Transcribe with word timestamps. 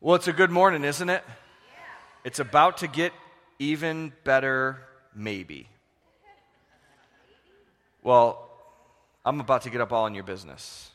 Well, 0.00 0.14
it's 0.14 0.28
a 0.28 0.32
good 0.32 0.52
morning, 0.52 0.84
isn't 0.84 1.08
it? 1.08 1.24
It's 2.22 2.38
about 2.38 2.78
to 2.78 2.86
get 2.86 3.12
even 3.58 4.12
better, 4.22 4.78
maybe. 5.12 5.68
Well, 8.04 8.48
I'm 9.24 9.40
about 9.40 9.62
to 9.62 9.70
get 9.70 9.80
up 9.80 9.92
all 9.92 10.06
in 10.06 10.14
your 10.14 10.22
business. 10.22 10.92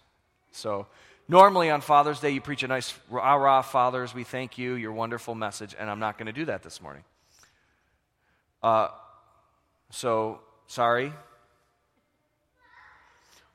So, 0.54 0.88
normally 1.28 1.70
on 1.70 1.82
Father's 1.82 2.22
Day, 2.22 2.30
you 2.30 2.40
preach 2.40 2.64
a 2.64 2.68
nice 2.70 2.94
rah 3.10 3.34
rah, 3.34 3.62
fathers, 3.62 4.14
we 4.14 4.24
thank 4.24 4.58
you, 4.58 4.76
your 4.76 4.94
wonderful 4.94 5.36
message, 5.36 5.76
and 5.78 5.90
I'm 5.90 6.00
not 6.00 6.18
going 6.18 6.28
to 6.28 6.32
do 6.32 6.46
that 6.46 6.64
this 6.64 6.82
morning. 6.82 7.04
Uh, 8.62 8.88
so, 9.90 10.40
sorry. 10.68 11.12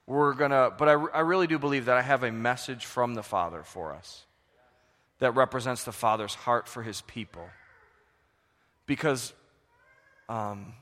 We're 0.06 0.34
going 0.34 0.50
to, 0.50 0.74
but 0.76 0.90
I, 0.90 0.92
I 0.92 1.20
really 1.20 1.46
do 1.46 1.58
believe 1.58 1.86
that 1.86 1.96
I 1.96 2.02
have 2.02 2.22
a 2.22 2.32
message 2.32 2.84
from 2.84 3.14
the 3.14 3.22
Father 3.22 3.62
for 3.62 3.94
us 3.94 4.26
that 5.18 5.32
represents 5.32 5.84
the 5.84 5.92
Father's 5.92 6.34
heart 6.34 6.68
for 6.68 6.82
his 6.82 7.00
people. 7.02 7.46
Because 8.86 9.32
um, 10.28 10.72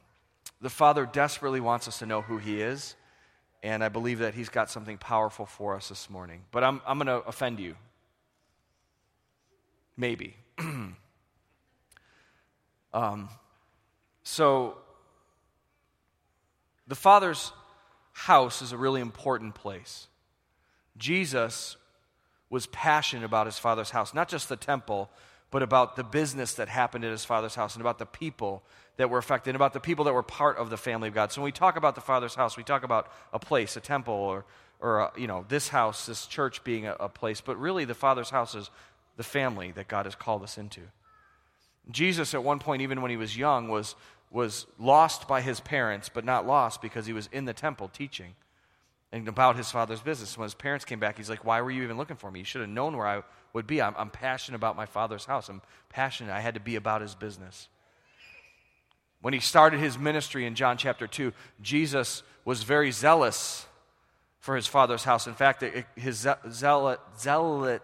the 0.60 0.70
Father 0.70 1.06
desperately 1.06 1.60
wants 1.60 1.88
us 1.88 1.98
to 2.00 2.06
know 2.06 2.22
who 2.22 2.38
he 2.38 2.60
is, 2.60 2.94
and 3.62 3.82
I 3.82 3.88
believe 3.88 4.18
that 4.20 4.34
he's 4.34 4.48
got 4.48 4.70
something 4.70 4.98
powerful 4.98 5.46
for 5.46 5.74
us 5.74 5.88
this 5.88 6.08
morning. 6.10 6.42
But 6.50 6.64
I'm, 6.64 6.80
I'm 6.86 6.98
going 6.98 7.06
to 7.06 7.26
offend 7.26 7.58
you. 7.58 7.74
Maybe. 9.96 10.36
um, 12.92 13.28
so, 14.22 14.76
the 16.86 16.94
Father's 16.94 17.52
house 18.12 18.62
is 18.62 18.72
a 18.72 18.76
really 18.76 19.00
important 19.00 19.54
place. 19.54 20.08
Jesus 20.96 21.76
was 22.50 22.66
passionate 22.66 23.24
about 23.24 23.46
his 23.46 23.58
father's 23.58 23.90
house, 23.90 24.14
not 24.14 24.28
just 24.28 24.48
the 24.48 24.56
temple, 24.56 25.10
but 25.50 25.62
about 25.62 25.96
the 25.96 26.04
business 26.04 26.54
that 26.54 26.68
happened 26.68 27.04
at 27.04 27.10
his 27.10 27.24
father's 27.24 27.54
house 27.54 27.74
and 27.74 27.80
about 27.80 27.98
the 27.98 28.06
people 28.06 28.62
that 28.96 29.10
were 29.10 29.18
affected, 29.18 29.50
and 29.50 29.56
about 29.56 29.72
the 29.72 29.80
people 29.80 30.04
that 30.04 30.14
were 30.14 30.22
part 30.22 30.56
of 30.56 30.70
the 30.70 30.76
family 30.76 31.08
of 31.08 31.14
God. 31.14 31.30
So 31.30 31.42
when 31.42 31.46
we 31.46 31.52
talk 31.52 31.76
about 31.76 31.94
the 31.94 32.00
father's 32.00 32.34
house, 32.34 32.56
we 32.56 32.62
talk 32.64 32.82
about 32.82 33.12
a 33.32 33.38
place, 33.38 33.76
a 33.76 33.80
temple, 33.80 34.14
or, 34.14 34.44
or 34.80 35.00
a, 35.00 35.12
you 35.16 35.26
know, 35.26 35.44
this 35.48 35.68
house, 35.68 36.06
this 36.06 36.26
church 36.26 36.64
being 36.64 36.86
a, 36.86 36.96
a 36.98 37.08
place, 37.08 37.40
but 37.40 37.60
really 37.60 37.84
the 37.84 37.94
father's 37.94 38.30
house 38.30 38.54
is 38.54 38.70
the 39.16 39.22
family 39.22 39.70
that 39.72 39.88
God 39.88 40.06
has 40.06 40.14
called 40.14 40.42
us 40.42 40.56
into. 40.56 40.80
Jesus, 41.90 42.32
at 42.32 42.42
one 42.42 42.58
point, 42.58 42.82
even 42.82 43.02
when 43.02 43.10
he 43.10 43.16
was 43.16 43.36
young, 43.36 43.68
was, 43.68 43.94
was 44.30 44.66
lost 44.78 45.28
by 45.28 45.42
his 45.42 45.60
parents, 45.60 46.08
but 46.12 46.24
not 46.24 46.46
lost 46.46 46.80
because 46.80 47.06
he 47.06 47.12
was 47.12 47.28
in 47.32 47.44
the 47.44 47.52
temple 47.52 47.88
teaching 47.88 48.34
and 49.12 49.28
about 49.28 49.56
his 49.56 49.70
father's 49.70 50.00
business. 50.00 50.36
When 50.36 50.44
his 50.44 50.54
parents 50.54 50.84
came 50.84 50.98
back, 50.98 51.16
he's 51.16 51.30
like, 51.30 51.44
Why 51.44 51.60
were 51.60 51.70
you 51.70 51.82
even 51.82 51.96
looking 51.96 52.16
for 52.16 52.30
me? 52.30 52.40
You 52.40 52.44
should 52.44 52.60
have 52.60 52.70
known 52.70 52.96
where 52.96 53.06
I 53.06 53.22
would 53.52 53.66
be. 53.66 53.80
I'm, 53.80 53.94
I'm 53.96 54.10
passionate 54.10 54.56
about 54.56 54.76
my 54.76 54.86
father's 54.86 55.24
house. 55.24 55.48
I'm 55.48 55.62
passionate. 55.88 56.32
I 56.32 56.40
had 56.40 56.54
to 56.54 56.60
be 56.60 56.76
about 56.76 57.00
his 57.00 57.14
business. 57.14 57.68
When 59.22 59.32
he 59.32 59.40
started 59.40 59.80
his 59.80 59.98
ministry 59.98 60.46
in 60.46 60.54
John 60.54 60.76
chapter 60.76 61.06
2, 61.06 61.32
Jesus 61.62 62.22
was 62.44 62.62
very 62.62 62.90
zealous 62.90 63.66
for 64.38 64.54
his 64.54 64.66
father's 64.66 65.02
house. 65.02 65.26
In 65.26 65.34
fact, 65.34 65.64
his 65.96 66.28
zealot, 66.50 67.00
zealot, 67.18 67.82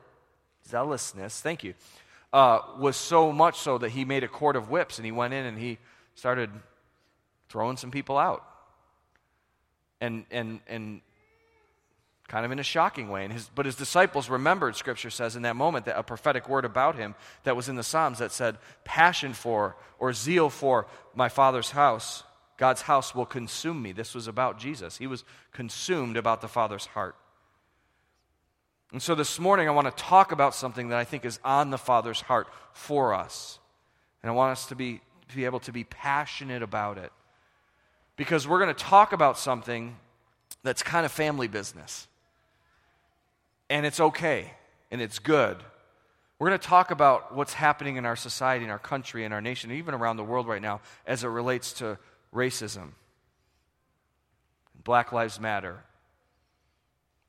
zealousness, 0.68 1.40
thank 1.40 1.64
you, 1.64 1.74
uh, 2.32 2.60
was 2.78 2.96
so 2.96 3.32
much 3.32 3.58
so 3.58 3.78
that 3.78 3.90
he 3.90 4.04
made 4.04 4.22
a 4.22 4.28
cord 4.28 4.56
of 4.56 4.70
whips 4.70 4.98
and 4.98 5.04
he 5.04 5.10
went 5.10 5.34
in 5.34 5.44
and 5.44 5.58
he 5.58 5.78
started 6.14 6.50
throwing 7.48 7.76
some 7.76 7.90
people 7.90 8.16
out. 8.16 8.44
And, 10.00 10.24
and, 10.30 10.60
and 10.68 11.00
kind 12.28 12.46
of 12.46 12.52
in 12.52 12.58
a 12.58 12.64
shocking 12.64 13.08
way. 13.08 13.28
His, 13.28 13.50
but 13.54 13.66
his 13.66 13.76
disciples 13.76 14.30
remembered, 14.30 14.76
Scripture 14.76 15.10
says, 15.10 15.36
in 15.36 15.42
that 15.42 15.56
moment, 15.56 15.84
that 15.86 15.98
a 15.98 16.02
prophetic 16.02 16.48
word 16.48 16.64
about 16.64 16.96
him 16.96 17.14
that 17.44 17.56
was 17.56 17.68
in 17.68 17.76
the 17.76 17.82
Psalms 17.82 18.18
that 18.18 18.32
said, 18.32 18.58
Passion 18.84 19.34
for 19.34 19.76
or 19.98 20.12
zeal 20.12 20.48
for 20.48 20.86
my 21.14 21.28
Father's 21.28 21.70
house, 21.70 22.22
God's 22.56 22.82
house 22.82 23.14
will 23.14 23.26
consume 23.26 23.82
me. 23.82 23.92
This 23.92 24.14
was 24.14 24.28
about 24.28 24.58
Jesus. 24.58 24.96
He 24.96 25.06
was 25.06 25.24
consumed 25.52 26.16
about 26.16 26.40
the 26.40 26.48
Father's 26.48 26.86
heart. 26.86 27.16
And 28.92 29.02
so 29.02 29.14
this 29.14 29.38
morning, 29.40 29.68
I 29.68 29.72
want 29.72 29.94
to 29.94 30.02
talk 30.02 30.32
about 30.32 30.54
something 30.54 30.88
that 30.90 30.98
I 30.98 31.04
think 31.04 31.24
is 31.24 31.40
on 31.44 31.70
the 31.70 31.78
Father's 31.78 32.20
heart 32.20 32.46
for 32.72 33.14
us. 33.14 33.58
And 34.22 34.30
I 34.30 34.34
want 34.34 34.52
us 34.52 34.66
to 34.66 34.74
be, 34.74 35.00
to 35.28 35.36
be 35.36 35.44
able 35.44 35.60
to 35.60 35.72
be 35.72 35.84
passionate 35.84 36.62
about 36.62 36.98
it. 36.98 37.10
Because 38.16 38.46
we're 38.46 38.60
going 38.60 38.74
to 38.74 38.84
talk 38.84 39.12
about 39.12 39.38
something 39.38 39.96
that's 40.62 40.82
kind 40.82 41.04
of 41.04 41.12
family 41.12 41.48
business 41.48 42.06
and 43.72 43.86
it's 43.86 44.00
okay 44.00 44.52
and 44.90 45.00
it's 45.00 45.18
good. 45.18 45.56
We're 46.38 46.48
going 46.48 46.60
to 46.60 46.68
talk 46.68 46.90
about 46.90 47.34
what's 47.34 47.54
happening 47.54 47.96
in 47.96 48.04
our 48.04 48.16
society, 48.16 48.64
in 48.66 48.70
our 48.70 48.78
country, 48.78 49.24
in 49.24 49.32
our 49.32 49.40
nation, 49.40 49.72
even 49.72 49.94
around 49.94 50.18
the 50.18 50.24
world 50.24 50.46
right 50.46 50.60
now 50.60 50.82
as 51.06 51.24
it 51.24 51.28
relates 51.28 51.72
to 51.74 51.98
racism. 52.34 52.90
Black 54.84 55.10
Lives 55.10 55.40
Matter. 55.40 55.84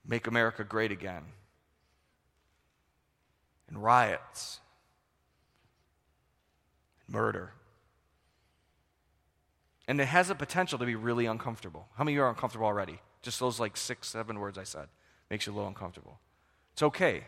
Make 0.06 0.28
America 0.28 0.66
great 0.66 0.92
again. 0.92 1.24
And 3.70 3.82
riots. 3.82 4.60
Murder. 7.08 7.54
And 9.88 10.02
it 10.02 10.08
has 10.08 10.30
a 10.30 10.36
potential 10.36 10.78
to 10.80 10.86
be 10.86 10.96
really 10.96 11.26
uncomfortable. 11.26 11.88
How 11.96 12.04
many 12.04 12.16
of 12.16 12.18
you 12.18 12.24
are 12.24 12.30
uncomfortable 12.30 12.68
already? 12.68 13.00
Just 13.22 13.40
those 13.40 13.62
like 13.62 13.78
six, 13.78 14.10
seven 14.10 14.40
words 14.40 14.58
I 14.58 14.64
said 14.64 14.88
makes 15.30 15.48
you 15.48 15.54
a 15.54 15.56
little 15.56 15.70
uncomfortable. 15.70 16.20
It's 16.74 16.84
okay. 16.84 17.24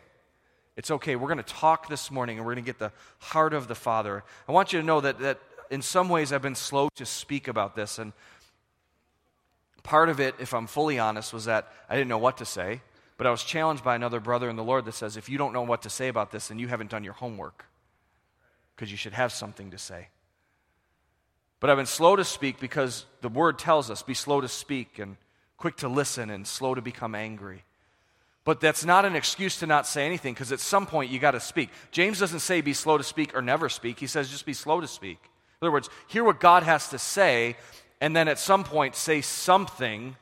It's 0.75 0.91
okay. 0.91 1.15
We're 1.15 1.27
going 1.27 1.37
to 1.37 1.43
talk 1.43 1.87
this 1.87 2.11
morning 2.11 2.37
and 2.37 2.45
we're 2.45 2.53
going 2.53 2.65
to 2.65 2.69
get 2.69 2.79
the 2.79 2.91
heart 3.19 3.53
of 3.53 3.67
the 3.67 3.75
Father. 3.75 4.23
I 4.47 4.51
want 4.51 4.73
you 4.73 4.79
to 4.79 4.85
know 4.85 5.01
that, 5.01 5.19
that 5.19 5.39
in 5.69 5.81
some 5.81 6.09
ways 6.09 6.33
I've 6.33 6.41
been 6.41 6.55
slow 6.55 6.89
to 6.95 7.05
speak 7.05 7.47
about 7.47 7.75
this. 7.75 7.97
And 7.97 8.11
part 9.83 10.09
of 10.09 10.19
it, 10.19 10.35
if 10.39 10.53
I'm 10.53 10.67
fully 10.67 10.99
honest, 10.99 11.31
was 11.31 11.45
that 11.45 11.71
I 11.89 11.95
didn't 11.95 12.09
know 12.09 12.17
what 12.17 12.37
to 12.37 12.45
say. 12.45 12.81
But 13.17 13.27
I 13.27 13.31
was 13.31 13.43
challenged 13.43 13.83
by 13.83 13.95
another 13.95 14.19
brother 14.19 14.49
in 14.49 14.57
the 14.57 14.63
Lord 14.63 14.85
that 14.85 14.93
says, 14.93 15.15
if 15.15 15.29
you 15.29 15.37
don't 15.37 15.53
know 15.53 15.61
what 15.61 15.83
to 15.83 15.89
say 15.89 16.09
about 16.09 16.31
this, 16.31 16.49
then 16.49 16.59
you 16.59 16.67
haven't 16.67 16.89
done 16.89 17.03
your 17.05 17.13
homework 17.13 17.65
because 18.75 18.91
you 18.91 18.97
should 18.97 19.13
have 19.13 19.31
something 19.31 19.71
to 19.71 19.77
say. 19.77 20.09
But 21.61 21.69
I've 21.69 21.77
been 21.77 21.85
slow 21.85 22.17
to 22.17 22.25
speak 22.25 22.59
because 22.59 23.05
the 23.21 23.29
word 23.29 23.57
tells 23.57 23.89
us 23.89 24.01
be 24.01 24.13
slow 24.13 24.41
to 24.41 24.49
speak 24.49 24.99
and 24.99 25.15
quick 25.55 25.77
to 25.77 25.87
listen 25.87 26.29
and 26.29 26.45
slow 26.45 26.75
to 26.75 26.81
become 26.81 27.15
angry. 27.15 27.63
But 28.45 28.61
that's 28.61 28.85
not 28.85 29.05
an 29.05 29.15
excuse 29.15 29.57
to 29.59 29.67
not 29.67 29.87
say 29.87 30.05
anything 30.05 30.33
because 30.33 30.51
at 30.51 30.59
some 30.59 30.85
point 30.85 31.11
you 31.11 31.19
got 31.19 31.31
to 31.31 31.39
speak. 31.39 31.71
James 31.91 32.19
doesn't 32.19 32.39
say 32.39 32.61
be 32.61 32.73
slow 32.73 32.97
to 32.97 33.03
speak 33.03 33.35
or 33.35 33.41
never 33.41 33.67
speak. 33.67 33.99
He 33.99 34.07
says 34.07 34.29
just 34.29 34.45
be 34.45 34.53
slow 34.53 34.79
to 34.79 34.87
speak. 34.87 35.17
In 35.61 35.65
other 35.65 35.71
words, 35.71 35.89
hear 36.07 36.23
what 36.23 36.39
God 36.39 36.63
has 36.63 36.89
to 36.89 36.99
say 36.99 37.57
and 37.99 38.15
then 38.15 38.27
at 38.27 38.37
some 38.37 38.63
point 38.63 38.95
say 38.95 39.21
something 39.21 40.15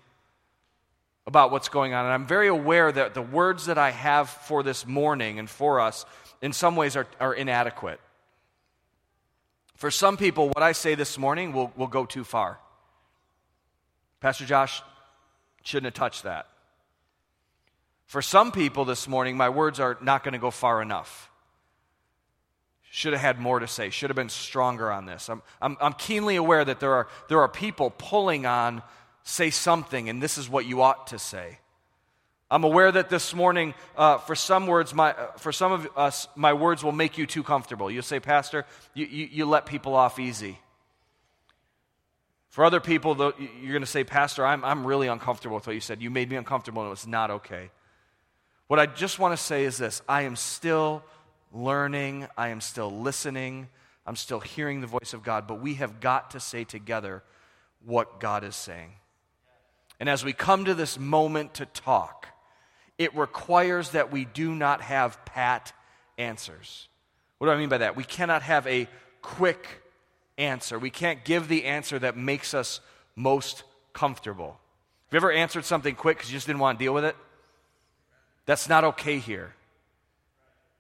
about 1.28 1.52
what's 1.52 1.68
going 1.68 1.94
on. 1.94 2.06
And 2.06 2.14
I'm 2.14 2.26
very 2.26 2.48
aware 2.48 2.92
that 2.92 3.14
the 3.14 3.22
words 3.22 3.66
that 3.66 3.78
I 3.78 3.92
have 3.92 4.30
for 4.30 4.64
this 4.64 4.88
morning 4.88 5.38
and 5.38 5.50
for 5.50 5.82
us 5.82 6.06
in 6.42 6.54
some 6.54 6.78
ways 6.78 6.96
are, 6.96 7.08
are 7.20 7.34
inadequate. 7.34 8.00
For 9.76 9.92
some 9.92 10.16
people, 10.16 10.48
what 10.48 10.64
I 10.64 10.72
say 10.72 10.96
this 10.96 11.18
morning 11.18 11.52
will, 11.52 11.74
will 11.76 11.88
go 11.88 12.06
too 12.06 12.24
far. 12.24 12.60
Pastor 14.22 14.46
Josh 14.46 14.82
shouldn't 15.64 15.88
have 15.88 15.94
touched 15.94 16.24
that. 16.24 16.48
For 18.14 18.22
some 18.22 18.52
people 18.52 18.86
this 18.86 19.08
morning, 19.08 19.38
my 19.38 19.50
words 19.50 19.80
are 19.80 19.98
not 20.00 20.24
going 20.24 20.34
to 20.34 20.40
go 20.40 20.52
far 20.52 20.84
enough. 20.84 21.32
Should 22.92 23.14
have 23.14 23.22
had 23.24 23.40
more 23.40 23.58
to 23.58 23.66
say, 23.66 23.90
should 23.90 24.12
have 24.12 24.16
been 24.16 24.30
stronger 24.30 24.92
on 24.92 25.08
this. 25.08 25.32
I'm, 25.32 25.42
I'm, 25.60 25.78
I'm 25.82 25.94
keenly 25.94 26.36
aware 26.36 26.64
that 26.64 26.80
there 26.80 26.94
are, 26.94 27.08
there 27.28 27.42
are 27.42 27.48
people 27.48 27.90
pulling 27.90 28.46
on, 28.46 28.84
say 29.24 29.50
something, 29.50 30.10
and 30.10 30.22
this 30.22 30.38
is 30.38 30.48
what 30.48 30.68
you 30.68 30.84
ought 30.84 31.08
to 31.08 31.18
say. 31.18 31.58
I'm 32.52 32.64
aware 32.64 32.92
that 32.92 33.10
this 33.10 33.34
morning, 33.34 33.74
uh, 33.98 34.20
for 34.20 34.36
some 34.36 34.68
words, 34.68 34.94
my, 34.94 35.14
uh, 35.14 35.32
for 35.38 35.52
some 35.52 35.72
of 35.72 35.90
us, 35.98 36.28
my 36.36 36.54
words 36.54 36.84
will 36.84 36.92
make 36.92 37.18
you 37.18 37.26
too 37.26 37.42
comfortable. 37.42 37.90
You'll 37.90 38.04
say, 38.04 38.20
Pastor, 38.20 38.68
you, 38.94 39.08
you, 39.08 39.30
you 39.32 39.46
let 39.48 39.66
people 39.66 39.96
off 39.96 40.20
easy. 40.20 40.60
For 42.50 42.64
other 42.64 42.80
people, 42.80 43.16
though, 43.16 43.34
you're 43.40 43.72
going 43.72 43.82
to 43.82 43.88
say, 43.88 44.04
Pastor, 44.04 44.46
I'm, 44.46 44.64
I'm 44.64 44.86
really 44.86 45.08
uncomfortable 45.08 45.56
with 45.56 45.66
what 45.66 45.74
you 45.74 45.82
said. 45.82 46.00
You 46.00 46.12
made 46.12 46.30
me 46.30 46.36
uncomfortable, 46.36 46.84
and 46.84 46.90
it 46.90 46.92
was 46.92 47.08
not 47.08 47.32
okay. 47.32 47.72
What 48.68 48.80
I 48.80 48.86
just 48.86 49.20
want 49.20 49.38
to 49.38 49.44
say 49.44 49.66
is 49.66 49.78
this 49.78 50.02
I 50.08 50.24
am 50.24 50.36
still 50.36 51.04
learning, 51.54 52.28
I 52.38 52.50
am 52.50 52.62
still 52.62 52.92
listening, 52.92 53.68
I'm 54.06 54.16
still 54.16 54.40
hearing 54.40 54.82
the 54.82 54.88
voice 54.88 55.14
of 55.14 55.24
God, 55.24 55.48
but 55.48 55.62
we 55.62 55.76
have 55.76 56.00
got 56.00 56.32
to 56.32 56.40
say 56.40 56.64
together 56.64 57.24
what 57.86 58.20
God 58.20 58.44
is 58.44 58.56
saying. 58.56 58.94
And 60.00 60.10
as 60.10 60.24
we 60.24 60.34
come 60.34 60.66
to 60.66 60.74
this 60.74 61.00
moment 61.00 61.56
to 61.56 61.66
talk, 61.66 62.28
it 62.98 63.16
requires 63.16 63.92
that 63.92 64.12
we 64.12 64.26
do 64.26 64.54
not 64.54 64.82
have 64.82 65.24
pat 65.26 65.74
answers. 66.18 66.88
What 67.38 67.48
do 67.48 67.54
I 67.54 67.58
mean 67.58 67.70
by 67.70 67.80
that? 67.80 67.96
We 67.96 68.04
cannot 68.04 68.42
have 68.44 68.66
a 68.68 68.88
quick 69.22 69.68
answer. 70.38 70.80
We 70.80 70.90
can't 70.90 71.24
give 71.24 71.48
the 71.48 71.66
answer 71.66 72.00
that 72.00 72.18
makes 72.18 72.54
us 72.54 72.80
most 73.16 73.64
comfortable. 73.94 74.60
Have 75.08 75.14
you 75.14 75.18
ever 75.18 75.32
answered 75.32 75.66
something 75.66 75.96
quick 75.96 76.18
because 76.18 76.32
you 76.32 76.38
just 76.38 76.48
didn't 76.48 76.60
want 76.60 76.80
to 76.80 76.86
deal 76.86 76.94
with 76.94 77.06
it? 77.06 77.16
That's 78.46 78.68
not 78.68 78.84
okay 78.84 79.20
here. 79.20 79.54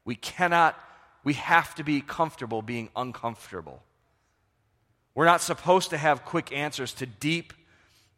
We 0.06 0.15
cannot 0.15 0.77
we 1.24 1.33
have 1.33 1.74
to 1.75 1.83
be 1.83 2.01
comfortable 2.01 2.62
being 2.62 2.89
uncomfortable. 2.95 3.81
We're 5.15 5.25
not 5.25 5.42
supposed 5.42 5.92
to 5.92 5.98
have 5.98 6.25
quick 6.25 6.51
answers 6.51 6.94
to 6.95 7.06
deep 7.06 7.54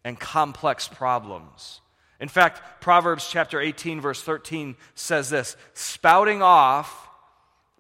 and 0.04 0.20
complex 0.20 0.88
problems. 0.88 1.82
In 2.20 2.30
fact, 2.30 2.82
Proverbs 2.82 3.28
chapter 3.30 3.60
18, 3.60 4.02
verse 4.02 4.22
13 4.22 4.76
says 4.96 5.30
this 5.30 5.58
spouting 5.74 6.42
off 6.42 7.10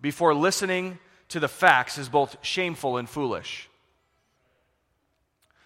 before 0.02 0.36
listening 0.36 1.00
to 1.30 1.40
the 1.40 1.48
facts 1.48 1.98
is 1.98 2.10
both 2.10 2.38
shameful 2.42 2.98
and 2.98 3.10
foolish. 3.10 3.70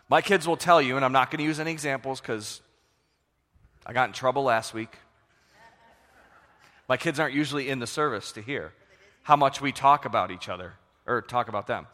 My 0.07 0.21
kids 0.21 0.47
will 0.47 0.57
tell 0.57 0.81
you, 0.81 0.95
and 0.95 1.03
I'm 1.03 1.11
not 1.11 1.29
going 1.29 1.39
to 1.39 1.43
use 1.43 1.59
any 1.59 1.71
examples 1.71 2.21
because 2.21 2.61
I 3.85 3.93
got 3.93 4.09
in 4.09 4.13
trouble 4.13 4.43
last 4.43 4.73
week. 4.73 4.95
My 6.89 6.97
kids 6.97 7.19
aren't 7.19 7.35
usually 7.35 7.69
in 7.69 7.77
the 7.77 7.87
service 7.87 8.31
to 8.33 8.41
hear 8.41 8.73
how 9.21 9.35
much 9.35 9.61
we 9.61 9.71
talk 9.71 10.05
about 10.05 10.31
each 10.31 10.49
other 10.49 10.73
or 11.05 11.21
talk 11.21 11.47
about 11.47 11.67
them. 11.67 11.85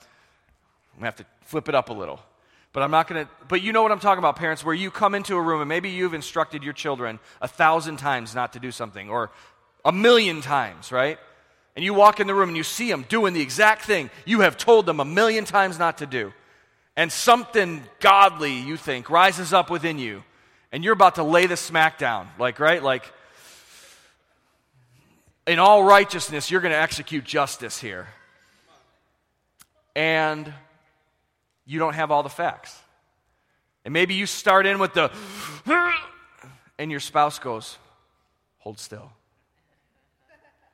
We 0.98 1.04
have 1.04 1.18
to 1.18 1.26
flip 1.42 1.68
it 1.68 1.76
up 1.76 1.90
a 1.90 1.94
little. 1.94 2.22
But 2.72 2.82
I'm 2.82 2.92
not 2.92 3.10
to, 3.10 3.28
but 3.50 3.62
you 3.62 3.74
know 3.74 3.84
what 3.84 3.92
I'm 3.92 4.00
talking 4.00 4.20
about, 4.20 4.38
parents, 4.38 4.64
where 4.64 4.74
you 4.74 4.90
come 4.90 5.14
into 5.14 5.36
a 5.36 5.42
room 5.42 5.62
and 5.62 5.68
maybe 5.68 5.90
you've 5.90 6.14
instructed 6.14 6.64
your 6.64 6.74
children 6.74 7.20
a 7.42 7.48
thousand 7.48 7.98
times 7.98 8.34
not 8.34 8.54
to 8.54 8.60
do 8.60 8.72
something 8.72 9.10
or 9.10 9.32
a 9.84 9.92
million 9.92 10.42
times, 10.42 10.92
right? 10.92 11.20
And 11.76 11.84
you 11.84 11.94
walk 11.94 12.22
in 12.22 12.28
the 12.28 12.34
room 12.34 12.50
and 12.50 12.58
you 12.58 12.64
see 12.64 12.90
them 12.90 13.06
doing 13.10 13.34
the 13.34 13.42
exact 13.42 13.84
thing 13.84 14.10
you 14.26 14.42
have 14.42 14.56
told 14.56 14.86
them 14.86 15.02
a 15.02 15.06
million 15.06 15.44
times 15.44 15.78
not 15.78 15.98
to 15.98 16.06
do. 16.06 16.32
And 16.96 17.12
something 17.12 17.84
godly, 18.00 18.54
you 18.54 18.78
think, 18.78 19.10
rises 19.10 19.52
up 19.52 19.70
within 19.70 20.00
you. 20.00 20.24
And 20.72 20.86
you're 20.86 20.94
about 20.94 21.16
to 21.16 21.24
lay 21.24 21.48
the 21.48 21.58
smack 21.58 21.98
down. 21.98 22.30
Like, 22.40 22.60
right? 22.60 22.82
Like, 22.82 23.12
in 25.48 25.60
all 25.60 25.84
righteousness, 25.84 26.50
you're 26.50 26.62
going 26.62 26.74
to 26.74 26.80
execute 26.80 27.24
justice 27.24 27.80
here. 27.80 28.08
And 29.96 30.52
you 31.66 31.80
don't 31.80 31.94
have 31.94 32.12
all 32.12 32.24
the 32.24 32.30
facts. 32.30 32.78
And 33.86 33.94
maybe 33.94 34.16
you 34.16 34.26
start 34.26 34.66
in 34.66 34.80
with 34.80 34.94
the, 34.94 35.12
and 36.80 36.90
your 36.92 37.00
spouse 37.00 37.40
goes, 37.40 37.78
hold 38.60 38.80
still. 38.80 39.12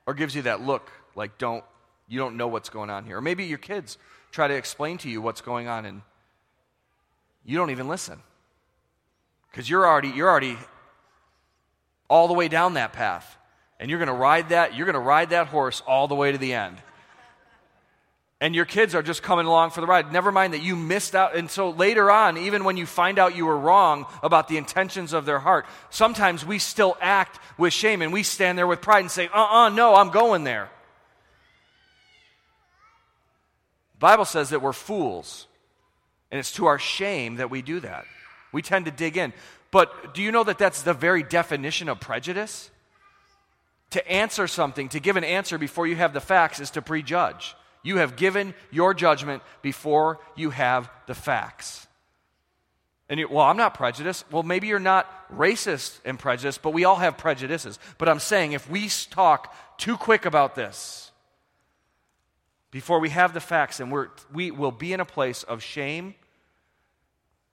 Or 0.06 0.14
gives 0.14 0.34
you 0.34 0.42
that 0.42 0.62
look 0.62 0.90
like, 1.14 1.38
don't, 1.38 1.62
you 2.08 2.18
don't 2.18 2.36
know 2.36 2.48
what's 2.48 2.70
going 2.70 2.90
on 2.90 3.04
here. 3.04 3.18
Or 3.18 3.20
maybe 3.20 3.44
your 3.44 3.58
kids 3.58 3.98
try 4.30 4.48
to 4.48 4.54
explain 4.54 4.98
to 4.98 5.10
you 5.10 5.20
what's 5.20 5.42
going 5.42 5.68
on 5.68 5.84
and 5.84 6.02
you 7.44 7.58
don't 7.58 7.70
even 7.70 7.86
listen. 7.86 8.18
Because 9.50 9.68
you're 9.68 9.86
already, 9.86 10.08
you're 10.08 10.28
already 10.28 10.56
all 12.08 12.28
the 12.28 12.34
way 12.34 12.48
down 12.48 12.74
that 12.74 12.92
path. 12.92 13.36
And 13.82 13.90
you're 13.90 13.98
going 13.98 14.06
to 14.06 14.14
ride 14.14 14.48
that, 14.48 14.74
you're 14.74 14.86
going 14.86 14.94
to 14.94 15.00
ride 15.00 15.30
that 15.30 15.48
horse 15.48 15.82
all 15.86 16.08
the 16.08 16.14
way 16.14 16.32
to 16.32 16.38
the 16.38 16.54
end 16.54 16.78
and 18.42 18.56
your 18.56 18.64
kids 18.64 18.96
are 18.96 19.04
just 19.04 19.22
coming 19.22 19.46
along 19.46 19.70
for 19.70 19.80
the 19.80 19.86
ride. 19.86 20.12
Never 20.12 20.32
mind 20.32 20.52
that 20.52 20.62
you 20.62 20.74
missed 20.74 21.14
out. 21.14 21.36
And 21.36 21.48
so 21.48 21.70
later 21.70 22.10
on, 22.10 22.36
even 22.36 22.64
when 22.64 22.76
you 22.76 22.86
find 22.86 23.20
out 23.20 23.36
you 23.36 23.46
were 23.46 23.56
wrong 23.56 24.04
about 24.20 24.48
the 24.48 24.56
intentions 24.56 25.12
of 25.12 25.24
their 25.24 25.38
heart, 25.38 25.64
sometimes 25.90 26.44
we 26.44 26.58
still 26.58 26.96
act 27.00 27.38
with 27.56 27.72
shame 27.72 28.02
and 28.02 28.12
we 28.12 28.24
stand 28.24 28.58
there 28.58 28.66
with 28.66 28.80
pride 28.80 28.98
and 28.98 29.10
say, 29.12 29.28
uh 29.28 29.36
uh-uh, 29.36 29.66
uh, 29.66 29.68
no, 29.68 29.94
I'm 29.94 30.10
going 30.10 30.42
there. 30.42 30.68
The 33.94 34.00
Bible 34.00 34.24
says 34.24 34.50
that 34.50 34.60
we're 34.60 34.72
fools, 34.72 35.46
and 36.32 36.40
it's 36.40 36.50
to 36.54 36.66
our 36.66 36.80
shame 36.80 37.36
that 37.36 37.48
we 37.48 37.62
do 37.62 37.78
that. 37.78 38.06
We 38.50 38.60
tend 38.60 38.86
to 38.86 38.90
dig 38.90 39.16
in. 39.16 39.32
But 39.70 40.14
do 40.14 40.20
you 40.20 40.32
know 40.32 40.42
that 40.42 40.58
that's 40.58 40.82
the 40.82 40.94
very 40.94 41.22
definition 41.22 41.88
of 41.88 42.00
prejudice? 42.00 42.72
To 43.92 44.10
answer 44.10 44.46
something, 44.46 44.88
to 44.90 45.00
give 45.00 45.16
an 45.16 45.24
answer 45.24 45.58
before 45.58 45.86
you 45.86 45.96
have 45.96 46.12
the 46.12 46.20
facts, 46.20 46.60
is 46.60 46.70
to 46.72 46.82
prejudge. 46.82 47.54
You 47.82 47.98
have 47.98 48.16
given 48.16 48.54
your 48.70 48.94
judgment 48.94 49.42
before 49.60 50.20
you 50.36 50.50
have 50.50 50.90
the 51.06 51.14
facts. 51.14 51.86
And 53.08 53.20
you, 53.20 53.28
well, 53.28 53.44
I'm 53.44 53.56
not 53.56 53.74
prejudiced. 53.74 54.24
Well, 54.30 54.42
maybe 54.42 54.68
you're 54.68 54.78
not 54.78 55.06
racist 55.36 56.00
and 56.04 56.18
prejudiced, 56.18 56.62
but 56.62 56.72
we 56.72 56.84
all 56.84 56.96
have 56.96 57.18
prejudices. 57.18 57.78
But 57.98 58.08
I'm 58.08 58.20
saying 58.20 58.52
if 58.52 58.70
we 58.70 58.88
talk 59.10 59.54
too 59.76 59.96
quick 59.96 60.24
about 60.24 60.54
this 60.54 61.10
before 62.70 63.00
we 63.00 63.10
have 63.10 63.34
the 63.34 63.40
facts, 63.40 63.80
and 63.80 63.92
we're, 63.92 64.08
we 64.32 64.50
will 64.50 64.70
be 64.70 64.94
in 64.94 65.00
a 65.00 65.04
place 65.04 65.42
of 65.42 65.62
shame 65.62 66.14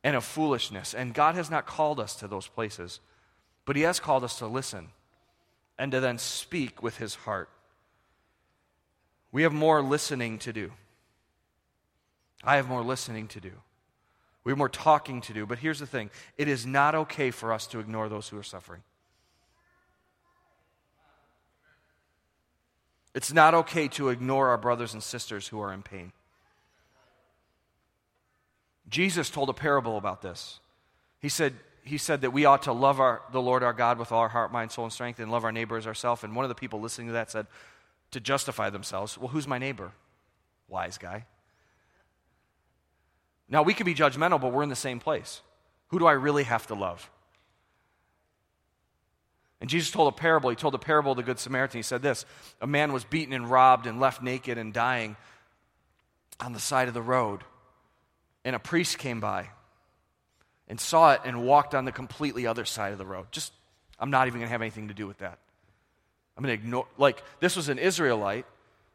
and 0.03 0.15
of 0.15 0.23
foolishness. 0.23 0.93
And 0.93 1.13
God 1.13 1.35
has 1.35 1.49
not 1.49 1.65
called 1.65 1.99
us 1.99 2.15
to 2.17 2.27
those 2.27 2.47
places, 2.47 3.01
but 3.65 3.75
He 3.75 3.81
has 3.81 3.99
called 3.99 4.23
us 4.23 4.37
to 4.39 4.47
listen 4.47 4.87
and 5.79 5.93
to 5.93 5.99
then 5.99 6.17
speak 6.19 6.83
with 6.83 6.97
His 6.97 7.15
heart. 7.15 7.49
We 9.31 9.43
have 9.43 9.53
more 9.53 9.81
listening 9.81 10.37
to 10.39 10.53
do. 10.53 10.73
I 12.43 12.57
have 12.57 12.67
more 12.67 12.83
listening 12.83 13.27
to 13.29 13.39
do. 13.39 13.51
We 14.43 14.51
have 14.51 14.57
more 14.57 14.69
talking 14.69 15.21
to 15.21 15.33
do. 15.33 15.45
But 15.45 15.59
here's 15.59 15.79
the 15.79 15.87
thing 15.87 16.11
it 16.37 16.47
is 16.47 16.65
not 16.65 16.93
okay 16.93 17.31
for 17.31 17.53
us 17.53 17.65
to 17.67 17.79
ignore 17.79 18.09
those 18.09 18.27
who 18.27 18.37
are 18.37 18.43
suffering. 18.43 18.83
It's 23.15 23.33
not 23.33 23.53
okay 23.53 23.87
to 23.89 24.09
ignore 24.09 24.49
our 24.49 24.57
brothers 24.57 24.93
and 24.93 25.01
sisters 25.01 25.47
who 25.47 25.59
are 25.61 25.73
in 25.73 25.81
pain. 25.81 26.11
Jesus 28.87 29.29
told 29.29 29.49
a 29.49 29.53
parable 29.53 29.97
about 29.97 30.21
this. 30.21 30.59
He 31.19 31.29
said, 31.29 31.53
he 31.83 31.97
said 31.97 32.21
that 32.21 32.31
we 32.31 32.45
ought 32.45 32.63
to 32.63 32.73
love 32.73 32.99
our, 32.99 33.21
the 33.31 33.41
Lord 33.41 33.63
our 33.63 33.73
God 33.73 33.97
with 33.97 34.11
all 34.11 34.19
our 34.19 34.29
heart, 34.29 34.51
mind, 34.51 34.71
soul, 34.71 34.85
and 34.85 34.93
strength, 34.93 35.19
and 35.19 35.31
love 35.31 35.43
our 35.43 35.51
neighbor 35.51 35.77
as 35.77 35.87
ourselves. 35.87 36.23
And 36.23 36.35
one 36.35 36.45
of 36.45 36.49
the 36.49 36.55
people 36.55 36.79
listening 36.79 37.07
to 37.07 37.13
that 37.13 37.31
said, 37.31 37.47
to 38.11 38.19
justify 38.19 38.69
themselves. 38.69 39.17
Well, 39.17 39.27
who's 39.27 39.47
my 39.47 39.57
neighbor? 39.57 39.91
Wise 40.67 40.97
guy. 40.97 41.25
Now, 43.47 43.63
we 43.63 43.73
can 43.73 43.85
be 43.85 43.95
judgmental, 43.95 44.39
but 44.39 44.51
we're 44.51 44.63
in 44.63 44.69
the 44.69 44.75
same 44.75 44.99
place. 44.99 45.41
Who 45.87 45.99
do 45.99 46.05
I 46.05 46.11
really 46.13 46.43
have 46.43 46.67
to 46.67 46.75
love? 46.75 47.09
And 49.61 49.69
Jesus 49.69 49.91
told 49.91 50.13
a 50.13 50.15
parable. 50.15 50.49
He 50.49 50.55
told 50.55 50.75
a 50.75 50.79
parable 50.79 51.11
of 51.11 51.17
the 51.17 51.23
Good 51.23 51.39
Samaritan. 51.39 51.79
He 51.79 51.83
said 51.83 52.01
this 52.01 52.25
A 52.61 52.67
man 52.67 52.93
was 52.93 53.03
beaten 53.03 53.33
and 53.33 53.49
robbed 53.49 53.87
and 53.87 53.99
left 53.99 54.21
naked 54.21 54.57
and 54.57 54.71
dying 54.71 55.17
on 56.39 56.53
the 56.53 56.59
side 56.59 56.87
of 56.87 56.93
the 56.93 57.01
road. 57.01 57.43
And 58.45 58.55
a 58.55 58.59
priest 58.59 58.97
came 58.99 59.19
by 59.19 59.49
and 60.69 60.79
saw 60.79 61.13
it 61.13 61.21
and 61.25 61.43
walked 61.43 61.73
on 61.73 61.85
the 61.85 61.91
completely 61.91 62.45
other 62.47 62.63
side 62.63 62.91
of 62.91 62.97
the 62.97 63.05
road. 63.05 63.25
Just, 63.31 63.51
I'm 63.99 64.11
not 64.11 64.27
even 64.27 64.39
going 64.39 64.47
to 64.47 64.51
have 64.51 64.61
anything 64.61 64.87
to 64.89 64.93
do 64.93 65.07
with 65.07 65.17
that. 65.17 65.39
I'm 66.37 66.43
going 66.43 66.57
to 66.57 66.63
ignore, 66.63 66.87
like, 66.97 67.21
this 67.39 67.55
was 67.55 67.67
an 67.67 67.79
Israelite, 67.79 68.45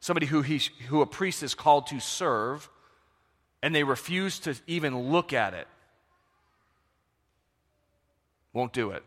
somebody 0.00 0.26
who, 0.26 0.40
he, 0.42 0.62
who 0.88 1.02
a 1.02 1.06
priest 1.06 1.42
is 1.42 1.54
called 1.54 1.88
to 1.88 2.00
serve, 2.00 2.70
and 3.62 3.74
they 3.74 3.82
refuse 3.82 4.38
to 4.40 4.54
even 4.66 5.10
look 5.10 5.32
at 5.32 5.52
it. 5.52 5.66
Won't 8.52 8.72
do 8.72 8.92
it. 8.92 9.02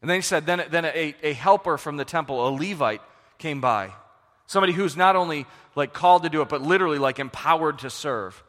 And 0.00 0.08
then 0.08 0.16
he 0.16 0.22
said, 0.22 0.46
then, 0.46 0.64
then 0.70 0.84
a, 0.84 1.14
a 1.22 1.32
helper 1.32 1.76
from 1.76 1.96
the 1.96 2.04
temple, 2.04 2.46
a 2.46 2.50
Levite, 2.50 3.02
came 3.38 3.60
by. 3.60 3.92
Somebody 4.46 4.72
who's 4.72 4.96
not 4.96 5.16
only 5.16 5.46
like 5.74 5.92
called 5.92 6.22
to 6.22 6.28
do 6.28 6.40
it, 6.40 6.48
but 6.48 6.62
literally 6.62 6.98
like 6.98 7.18
empowered 7.18 7.80
to 7.80 7.90
serve. 7.90 8.42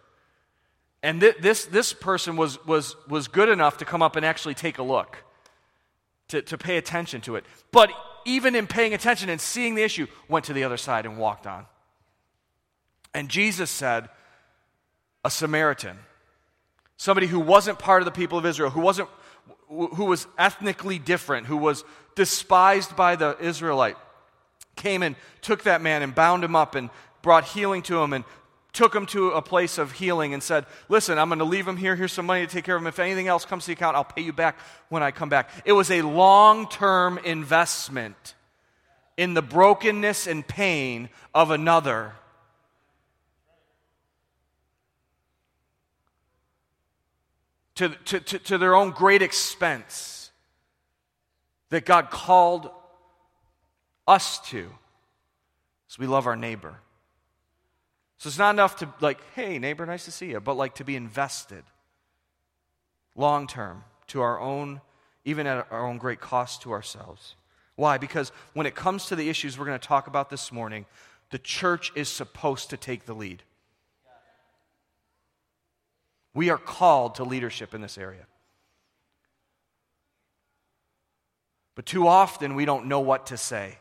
And 1.02 1.22
th- 1.22 1.38
this, 1.40 1.66
this 1.66 1.94
person 1.94 2.36
was, 2.36 2.64
was, 2.66 2.96
was 3.08 3.28
good 3.28 3.50
enough 3.50 3.78
to 3.78 3.86
come 3.86 4.02
up 4.02 4.16
and 4.16 4.26
actually 4.26 4.54
take 4.54 4.78
a 4.78 4.84
look, 4.84 5.24
to, 6.30 6.42
to 6.42 6.58
pay 6.58 6.78
attention 6.78 7.22
to 7.22 7.36
it. 7.36 7.46
But 7.72 7.92
even 8.26 8.56
in 8.56 8.68
paying 8.68 8.94
attention 8.94 9.30
and 9.30 9.40
seeing 9.40 9.76
the 9.76 9.84
issue, 9.84 10.08
went 10.28 10.46
to 10.46 10.54
the 10.54 10.64
other 10.64 10.78
side 10.78 11.06
and 11.06 11.18
walked 11.18 11.48
on. 11.48 11.66
And 13.14 13.30
Jesus 13.30 13.70
said, 13.70 14.10
a 15.24 15.30
Samaritan, 15.30 15.98
somebody 16.98 17.28
who 17.28 17.40
wasn't 17.40 17.80
part 17.80 18.02
of 18.02 18.06
the 18.06 18.12
people 18.12 18.38
of 18.38 18.46
Israel, 18.46 18.70
who 18.70 18.82
wasn't 18.82 19.10
who 19.68 20.06
was 20.06 20.26
ethnically 20.38 20.98
different, 20.98 21.46
who 21.46 21.58
was 21.58 21.84
despised 22.16 22.96
by 22.96 23.16
the 23.16 23.38
Israelite, 23.40 23.98
came 24.76 25.04
and 25.04 25.16
took 25.42 25.64
that 25.64 25.82
man 25.82 26.02
and 26.02 26.16
bound 26.16 26.44
him 26.44 26.56
up 26.56 26.74
and 26.74 26.90
brought 27.22 27.44
healing 27.44 27.84
to 27.84 28.02
him 28.02 28.14
and 28.14 28.24
took 28.74 28.94
him 28.94 29.06
to 29.08 29.32
a 29.32 29.42
place 29.42 29.78
of 29.78 29.94
healing 29.94 30.34
and 30.34 30.44
said, 30.44 30.66
Listen, 30.88 31.18
I'm 31.18 31.30
going 31.30 31.40
to 31.40 31.46
leave 31.46 31.68
him 31.68 31.78
here. 31.78 31.96
Here's 31.96 32.14
some 32.14 32.26
money 32.26 32.46
to 32.46 32.52
take 32.52 32.66
care 32.66 32.76
of 32.76 32.82
him. 32.82 32.88
If 32.88 33.00
anything 33.00 33.28
else 33.28 33.46
comes 33.46 33.64
to 33.64 33.68
the 33.68 33.74
account, 33.74 33.96
I'll 33.96 34.04
pay 34.04 34.22
you 34.22 34.34
back 34.34 34.58
when 34.90 35.04
I 35.04 35.12
come 35.12 35.30
back. 35.30 35.50
It 35.66 35.74
was 35.74 35.90
a 35.92 36.02
long 36.02 36.68
term 36.68 37.18
investment 37.20 38.36
in 39.18 39.34
the 39.34 39.42
brokenness 39.42 40.28
and 40.28 40.48
pain 40.48 41.10
of 41.34 41.52
another. 41.52 42.14
To, 47.76 47.90
to, 47.90 48.20
to, 48.20 48.40
to 48.40 48.58
their 48.58 48.76
own 48.76 48.92
great 48.92 49.22
expense 49.22 50.32
that 51.70 51.86
God 51.86 52.10
called 52.10 52.70
us 54.08 54.40
to. 54.50 54.70
So 55.88 55.98
we 56.00 56.08
love 56.08 56.28
our 56.28 56.36
neighbor. 56.36 56.76
So 58.20 58.28
it's 58.28 58.38
not 58.38 58.52
enough 58.54 58.76
to, 58.78 58.90
like, 59.00 59.20
hey, 59.34 59.60
neighbor, 59.60 59.86
nice 59.86 60.04
to 60.06 60.12
see 60.12 60.32
you, 60.32 60.42
but 60.42 60.56
like 60.56 60.76
to 60.76 60.84
be 60.84 60.98
invested 60.98 61.64
long 63.16 63.48
term 63.48 63.86
to 64.08 64.20
our 64.22 64.40
own, 64.40 64.82
even 65.24 65.48
at 65.48 65.66
our 65.72 65.88
own 65.88 65.98
great 65.98 66.20
cost 66.20 66.62
to 66.64 66.72
ourselves. 66.74 67.36
Why? 67.78 67.98
Because 67.98 68.34
when 68.54 68.66
it 68.66 68.76
comes 68.76 69.06
to 69.06 69.16
the 69.16 69.30
issues 69.30 69.58
we're 69.58 69.66
going 69.66 69.80
to 69.80 69.88
talk 69.88 70.08
about 70.08 70.30
this 70.30 70.52
morning, 70.52 70.86
the 71.30 71.40
church 71.40 71.94
is 71.96 72.10
supposed 72.10 72.72
to 72.72 72.78
take 72.78 73.06
the 73.06 73.14
lead. 73.14 73.42
We 76.34 76.50
are 76.50 76.58
called 76.58 77.16
to 77.16 77.24
leadership 77.24 77.74
in 77.74 77.80
this 77.82 77.98
area. 77.98 78.26
But 81.76 81.86
too 81.86 82.06
often 82.06 82.56
we 82.56 82.66
don't 82.66 82.88
know 82.88 83.00
what 83.00 83.28
to 83.28 83.38
say, 83.38 83.78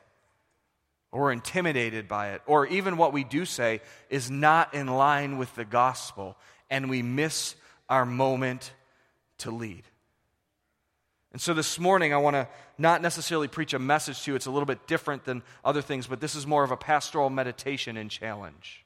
or 1.10 1.32
intimidated 1.32 2.06
by 2.06 2.30
it, 2.30 2.42
or 2.46 2.66
even 2.66 2.96
what 2.96 3.12
we 3.12 3.24
do 3.24 3.44
say 3.44 3.80
is 4.10 4.30
not 4.30 4.74
in 4.74 4.86
line 4.86 5.38
with 5.38 5.54
the 5.54 5.64
gospel, 5.64 6.36
and 6.68 6.90
we 6.90 7.02
miss 7.02 7.54
our 7.88 8.04
moment 8.04 8.72
to 9.38 9.50
lead. 9.50 9.84
And 11.32 11.40
so 11.40 11.54
this 11.54 11.78
morning, 11.78 12.12
I 12.12 12.16
want 12.18 12.34
to 12.34 12.48
not 12.78 13.02
necessarily 13.02 13.48
preach 13.48 13.74
a 13.74 13.78
message 13.78 14.22
to 14.22 14.30
you. 14.30 14.34
It's 14.34 14.46
a 14.46 14.50
little 14.50 14.66
bit 14.66 14.86
different 14.86 15.24
than 15.24 15.42
other 15.64 15.82
things, 15.82 16.06
but 16.06 16.20
this 16.20 16.34
is 16.34 16.46
more 16.46 16.64
of 16.64 16.70
a 16.70 16.76
pastoral 16.76 17.30
meditation 17.30 17.96
and 17.96 18.10
challenge. 18.10 18.84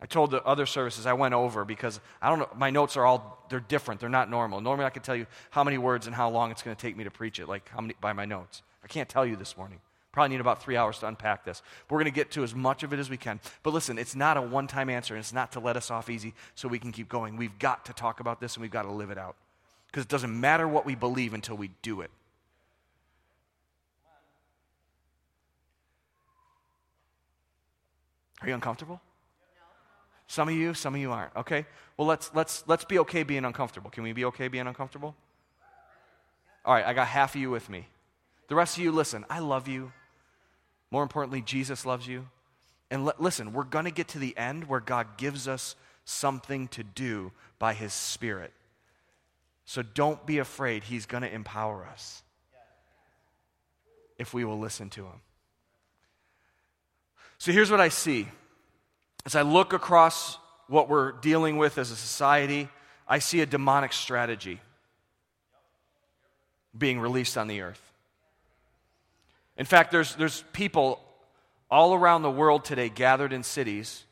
I 0.00 0.06
told 0.06 0.32
the 0.32 0.42
other 0.42 0.66
services 0.66 1.06
I 1.06 1.12
went 1.12 1.34
over 1.34 1.64
because 1.64 2.00
I 2.20 2.28
don't 2.28 2.40
know, 2.40 2.48
my 2.56 2.70
notes 2.70 2.96
are 2.96 3.06
all, 3.06 3.46
they're 3.50 3.60
different. 3.60 4.00
They're 4.00 4.08
not 4.08 4.28
normal. 4.28 4.60
Normally 4.60 4.84
I 4.84 4.90
could 4.90 5.04
tell 5.04 5.14
you 5.14 5.26
how 5.50 5.62
many 5.62 5.78
words 5.78 6.06
and 6.06 6.16
how 6.16 6.28
long 6.28 6.50
it's 6.50 6.62
going 6.62 6.74
to 6.74 6.82
take 6.82 6.96
me 6.96 7.04
to 7.04 7.10
preach 7.10 7.38
it, 7.38 7.48
like 7.48 7.68
how 7.68 7.80
many, 7.80 7.94
by 8.00 8.12
my 8.12 8.24
notes. 8.24 8.62
I 8.82 8.88
can't 8.88 9.08
tell 9.08 9.24
you 9.24 9.36
this 9.36 9.56
morning. 9.56 9.78
Probably 10.12 10.28
need 10.36 10.40
about 10.42 10.62
three 10.62 10.76
hours 10.76 10.98
to 10.98 11.08
unpack 11.08 11.44
this. 11.44 11.62
We're 11.88 11.96
going 11.96 12.04
to 12.04 12.14
get 12.14 12.30
to 12.32 12.44
as 12.44 12.54
much 12.54 12.82
of 12.82 12.92
it 12.92 12.98
as 12.98 13.08
we 13.08 13.16
can. 13.16 13.40
But 13.62 13.72
listen, 13.72 13.98
it's 13.98 14.14
not 14.14 14.36
a 14.36 14.42
one 14.42 14.66
time 14.66 14.90
answer, 14.90 15.14
and 15.14 15.20
it's 15.20 15.32
not 15.32 15.52
to 15.52 15.60
let 15.60 15.76
us 15.76 15.90
off 15.90 16.10
easy 16.10 16.34
so 16.54 16.68
we 16.68 16.78
can 16.78 16.92
keep 16.92 17.08
going. 17.08 17.38
We've 17.38 17.58
got 17.58 17.86
to 17.86 17.94
talk 17.94 18.20
about 18.20 18.38
this 18.38 18.54
and 18.54 18.62
we've 18.62 18.70
got 18.70 18.82
to 18.82 18.92
live 18.92 19.10
it 19.10 19.16
out. 19.16 19.36
Because 19.86 20.04
it 20.04 20.10
doesn't 20.10 20.38
matter 20.38 20.68
what 20.68 20.84
we 20.84 20.94
believe 20.94 21.32
until 21.32 21.56
we 21.56 21.70
do 21.80 22.02
it. 22.02 22.10
Are 28.42 28.48
you 28.48 28.54
uncomfortable? 28.54 29.00
Some 30.26 30.48
of 30.48 30.54
you, 30.54 30.74
some 30.74 30.94
of 30.94 31.00
you 31.00 31.12
aren't. 31.12 31.34
Okay? 31.36 31.64
Well, 31.96 32.08
let's, 32.08 32.30
let's, 32.34 32.64
let's 32.66 32.84
be 32.84 32.98
okay 33.00 33.22
being 33.22 33.44
uncomfortable. 33.44 33.90
Can 33.90 34.02
we 34.02 34.12
be 34.12 34.24
okay 34.26 34.48
being 34.48 34.66
uncomfortable? 34.66 35.14
All 36.64 36.74
right, 36.74 36.84
I 36.84 36.92
got 36.92 37.06
half 37.06 37.34
of 37.34 37.40
you 37.40 37.50
with 37.50 37.68
me. 37.70 37.88
The 38.48 38.54
rest 38.54 38.76
of 38.76 38.82
you, 38.82 38.92
listen, 38.92 39.24
I 39.30 39.38
love 39.38 39.68
you. 39.68 39.92
More 40.92 41.02
importantly, 41.02 41.40
Jesus 41.40 41.86
loves 41.86 42.06
you. 42.06 42.28
And 42.90 43.08
l- 43.08 43.14
listen, 43.18 43.54
we're 43.54 43.64
going 43.64 43.86
to 43.86 43.90
get 43.90 44.08
to 44.08 44.18
the 44.18 44.36
end 44.36 44.68
where 44.68 44.78
God 44.78 45.16
gives 45.16 45.48
us 45.48 45.74
something 46.04 46.68
to 46.68 46.84
do 46.84 47.32
by 47.58 47.72
His 47.72 47.94
Spirit. 47.94 48.52
So 49.64 49.82
don't 49.82 50.24
be 50.26 50.38
afraid. 50.38 50.84
He's 50.84 51.06
going 51.06 51.22
to 51.22 51.32
empower 51.32 51.86
us 51.86 52.22
if 54.18 54.34
we 54.34 54.44
will 54.44 54.58
listen 54.58 54.90
to 54.90 55.06
Him. 55.06 55.20
So 57.38 57.52
here's 57.52 57.70
what 57.70 57.80
I 57.80 57.88
see 57.88 58.28
as 59.24 59.34
I 59.34 59.42
look 59.42 59.72
across 59.72 60.36
what 60.66 60.90
we're 60.90 61.12
dealing 61.12 61.56
with 61.56 61.78
as 61.78 61.90
a 61.90 61.96
society, 61.96 62.68
I 63.08 63.18
see 63.18 63.40
a 63.40 63.46
demonic 63.46 63.94
strategy 63.94 64.60
being 66.76 67.00
released 67.00 67.38
on 67.38 67.48
the 67.48 67.62
earth. 67.62 67.91
In 69.56 69.66
fact, 69.66 69.90
there's, 69.90 70.14
there's 70.14 70.44
people 70.52 71.00
all 71.70 71.94
around 71.94 72.22
the 72.22 72.30
world 72.30 72.64
today 72.64 72.88
gathered 72.88 73.32
in 73.32 73.42
cities, 73.42 74.04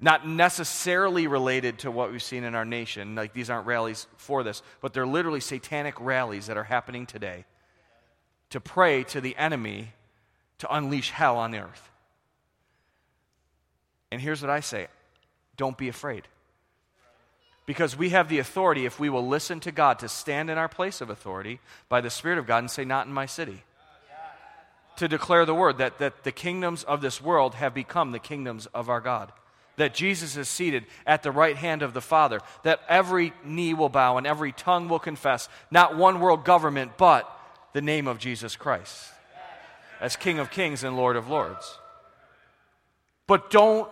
not 0.00 0.26
necessarily 0.26 1.26
related 1.26 1.80
to 1.80 1.90
what 1.90 2.12
we've 2.12 2.22
seen 2.22 2.44
in 2.44 2.54
our 2.54 2.64
nation. 2.64 3.14
Like 3.14 3.32
these 3.32 3.50
aren't 3.50 3.66
rallies 3.66 4.06
for 4.16 4.42
this, 4.42 4.62
but 4.80 4.92
they're 4.92 5.06
literally 5.06 5.40
satanic 5.40 6.00
rallies 6.00 6.46
that 6.46 6.56
are 6.56 6.64
happening 6.64 7.06
today 7.06 7.44
to 8.50 8.60
pray 8.60 9.04
to 9.04 9.20
the 9.20 9.36
enemy 9.36 9.92
to 10.58 10.74
unleash 10.74 11.10
hell 11.10 11.36
on 11.36 11.50
the 11.50 11.58
earth. 11.58 11.90
And 14.10 14.20
here's 14.20 14.40
what 14.40 14.50
I 14.50 14.60
say 14.60 14.88
don't 15.56 15.76
be 15.76 15.88
afraid. 15.88 16.26
Because 17.66 17.98
we 17.98 18.08
have 18.10 18.30
the 18.30 18.38
authority, 18.38 18.86
if 18.86 18.98
we 18.98 19.10
will 19.10 19.28
listen 19.28 19.60
to 19.60 19.70
God, 19.70 19.98
to 19.98 20.08
stand 20.08 20.48
in 20.48 20.56
our 20.56 20.70
place 20.70 21.02
of 21.02 21.10
authority 21.10 21.60
by 21.90 22.00
the 22.00 22.08
Spirit 22.08 22.38
of 22.38 22.46
God 22.46 22.60
and 22.60 22.70
say, 22.70 22.86
Not 22.86 23.06
in 23.06 23.12
my 23.12 23.26
city. 23.26 23.62
To 24.98 25.08
declare 25.08 25.44
the 25.44 25.54
word 25.54 25.78
that, 25.78 25.98
that 25.98 26.24
the 26.24 26.32
kingdoms 26.32 26.84
of 26.84 27.00
this 27.00 27.20
world 27.20 27.54
have 27.54 27.74
become 27.74 28.12
the 28.12 28.18
kingdoms 28.18 28.66
of 28.66 28.88
our 28.88 29.00
God. 29.00 29.32
That 29.76 29.94
Jesus 29.94 30.36
is 30.36 30.48
seated 30.48 30.86
at 31.06 31.22
the 31.22 31.30
right 31.30 31.56
hand 31.56 31.82
of 31.82 31.94
the 31.94 32.00
Father. 32.00 32.40
That 32.64 32.80
every 32.88 33.32
knee 33.44 33.74
will 33.74 33.88
bow 33.88 34.16
and 34.16 34.26
every 34.26 34.52
tongue 34.52 34.88
will 34.88 34.98
confess, 34.98 35.48
not 35.70 35.96
one 35.96 36.20
world 36.20 36.44
government, 36.44 36.92
but 36.96 37.30
the 37.72 37.80
name 37.80 38.06
of 38.06 38.18
Jesus 38.18 38.56
Christ 38.56 39.12
as 40.00 40.16
King 40.16 40.38
of 40.38 40.50
kings 40.50 40.84
and 40.84 40.96
Lord 40.96 41.16
of 41.16 41.28
lords. 41.28 41.78
But 43.26 43.50
don't 43.50 43.88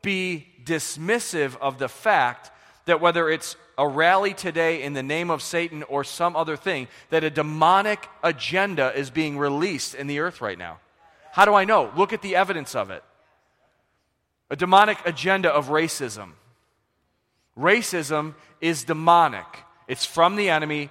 be 0.00 0.48
dismissive 0.64 1.56
of 1.60 1.78
the 1.78 1.88
fact 1.88 2.50
that 2.84 3.00
whether 3.00 3.28
it's 3.28 3.56
a 3.78 3.86
rally 3.86 4.34
today 4.34 4.82
in 4.82 4.92
the 4.92 5.02
name 5.02 5.30
of 5.30 5.42
Satan 5.42 5.82
or 5.84 6.04
some 6.04 6.36
other 6.36 6.56
thing, 6.56 6.88
that 7.10 7.24
a 7.24 7.30
demonic 7.30 8.08
agenda 8.22 8.92
is 8.96 9.10
being 9.10 9.38
released 9.38 9.94
in 9.94 10.06
the 10.06 10.18
earth 10.20 10.40
right 10.40 10.58
now. 10.58 10.78
How 11.32 11.44
do 11.44 11.54
I 11.54 11.64
know? 11.64 11.90
Look 11.96 12.12
at 12.12 12.22
the 12.22 12.36
evidence 12.36 12.74
of 12.74 12.90
it. 12.90 13.02
A 14.50 14.56
demonic 14.56 14.98
agenda 15.06 15.50
of 15.50 15.68
racism. 15.68 16.32
Racism 17.58 18.34
is 18.60 18.84
demonic, 18.84 19.46
it's 19.88 20.04
from 20.04 20.36
the 20.36 20.50
enemy. 20.50 20.90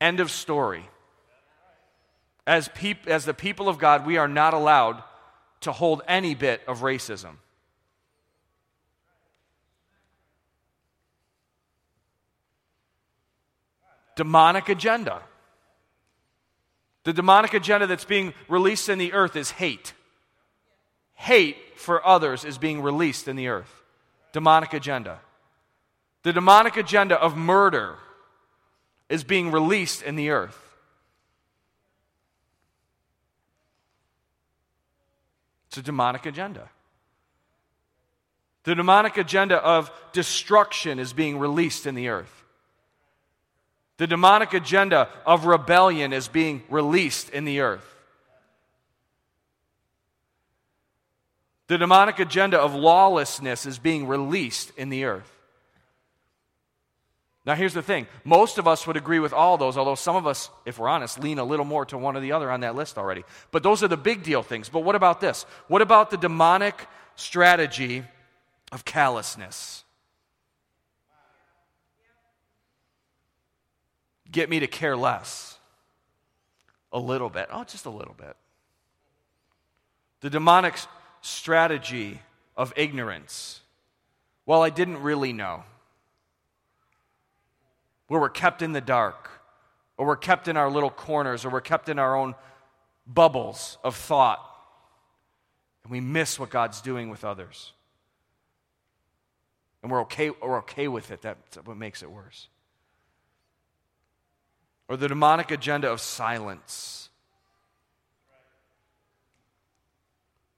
End 0.00 0.20
of 0.20 0.30
story. 0.30 0.88
As, 2.46 2.68
peop- 2.68 3.08
as 3.08 3.24
the 3.24 3.34
people 3.34 3.68
of 3.68 3.78
God, 3.78 4.06
we 4.06 4.16
are 4.16 4.28
not 4.28 4.54
allowed 4.54 5.02
to 5.62 5.72
hold 5.72 6.02
any 6.06 6.36
bit 6.36 6.62
of 6.68 6.82
racism. 6.82 7.34
Demonic 14.18 14.68
agenda. 14.68 15.22
The 17.04 17.12
demonic 17.12 17.54
agenda 17.54 17.86
that's 17.86 18.04
being 18.04 18.34
released 18.48 18.88
in 18.88 18.98
the 18.98 19.12
earth 19.12 19.36
is 19.36 19.52
hate. 19.52 19.94
Hate 21.14 21.56
for 21.76 22.04
others 22.04 22.44
is 22.44 22.58
being 22.58 22.82
released 22.82 23.28
in 23.28 23.36
the 23.36 23.46
earth. 23.46 23.72
Demonic 24.32 24.74
agenda. 24.74 25.20
The 26.24 26.32
demonic 26.32 26.76
agenda 26.76 27.14
of 27.14 27.36
murder 27.36 27.94
is 29.08 29.22
being 29.22 29.52
released 29.52 30.02
in 30.02 30.16
the 30.16 30.30
earth. 30.30 30.58
It's 35.68 35.78
a 35.78 35.82
demonic 35.82 36.26
agenda. 36.26 36.68
The 38.64 38.74
demonic 38.74 39.16
agenda 39.16 39.58
of 39.58 39.92
destruction 40.12 40.98
is 40.98 41.12
being 41.12 41.38
released 41.38 41.86
in 41.86 41.94
the 41.94 42.08
earth. 42.08 42.38
The 43.98 44.06
demonic 44.06 44.54
agenda 44.54 45.08
of 45.26 45.44
rebellion 45.44 46.12
is 46.12 46.28
being 46.28 46.62
released 46.70 47.30
in 47.30 47.44
the 47.44 47.60
earth. 47.60 47.84
The 51.66 51.78
demonic 51.78 52.18
agenda 52.18 52.58
of 52.58 52.74
lawlessness 52.74 53.66
is 53.66 53.78
being 53.78 54.08
released 54.08 54.72
in 54.76 54.88
the 54.88 55.04
earth. 55.04 55.30
Now, 57.44 57.54
here's 57.54 57.74
the 57.74 57.82
thing 57.82 58.06
most 58.24 58.58
of 58.58 58.68
us 58.68 58.86
would 58.86 58.96
agree 58.96 59.18
with 59.18 59.32
all 59.32 59.58
those, 59.58 59.76
although 59.76 59.94
some 59.94 60.16
of 60.16 60.26
us, 60.26 60.48
if 60.64 60.78
we're 60.78 60.88
honest, 60.88 61.18
lean 61.18 61.38
a 61.38 61.44
little 61.44 61.64
more 61.64 61.84
to 61.86 61.98
one 61.98 62.16
or 62.16 62.20
the 62.20 62.32
other 62.32 62.50
on 62.50 62.60
that 62.60 62.74
list 62.74 62.98
already. 62.98 63.24
But 63.50 63.62
those 63.62 63.82
are 63.82 63.88
the 63.88 63.96
big 63.96 64.22
deal 64.22 64.42
things. 64.42 64.68
But 64.68 64.80
what 64.80 64.94
about 64.94 65.20
this? 65.20 65.44
What 65.66 65.82
about 65.82 66.10
the 66.10 66.16
demonic 66.18 66.86
strategy 67.16 68.04
of 68.70 68.84
callousness? 68.84 69.84
Get 74.30 74.50
me 74.50 74.60
to 74.60 74.66
care 74.66 74.96
less. 74.96 75.58
A 76.92 76.98
little 76.98 77.28
bit. 77.28 77.48
Oh, 77.52 77.64
just 77.64 77.86
a 77.86 77.90
little 77.90 78.14
bit. 78.14 78.36
The 80.20 80.30
demonic 80.30 80.74
strategy 81.20 82.20
of 82.56 82.72
ignorance. 82.76 83.60
Well, 84.46 84.62
I 84.62 84.70
didn't 84.70 85.02
really 85.02 85.32
know. 85.32 85.64
Where 88.08 88.20
we're 88.20 88.30
kept 88.30 88.62
in 88.62 88.72
the 88.72 88.80
dark, 88.80 89.28
or 89.98 90.06
we're 90.06 90.16
kept 90.16 90.48
in 90.48 90.56
our 90.56 90.70
little 90.70 90.90
corners, 90.90 91.44
or 91.44 91.50
we're 91.50 91.60
kept 91.60 91.90
in 91.90 91.98
our 91.98 92.16
own 92.16 92.34
bubbles 93.06 93.76
of 93.84 93.94
thought, 93.94 94.40
and 95.82 95.92
we 95.92 96.00
miss 96.00 96.38
what 96.38 96.48
God's 96.48 96.80
doing 96.80 97.10
with 97.10 97.24
others. 97.24 97.72
And 99.82 99.92
we're 99.92 100.00
okay, 100.00 100.30
we're 100.30 100.58
okay 100.58 100.88
with 100.88 101.10
it. 101.10 101.20
That's 101.20 101.56
what 101.64 101.76
makes 101.76 102.02
it 102.02 102.10
worse 102.10 102.48
or 104.88 104.96
the 104.96 105.08
demonic 105.08 105.50
agenda 105.50 105.90
of 105.90 106.00
silence. 106.00 107.10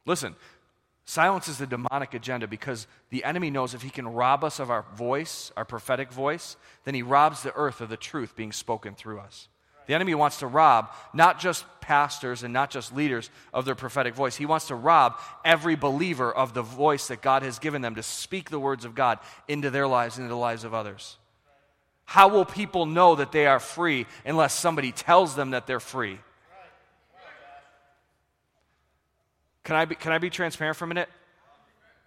Listen, 0.06 0.34
silence 1.04 1.48
is 1.48 1.58
the 1.58 1.66
demonic 1.66 2.14
agenda 2.14 2.46
because 2.46 2.86
the 3.10 3.24
enemy 3.24 3.50
knows 3.50 3.74
if 3.74 3.82
he 3.82 3.90
can 3.90 4.08
rob 4.08 4.44
us 4.44 4.58
of 4.58 4.70
our 4.70 4.84
voice, 4.94 5.52
our 5.56 5.64
prophetic 5.64 6.12
voice, 6.12 6.56
then 6.84 6.94
he 6.94 7.02
robs 7.02 7.42
the 7.42 7.54
earth 7.54 7.80
of 7.80 7.88
the 7.88 7.96
truth 7.96 8.34
being 8.36 8.52
spoken 8.52 8.94
through 8.94 9.18
us. 9.18 9.48
The 9.86 9.94
enemy 9.94 10.14
wants 10.14 10.38
to 10.38 10.46
rob 10.46 10.92
not 11.12 11.40
just 11.40 11.64
pastors 11.80 12.44
and 12.44 12.52
not 12.52 12.70
just 12.70 12.94
leaders 12.94 13.28
of 13.52 13.64
their 13.64 13.74
prophetic 13.74 14.14
voice. 14.14 14.36
He 14.36 14.46
wants 14.46 14.68
to 14.68 14.76
rob 14.76 15.18
every 15.44 15.74
believer 15.74 16.30
of 16.30 16.54
the 16.54 16.62
voice 16.62 17.08
that 17.08 17.22
God 17.22 17.42
has 17.42 17.58
given 17.58 17.82
them 17.82 17.96
to 17.96 18.02
speak 18.04 18.50
the 18.50 18.60
words 18.60 18.84
of 18.84 18.94
God 18.94 19.18
into 19.48 19.68
their 19.68 19.88
lives 19.88 20.16
and 20.16 20.24
into 20.24 20.34
the 20.34 20.40
lives 20.40 20.62
of 20.62 20.74
others. 20.74 21.16
How 22.10 22.26
will 22.26 22.44
people 22.44 22.86
know 22.86 23.14
that 23.14 23.30
they 23.30 23.46
are 23.46 23.60
free 23.60 24.04
unless 24.26 24.52
somebody 24.52 24.90
tells 24.90 25.36
them 25.36 25.50
that 25.50 25.68
they're 25.68 25.78
free? 25.78 26.18
Can 29.62 29.76
I 29.76 29.84
be, 29.84 29.94
can 29.94 30.10
I 30.10 30.18
be 30.18 30.28
transparent 30.28 30.76
for 30.76 30.86
a 30.86 30.88
minute? 30.88 31.08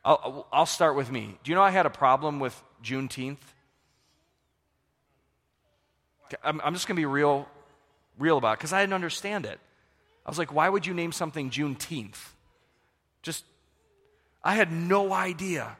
I'll, 0.04 0.46
I'll 0.52 0.66
start 0.66 0.98
with 0.98 1.10
me. 1.10 1.38
Do 1.46 1.52
you 1.52 1.56
know 1.56 1.62
I 1.62 1.72
had 1.72 1.86
a 1.86 1.90
problem 1.90 2.42
with 2.42 2.62
Juneteenth? 2.84 3.38
I'm, 6.44 6.60
I'm 6.62 6.74
just 6.74 6.86
going 6.86 6.98
to 6.98 7.02
be 7.02 7.06
real, 7.06 7.48
real 8.20 8.38
about 8.38 8.56
it 8.56 8.60
because 8.60 8.74
I 8.74 8.82
didn't 8.82 8.96
understand 8.96 9.46
it. 9.46 9.58
I 10.26 10.30
was 10.30 10.38
like, 10.38 10.54
why 10.54 10.68
would 10.68 10.86
you 10.86 10.94
name 10.94 11.14
something 11.14 11.50
Juneteenth? 11.50 12.20
Just, 13.22 13.46
I 14.44 14.56
had 14.56 14.70
no 14.70 15.14
idea 15.14 15.78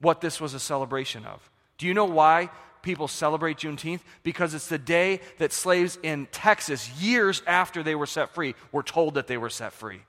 what 0.00 0.22
this 0.22 0.40
was 0.40 0.54
a 0.54 0.58
celebration 0.58 1.26
of. 1.26 1.50
Do 1.76 1.86
you 1.86 1.92
know 1.92 2.06
why 2.06 2.48
people 2.82 3.08
celebrate 3.08 3.58
Juneteenth? 3.58 4.00
Because 4.22 4.54
it's 4.54 4.68
the 4.68 4.78
day 4.78 5.20
that 5.38 5.52
slaves 5.52 5.98
in 6.02 6.26
Texas, 6.32 6.90
years 7.00 7.42
after 7.46 7.82
they 7.82 7.94
were 7.94 8.06
set 8.06 8.30
free, 8.30 8.54
were 8.72 8.82
told 8.82 9.14
that 9.14 9.26
they 9.26 9.36
were 9.36 9.50
set 9.50 9.72
free. 9.72 10.00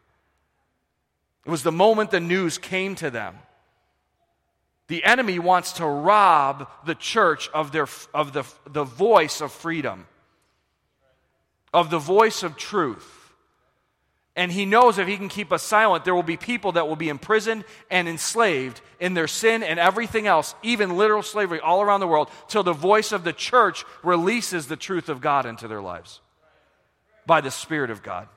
It 1.46 1.50
was 1.50 1.64
the 1.64 1.72
moment 1.72 2.12
the 2.12 2.20
news 2.20 2.58
came 2.58 2.96
to 2.96 3.10
them. 3.10 3.36
The 4.88 5.04
enemy 5.04 5.40
wants 5.40 5.74
to 5.74 5.86
rob 5.86 6.70
the 6.86 6.96
church 6.96 7.50
of, 7.54 7.72
their, 7.72 7.88
of 8.14 8.34
the, 8.34 8.44
the 8.70 8.84
voice 8.84 9.42
of 9.42 9.52
freedom, 9.52 10.06
of 11.74 11.90
the 11.90 12.00
voice 12.00 12.44
of 12.44 12.58
truth. 12.58 13.21
And 14.36 14.52
he 14.52 14.66
knows 14.66 14.98
if 14.98 15.08
he 15.08 15.18
can 15.18 15.28
keep 15.28 15.52
us 15.52 15.62
silent, 15.62 16.06
there 16.06 16.16
will 16.16 16.24
be 16.24 16.38
people 16.38 16.72
that 16.74 16.88
will 16.88 16.96
be 16.96 17.10
imprisoned 17.10 17.66
and 17.90 18.08
enslaved 18.08 18.80
in 19.00 19.14
their 19.14 19.28
sin 19.28 19.62
and 19.62 19.78
everything 19.78 20.26
else, 20.26 20.56
even 20.64 20.96
literal 20.96 21.22
slavery 21.22 21.60
all 21.60 21.82
around 21.82 22.00
the 22.00 22.08
world, 22.08 22.30
till 22.48 22.64
the 22.64 22.72
voice 22.72 23.12
of 23.12 23.26
the 23.26 23.34
church 23.34 23.84
releases 24.04 24.68
the 24.68 24.78
truth 24.78 25.10
of 25.10 25.20
God 25.20 25.46
into 25.46 25.68
their 25.68 25.82
lives 25.82 26.22
by 27.26 27.42
the 27.42 27.52
Spirit 27.52 27.90
of 27.90 28.04
God. 28.04 28.30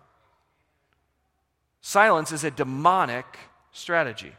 Silence 1.80 2.32
is 2.32 2.42
a 2.42 2.50
demonic 2.50 3.26
strategy. 3.70 4.32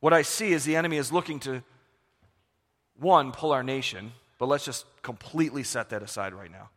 What 0.00 0.12
I 0.12 0.22
see 0.22 0.52
is 0.52 0.64
the 0.64 0.76
enemy 0.76 0.98
is 0.98 1.12
looking 1.12 1.40
to, 1.40 1.62
one, 2.98 3.32
pull 3.32 3.52
our 3.52 3.62
nation, 3.62 4.12
but 4.38 4.46
let's 4.46 4.66
just 4.66 4.84
completely 5.02 5.62
set 5.62 5.90
that 5.90 6.02
aside 6.02 6.34
right 6.34 6.50
now. 6.50 6.68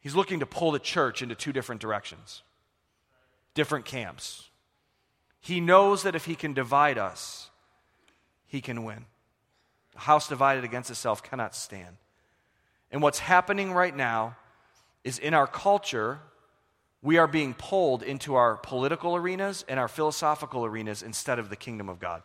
He's 0.00 0.14
looking 0.14 0.40
to 0.40 0.46
pull 0.46 0.72
the 0.72 0.78
church 0.78 1.22
into 1.22 1.34
two 1.34 1.52
different 1.52 1.80
directions, 1.80 2.42
different 3.54 3.84
camps. 3.84 4.48
He 5.40 5.60
knows 5.60 6.02
that 6.02 6.14
if 6.14 6.24
he 6.24 6.34
can 6.34 6.54
divide 6.54 6.98
us, 6.98 7.50
he 8.46 8.60
can 8.60 8.84
win. 8.84 9.04
A 9.96 10.00
house 10.00 10.28
divided 10.28 10.64
against 10.64 10.90
itself 10.90 11.22
cannot 11.22 11.54
stand. 11.54 11.96
And 12.90 13.02
what's 13.02 13.18
happening 13.18 13.72
right 13.72 13.94
now 13.94 14.36
is 15.04 15.18
in 15.18 15.34
our 15.34 15.46
culture, 15.46 16.20
we 17.02 17.18
are 17.18 17.26
being 17.26 17.54
pulled 17.54 18.02
into 18.02 18.34
our 18.34 18.56
political 18.56 19.16
arenas 19.16 19.64
and 19.68 19.78
our 19.78 19.88
philosophical 19.88 20.64
arenas 20.64 21.02
instead 21.02 21.38
of 21.38 21.48
the 21.48 21.56
kingdom 21.56 21.88
of 21.88 21.98
God. 21.98 22.22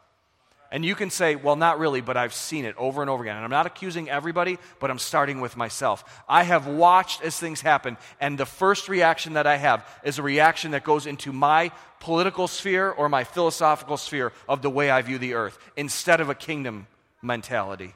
And 0.76 0.84
you 0.84 0.94
can 0.94 1.10
say, 1.10 1.38
well, 1.38 1.56
not 1.56 1.80
really, 1.80 2.02
but 2.02 2.18
I've 2.18 2.34
seen 2.34 2.66
it 2.66 2.76
over 2.76 3.00
and 3.00 3.10
over 3.10 3.24
again. 3.24 3.38
And 3.38 3.46
I'm 3.46 3.50
not 3.50 3.66
accusing 3.66 4.10
everybody, 4.10 4.58
but 4.82 4.92
I'm 4.92 5.00
starting 5.00 5.40
with 5.40 5.56
myself. 5.56 6.22
I 6.28 6.44
have 6.44 6.68
watched 6.68 7.22
as 7.22 7.40
things 7.40 7.62
happen, 7.62 7.96
and 8.20 8.38
the 8.38 8.46
first 8.46 8.90
reaction 8.90 9.36
that 9.36 9.48
I 9.48 9.56
have 9.56 9.88
is 10.04 10.20
a 10.20 10.22
reaction 10.22 10.72
that 10.72 10.84
goes 10.84 11.06
into 11.06 11.32
my 11.32 11.72
political 12.02 12.50
sphere 12.50 12.92
or 12.92 13.08
my 13.08 13.24
philosophical 13.24 13.96
sphere 13.96 14.34
of 14.50 14.62
the 14.62 14.70
way 14.70 14.92
I 14.92 15.02
view 15.02 15.18
the 15.18 15.36
earth 15.36 15.58
instead 15.78 16.20
of 16.20 16.28
a 16.28 16.36
kingdom 16.36 16.88
mentality 17.22 17.94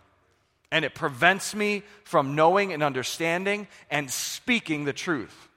and 0.72 0.86
it 0.86 0.96
prevents 0.96 1.54
me 1.54 1.84
from 2.06 2.34
knowing 2.34 2.72
and 2.72 2.82
understanding 2.82 3.68
and 3.90 4.10
speaking 4.10 4.86
the 4.86 4.94
truth. 4.94 5.50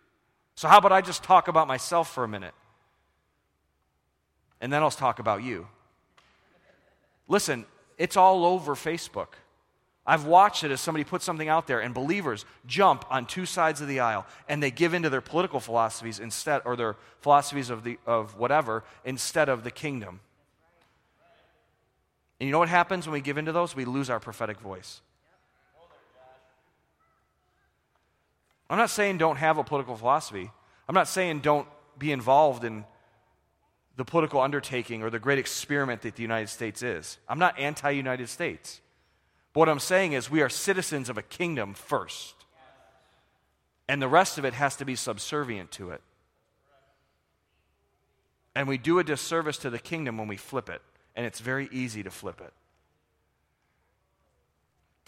So, 0.57 0.67
how 0.67 0.79
about 0.79 0.91
I 0.91 1.03
just 1.03 1.23
talk 1.23 1.47
about 1.47 1.69
myself 1.69 2.13
for 2.13 2.25
a 2.25 2.29
minute? 2.29 2.55
And 4.61 4.73
then 4.73 4.83
I'll 4.83 4.91
talk 4.91 5.21
about 5.21 5.45
you. 5.45 5.69
Listen, 7.29 7.65
it's 7.99 8.17
all 8.17 8.45
over 8.45 8.75
Facebook. 8.75 9.29
I've 10.05 10.25
watched 10.25 10.65
it 10.65 10.73
as 10.73 10.81
somebody 10.81 11.05
puts 11.05 11.25
something 11.25 11.49
out 11.49 11.69
there, 11.69 11.81
and 11.81 11.95
believers 11.95 12.45
jump 12.67 13.05
on 13.09 13.25
two 13.25 13.47
sides 13.47 13.81
of 13.81 13.87
the 13.87 14.01
aisle, 14.01 14.27
and 14.49 14.61
they 14.61 14.73
give 14.73 14.95
into 14.95 15.09
their 15.09 15.21
political 15.21 15.61
philosophies 15.61 16.19
instead, 16.19 16.63
or 16.65 16.75
their 16.75 16.97
philosophies 17.21 17.71
of, 17.71 17.85
the, 17.85 17.99
of 18.05 18.37
whatever, 18.37 18.83
instead 19.05 19.49
of 19.49 19.63
the 19.63 19.71
kingdom. 19.71 20.21
And 22.41 22.49
you 22.49 22.53
know 22.53 22.59
what 22.59 22.69
happens 22.69 23.07
when 23.07 23.13
we 23.13 23.21
give 23.21 23.39
into 23.39 23.53
those? 23.53 23.77
We 23.77 23.85
lose 23.85 24.11
our 24.11 24.19
prophetic 24.19 24.59
voice. 24.59 25.01
I'm 28.69 28.79
not 28.79 28.91
saying 28.91 29.19
don't 29.19 29.37
have 29.37 29.59
a 29.59 29.65
political 29.65 29.95
philosophy. 29.97 30.51
I'm 30.89 30.95
not 30.95 31.07
saying 31.07 31.41
don't 31.41 31.69
be 31.97 32.11
involved 32.11 32.65
in 32.65 32.85
the 33.97 34.05
political 34.05 34.41
undertaking 34.41 35.03
or 35.03 35.11
the 35.11 35.19
great 35.19 35.39
experiment 35.39 36.03
that 36.03 36.17
the 36.17 36.23
United 36.23 36.49
States 36.49 36.83
is. 36.83 37.19
I'm 37.29 37.39
not 37.39 37.59
anti 37.59 37.91
United 37.91 38.29
States. 38.29 38.81
But 39.53 39.61
what 39.61 39.69
I'm 39.69 39.81
saying 39.81 40.15
is 40.15 40.31
we 40.31 40.41
are 40.41 40.49
citizens 40.49 41.09
of 41.09 41.19
a 41.19 41.23
kingdom 41.23 41.75
first. 41.75 42.35
And 43.89 44.01
the 44.01 44.09
rest 44.09 44.39
of 44.39 44.45
it 44.45 44.55
has 44.55 44.77
to 44.77 44.85
be 44.85 44.97
subservient 44.97 45.71
to 45.73 45.91
it. 45.91 46.01
And 48.55 48.67
we 48.67 48.79
do 48.79 48.99
a 48.99 49.05
disservice 49.05 49.59
to 49.59 49.71
the 49.71 49.79
kingdom 49.79 50.17
when 50.17 50.29
we 50.29 50.37
flip 50.37 50.71
it 50.71 50.83
and 51.15 51.27
it's 51.27 51.41
very 51.41 51.69
easy 51.73 52.03
to 52.03 52.11
flip 52.11 52.41
it. 52.41 52.53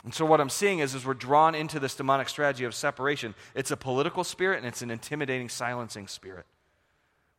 And 0.04 0.14
so 0.14 0.26
what 0.26 0.40
I'm 0.40 0.50
seeing 0.50 0.80
is, 0.80 0.94
is 0.94 1.06
we're 1.06 1.14
drawn 1.14 1.54
into 1.54 1.80
this 1.80 1.94
demonic 1.94 2.28
strategy 2.28 2.64
of 2.64 2.74
separation. 2.74 3.34
It's 3.54 3.70
a 3.70 3.76
political 3.76 4.22
spirit 4.22 4.58
and 4.58 4.66
it's 4.66 4.82
an 4.82 4.90
intimidating, 4.90 5.48
silencing 5.48 6.08
spirit. 6.08 6.44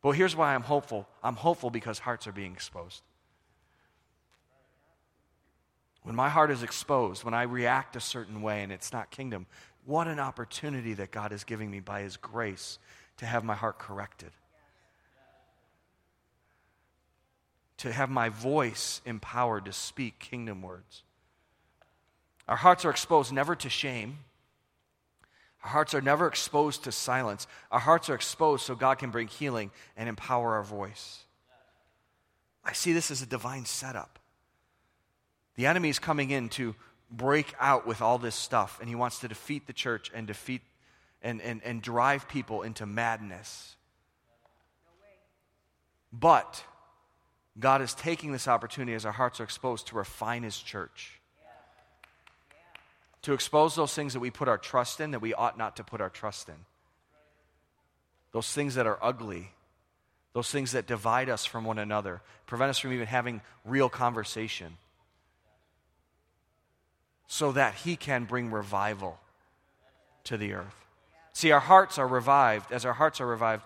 But 0.06 0.12
here's 0.12 0.36
why 0.36 0.54
I'm 0.54 0.62
hopeful. 0.62 1.08
I'm 1.20 1.34
hopeful 1.34 1.68
because 1.68 1.98
hearts 1.98 2.28
are 2.28 2.32
being 2.32 2.52
exposed. 2.52 3.02
When 6.04 6.14
my 6.14 6.28
heart 6.28 6.52
is 6.52 6.62
exposed, 6.62 7.24
when 7.24 7.34
I 7.34 7.42
react 7.42 7.96
a 7.96 8.00
certain 8.00 8.40
way 8.40 8.62
and 8.62 8.70
it's 8.70 8.92
not 8.92 9.10
kingdom, 9.10 9.46
what 9.84 10.06
an 10.06 10.20
opportunity 10.20 10.94
that 10.94 11.10
God 11.10 11.32
is 11.32 11.42
giving 11.42 11.72
me 11.72 11.80
by 11.80 12.02
His 12.02 12.16
grace 12.16 12.78
to 13.16 13.26
have 13.26 13.42
my 13.42 13.56
heart 13.56 13.80
corrected. 13.80 14.30
to 17.78 17.92
have 17.92 18.08
my 18.08 18.28
voice 18.28 19.00
empowered 19.04 19.64
to 19.64 19.72
speak 19.72 20.20
kingdom 20.20 20.62
words. 20.62 21.02
Our 22.46 22.56
hearts 22.56 22.84
are 22.84 22.90
exposed 22.90 23.32
never 23.32 23.56
to 23.56 23.68
shame. 23.68 24.18
Our 25.66 25.72
hearts 25.72 25.94
are 25.94 26.00
never 26.00 26.28
exposed 26.28 26.84
to 26.84 26.92
silence. 26.92 27.48
Our 27.72 27.80
hearts 27.80 28.08
are 28.08 28.14
exposed 28.14 28.64
so 28.64 28.76
God 28.76 28.98
can 28.98 29.10
bring 29.10 29.26
healing 29.26 29.72
and 29.96 30.08
empower 30.08 30.54
our 30.54 30.62
voice. 30.62 31.24
I 32.64 32.72
see 32.72 32.92
this 32.92 33.10
as 33.10 33.20
a 33.20 33.26
divine 33.26 33.64
setup. 33.64 34.20
The 35.56 35.66
enemy 35.66 35.88
is 35.88 35.98
coming 35.98 36.30
in 36.30 36.50
to 36.50 36.76
break 37.10 37.52
out 37.58 37.84
with 37.84 38.00
all 38.00 38.16
this 38.16 38.36
stuff, 38.36 38.78
and 38.78 38.88
he 38.88 38.94
wants 38.94 39.18
to 39.20 39.28
defeat 39.28 39.66
the 39.66 39.72
church 39.72 40.08
and 40.14 40.28
defeat 40.28 40.62
and, 41.20 41.42
and, 41.42 41.60
and 41.64 41.82
drive 41.82 42.28
people 42.28 42.62
into 42.62 42.86
madness. 42.86 43.74
But 46.12 46.62
God 47.58 47.82
is 47.82 47.92
taking 47.92 48.30
this 48.30 48.46
opportunity 48.46 48.94
as 48.94 49.04
our 49.04 49.10
hearts 49.10 49.40
are 49.40 49.44
exposed 49.44 49.88
to 49.88 49.96
refine 49.96 50.44
His 50.44 50.58
church. 50.58 51.20
To 53.26 53.32
expose 53.32 53.74
those 53.74 53.92
things 53.92 54.12
that 54.12 54.20
we 54.20 54.30
put 54.30 54.46
our 54.46 54.56
trust 54.56 55.00
in 55.00 55.10
that 55.10 55.18
we 55.18 55.34
ought 55.34 55.58
not 55.58 55.74
to 55.78 55.82
put 55.82 56.00
our 56.00 56.08
trust 56.08 56.48
in. 56.48 56.54
Those 58.30 58.52
things 58.52 58.76
that 58.76 58.86
are 58.86 59.00
ugly. 59.02 59.50
Those 60.32 60.48
things 60.48 60.70
that 60.70 60.86
divide 60.86 61.28
us 61.28 61.44
from 61.44 61.64
one 61.64 61.80
another, 61.80 62.20
prevent 62.46 62.70
us 62.70 62.78
from 62.78 62.92
even 62.92 63.08
having 63.08 63.40
real 63.64 63.88
conversation. 63.88 64.76
So 67.26 67.50
that 67.50 67.74
He 67.74 67.96
can 67.96 68.26
bring 68.26 68.52
revival 68.52 69.18
to 70.22 70.36
the 70.36 70.52
earth. 70.52 70.84
See, 71.32 71.50
our 71.50 71.58
hearts 71.58 71.98
are 71.98 72.06
revived. 72.06 72.70
As 72.70 72.84
our 72.84 72.92
hearts 72.92 73.20
are 73.20 73.26
revived, 73.26 73.64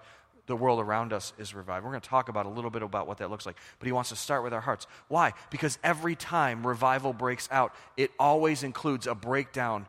the 0.51 0.57
world 0.57 0.81
around 0.81 1.13
us 1.13 1.33
is 1.39 1.55
revived. 1.55 1.85
We're 1.85 1.93
going 1.93 2.03
to 2.03 2.09
talk 2.09 2.29
about 2.29 2.45
a 2.45 2.51
little 2.51 2.71
bit 2.71 2.83
about 2.83 3.07
what 3.07 3.19
that 3.19 3.31
looks 3.31 3.47
like. 3.47 3.57
But 3.79 3.87
he 3.87 3.93
wants 3.93 4.11
to 4.11 4.17
start 4.17 4.43
with 4.43 4.53
our 4.53 4.61
hearts. 4.61 4.87
Why? 5.09 5.33
Because 5.51 5.79
every 5.83 6.17
time 6.17 6.67
revival 6.67 7.13
breaks 7.13 7.49
out, 7.51 7.75
it 7.97 8.11
always 8.19 8.63
includes 8.63 9.07
a 9.07 9.15
breakdown 9.15 9.87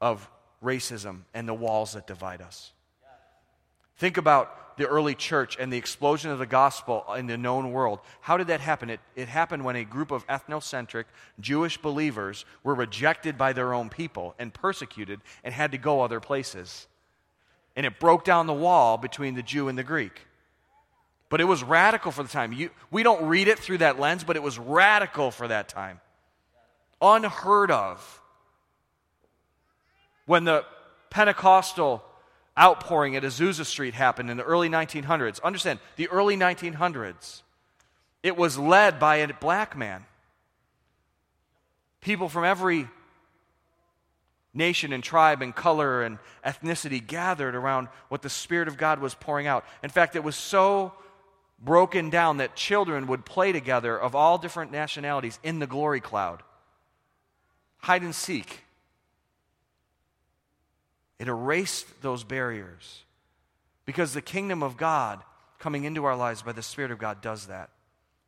of 0.00 0.28
racism 0.62 1.22
and 1.32 1.48
the 1.48 1.54
walls 1.54 1.92
that 1.92 2.06
divide 2.06 2.42
us. 2.42 2.72
Think 3.98 4.16
about 4.16 4.76
the 4.76 4.86
early 4.86 5.14
church 5.14 5.58
and 5.60 5.72
the 5.72 5.76
explosion 5.76 6.30
of 6.30 6.38
the 6.38 6.46
gospel 6.46 7.04
in 7.16 7.26
the 7.26 7.36
known 7.36 7.70
world. 7.70 8.00
How 8.20 8.36
did 8.36 8.46
that 8.46 8.60
happen? 8.60 8.88
It, 8.88 9.00
it 9.14 9.28
happened 9.28 9.64
when 9.64 9.76
a 9.76 9.84
group 9.84 10.10
of 10.10 10.26
ethnocentric 10.26 11.04
Jewish 11.38 11.76
believers 11.76 12.46
were 12.64 12.74
rejected 12.74 13.36
by 13.36 13.52
their 13.52 13.74
own 13.74 13.90
people 13.90 14.34
and 14.38 14.54
persecuted 14.54 15.20
and 15.44 15.52
had 15.52 15.72
to 15.72 15.78
go 15.78 16.00
other 16.00 16.18
places. 16.18 16.88
And 17.76 17.86
it 17.86 17.98
broke 17.98 18.24
down 18.24 18.46
the 18.46 18.52
wall 18.52 18.98
between 18.98 19.34
the 19.34 19.42
Jew 19.42 19.68
and 19.68 19.78
the 19.78 19.84
Greek. 19.84 20.26
But 21.28 21.40
it 21.40 21.44
was 21.44 21.62
radical 21.62 22.10
for 22.10 22.22
the 22.22 22.28
time. 22.28 22.52
You, 22.52 22.70
we 22.90 23.02
don't 23.02 23.28
read 23.28 23.48
it 23.48 23.58
through 23.58 23.78
that 23.78 24.00
lens, 24.00 24.24
but 24.24 24.36
it 24.36 24.42
was 24.42 24.58
radical 24.58 25.30
for 25.30 25.46
that 25.48 25.68
time. 25.68 26.00
Unheard 27.00 27.70
of. 27.70 28.20
When 30.26 30.44
the 30.44 30.64
Pentecostal 31.08 32.04
outpouring 32.58 33.16
at 33.16 33.22
Azusa 33.22 33.64
Street 33.64 33.94
happened 33.94 34.30
in 34.30 34.36
the 34.36 34.42
early 34.42 34.68
1900s. 34.68 35.42
Understand, 35.42 35.78
the 35.96 36.08
early 36.08 36.36
1900s. 36.36 37.42
It 38.22 38.36
was 38.36 38.58
led 38.58 39.00
by 39.00 39.16
a 39.16 39.32
black 39.32 39.76
man. 39.76 40.04
People 42.00 42.28
from 42.28 42.44
every 42.44 42.88
nation 44.52 44.92
and 44.92 45.02
tribe 45.02 45.42
and 45.42 45.54
color 45.54 46.02
and 46.02 46.18
ethnicity 46.44 47.04
gathered 47.04 47.54
around 47.54 47.88
what 48.08 48.22
the 48.22 48.28
Spirit 48.28 48.68
of 48.68 48.76
God 48.76 49.00
was 49.00 49.14
pouring 49.14 49.46
out. 49.46 49.64
In 49.82 49.90
fact, 49.90 50.16
it 50.16 50.24
was 50.24 50.36
so 50.36 50.92
broken 51.60 52.10
down 52.10 52.38
that 52.38 52.56
children 52.56 53.06
would 53.06 53.24
play 53.24 53.52
together 53.52 53.98
of 53.98 54.14
all 54.14 54.38
different 54.38 54.72
nationalities 54.72 55.38
in 55.42 55.58
the 55.58 55.66
glory 55.66 56.00
cloud. 56.00 56.42
Hide 57.78 58.02
and 58.02 58.14
seek. 58.14 58.60
It 61.18 61.28
erased 61.28 62.02
those 62.02 62.24
barriers. 62.24 63.04
Because 63.84 64.14
the 64.14 64.22
kingdom 64.22 64.62
of 64.62 64.76
God 64.76 65.22
coming 65.58 65.84
into 65.84 66.04
our 66.04 66.16
lives 66.16 66.42
by 66.42 66.52
the 66.52 66.62
Spirit 66.62 66.90
of 66.90 66.98
God 66.98 67.20
does 67.20 67.46
that. 67.46 67.70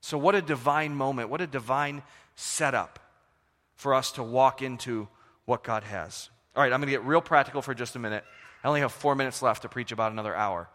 So, 0.00 0.18
what 0.18 0.35
a 0.35 0.42
divine 0.42 0.94
moment, 0.94 1.30
what 1.30 1.40
a 1.40 1.46
divine 1.46 2.02
setup 2.35 2.98
for 3.76 3.94
us 3.94 4.12
to 4.12 4.22
walk 4.22 4.61
into 4.61 5.08
what 5.44 5.64
God 5.64 5.85
has. 5.85 6.31
All 6.55 6.62
right, 6.62 6.72
I'm 6.72 6.81
going 6.81 6.88
to 6.88 6.92
get 6.92 7.05
real 7.05 7.20
practical 7.20 7.62
for 7.62 7.74
just 7.74 7.96
a 7.96 7.98
minute. 7.98 8.24
I 8.62 8.68
only 8.68 8.81
have 8.81 8.92
four 8.92 9.14
minutes 9.14 9.42
left 9.42 9.62
to 9.62 9.68
preach 9.68 9.92
about 9.92 10.12
another 10.12 10.35
hour. 10.35 10.68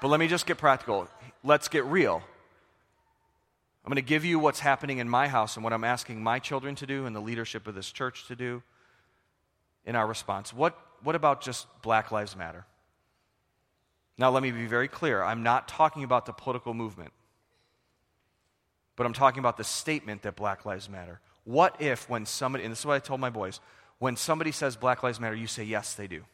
But 0.00 0.08
let 0.08 0.20
me 0.20 0.28
just 0.28 0.46
get 0.46 0.58
practical. 0.58 1.08
Let's 1.42 1.68
get 1.68 1.84
real. 1.84 2.22
I'm 3.84 3.90
going 3.90 3.96
to 3.96 4.08
give 4.08 4.24
you 4.24 4.38
what's 4.38 4.60
happening 4.60 4.98
in 4.98 5.08
my 5.08 5.28
house 5.28 5.56
and 5.56 5.64
what 5.64 5.72
I'm 5.72 5.84
asking 5.84 6.22
my 6.22 6.38
children 6.38 6.74
to 6.76 6.86
do 6.86 7.06
and 7.06 7.16
the 7.16 7.20
leadership 7.20 7.66
of 7.66 7.74
this 7.74 7.90
church 7.90 8.26
to 8.28 8.36
do 8.36 8.62
in 9.84 9.96
our 9.96 10.06
response. 10.06 10.52
What, 10.52 10.78
what 11.02 11.14
about 11.14 11.40
just 11.40 11.66
Black 11.80 12.12
Lives 12.12 12.36
Matter? 12.36 12.66
Now, 14.18 14.30
let 14.30 14.42
me 14.42 14.50
be 14.50 14.66
very 14.66 14.88
clear. 14.88 15.22
I'm 15.22 15.42
not 15.42 15.68
talking 15.68 16.04
about 16.04 16.26
the 16.26 16.32
political 16.32 16.74
movement, 16.74 17.12
but 18.96 19.06
I'm 19.06 19.12
talking 19.12 19.38
about 19.38 19.56
the 19.56 19.64
statement 19.64 20.22
that 20.22 20.36
Black 20.36 20.66
Lives 20.66 20.88
Matter. 20.90 21.20
What 21.48 21.80
if, 21.80 22.10
when 22.10 22.26
somebody, 22.26 22.64
and 22.64 22.70
this 22.70 22.80
is 22.80 22.84
what 22.84 22.92
I 22.92 22.98
told 22.98 23.20
my 23.20 23.30
boys, 23.30 23.60
when 23.98 24.16
somebody 24.16 24.52
says 24.52 24.76
Black 24.76 25.02
Lives 25.02 25.18
Matter, 25.18 25.34
you 25.34 25.46
say, 25.46 25.64
yes, 25.64 25.94
they 25.94 26.06
do? 26.06 26.24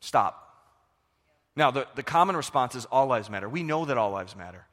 Stop. 0.00 0.42
Now, 1.56 1.70
the, 1.70 1.86
the 1.94 2.02
common 2.02 2.36
response 2.36 2.74
is 2.74 2.84
all 2.92 3.06
lives 3.06 3.30
matter. 3.30 3.48
We 3.48 3.62
know 3.62 3.86
that 3.86 3.96
all 3.96 4.10
lives 4.10 4.36
matter. 4.36 4.66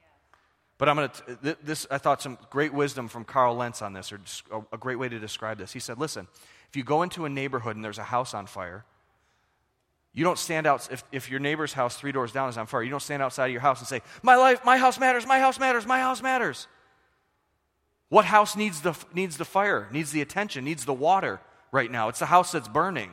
But 0.78 0.90
I'm 0.90 0.98
going 0.98 1.10
to, 1.10 1.58
this, 1.64 1.88
I 1.90 1.98
thought 1.98 2.22
some 2.22 2.38
great 2.50 2.74
wisdom 2.74 3.08
from 3.08 3.24
Carl 3.24 3.56
Lentz 3.56 3.82
on 3.82 3.94
this, 3.94 4.12
or 4.12 4.20
a 4.74 4.78
great 4.78 5.00
way 5.00 5.08
to 5.08 5.20
describe 5.20 5.58
this. 5.58 5.72
He 5.72 5.80
said, 5.80 5.98
listen, 5.98 6.28
if 6.68 6.76
you 6.76 6.84
go 6.84 7.04
into 7.04 7.24
a 7.24 7.30
neighborhood 7.30 7.78
and 7.78 7.86
there's 7.86 8.00
a 8.00 8.04
house 8.04 8.34
on 8.34 8.48
fire, 8.48 8.84
you 10.14 10.24
don't 10.24 10.38
stand 10.38 10.68
out, 10.68 10.88
if, 10.92 11.04
if 11.12 11.32
your 11.32 11.40
neighbor's 11.40 11.74
house 11.74 11.96
three 11.96 12.12
doors 12.12 12.32
down 12.32 12.48
is 12.48 12.58
on 12.58 12.68
fire, 12.68 12.84
you 12.84 12.92
don't 12.92 13.02
stand 13.02 13.24
outside 13.24 13.48
of 13.48 13.52
your 13.52 13.62
house 13.62 13.80
and 13.80 13.88
say, 13.88 14.02
my 14.22 14.36
life, 14.36 14.64
my 14.64 14.78
house 14.78 15.00
matters, 15.00 15.26
my 15.26 15.40
house 15.40 15.60
matters, 15.60 15.88
my 15.88 16.00
house 16.00 16.22
matters. 16.22 16.68
What 18.10 18.26
house 18.26 18.56
needs 18.56 18.82
the, 18.82 18.96
needs 19.14 19.38
the 19.38 19.46
fire, 19.46 19.88
needs 19.92 20.12
the 20.12 20.22
attention, 20.22 20.66
needs 20.66 20.86
the 20.86 20.94
water 20.94 21.42
right 21.72 21.90
now? 21.90 22.10
It's 22.10 22.20
the 22.20 22.28
house 22.28 22.52
that's 22.52 22.68
burning. 22.68 23.10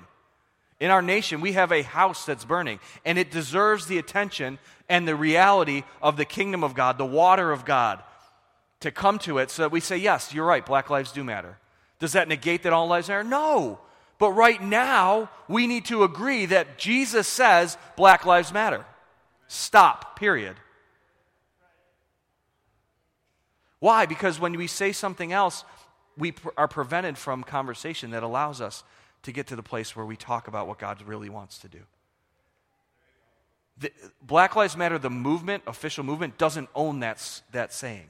In 0.78 0.90
our 0.90 1.00
nation, 1.00 1.40
we 1.40 1.52
have 1.52 1.72
a 1.72 1.82
house 1.82 2.26
that's 2.26 2.44
burning, 2.44 2.80
and 3.04 3.18
it 3.18 3.30
deserves 3.30 3.86
the 3.86 3.96
attention 3.96 4.58
and 4.88 5.08
the 5.08 5.16
reality 5.16 5.84
of 6.02 6.18
the 6.18 6.26
kingdom 6.26 6.62
of 6.62 6.74
God, 6.74 6.98
the 6.98 7.06
water 7.06 7.50
of 7.50 7.64
God, 7.64 8.02
to 8.80 8.90
come 8.90 9.18
to 9.20 9.38
it 9.38 9.50
so 9.50 9.62
that 9.62 9.72
we 9.72 9.80
say, 9.80 9.96
yes, 9.96 10.34
you're 10.34 10.46
right, 10.46 10.64
black 10.64 10.90
lives 10.90 11.12
do 11.12 11.24
matter. 11.24 11.58
Does 11.98 12.12
that 12.12 12.28
negate 12.28 12.62
that 12.64 12.72
all 12.72 12.86
lives 12.86 13.08
matter? 13.08 13.24
No. 13.24 13.78
But 14.20 14.32
right 14.32 14.62
now, 14.62 15.30
we 15.48 15.66
need 15.66 15.86
to 15.86 16.04
agree 16.04 16.44
that 16.46 16.76
Jesus 16.76 17.26
says 17.26 17.78
black 17.96 18.26
lives 18.26 18.52
matter. 18.52 18.84
Stop, 19.48 20.16
period. 20.16 20.56
Why? 23.78 24.04
Because 24.04 24.38
when 24.38 24.52
we 24.52 24.66
say 24.66 24.92
something 24.92 25.32
else, 25.32 25.64
we 26.18 26.34
are 26.58 26.68
prevented 26.68 27.16
from 27.16 27.42
conversation 27.42 28.10
that 28.10 28.22
allows 28.22 28.60
us 28.60 28.84
to 29.22 29.32
get 29.32 29.46
to 29.46 29.56
the 29.56 29.62
place 29.62 29.96
where 29.96 30.04
we 30.04 30.16
talk 30.16 30.48
about 30.48 30.68
what 30.68 30.78
God 30.78 31.00
really 31.02 31.30
wants 31.30 31.56
to 31.60 31.68
do. 31.68 31.80
The, 33.78 33.90
Black 34.20 34.54
Lives 34.54 34.76
Matter, 34.76 34.98
the 34.98 35.08
movement, 35.08 35.62
official 35.66 36.04
movement, 36.04 36.36
doesn't 36.36 36.68
own 36.74 37.00
that, 37.00 37.40
that 37.52 37.72
saying. 37.72 38.08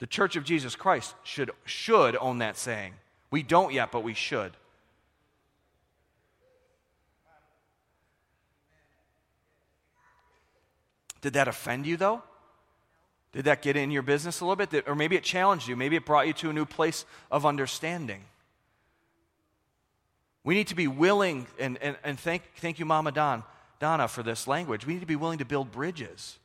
The 0.00 0.08
Church 0.08 0.34
of 0.34 0.42
Jesus 0.42 0.74
Christ 0.74 1.14
should, 1.22 1.52
should 1.64 2.16
own 2.16 2.38
that 2.38 2.56
saying. 2.56 2.94
We 3.30 3.44
don't 3.44 3.72
yet, 3.72 3.92
but 3.92 4.02
we 4.02 4.14
should. 4.14 4.52
Did 11.24 11.32
that 11.32 11.48
offend 11.48 11.86
you, 11.86 11.96
though? 11.96 12.22
Did 13.32 13.46
that 13.46 13.62
get 13.62 13.78
in 13.78 13.90
your 13.90 14.02
business 14.02 14.40
a 14.40 14.44
little 14.44 14.56
bit? 14.66 14.86
Or 14.86 14.94
maybe 14.94 15.16
it 15.16 15.24
challenged 15.24 15.66
you. 15.66 15.74
Maybe 15.74 15.96
it 15.96 16.04
brought 16.04 16.26
you 16.26 16.34
to 16.34 16.50
a 16.50 16.52
new 16.52 16.66
place 16.66 17.06
of 17.30 17.46
understanding. 17.46 18.20
We 20.44 20.54
need 20.54 20.66
to 20.66 20.74
be 20.74 20.86
willing, 20.86 21.46
and, 21.58 21.78
and, 21.78 21.96
and 22.04 22.20
thank, 22.20 22.42
thank 22.56 22.78
you, 22.78 22.84
Mama 22.84 23.10
Don, 23.10 23.42
Donna, 23.80 24.06
for 24.06 24.22
this 24.22 24.46
language. 24.46 24.86
We 24.86 24.92
need 24.92 25.00
to 25.00 25.06
be 25.06 25.16
willing 25.16 25.38
to 25.38 25.46
build 25.46 25.72
bridges 25.72 26.38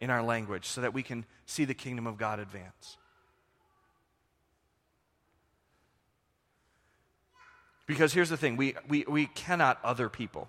in 0.00 0.10
our 0.10 0.24
language 0.24 0.66
so 0.66 0.80
that 0.80 0.92
we 0.92 1.04
can 1.04 1.24
see 1.46 1.64
the 1.64 1.72
kingdom 1.72 2.08
of 2.08 2.18
God 2.18 2.40
advance. 2.40 2.96
Because 7.86 8.12
here's 8.12 8.30
the 8.30 8.36
thing 8.36 8.56
we, 8.56 8.74
we, 8.88 9.04
we 9.06 9.26
cannot 9.26 9.78
other 9.84 10.08
people. 10.08 10.48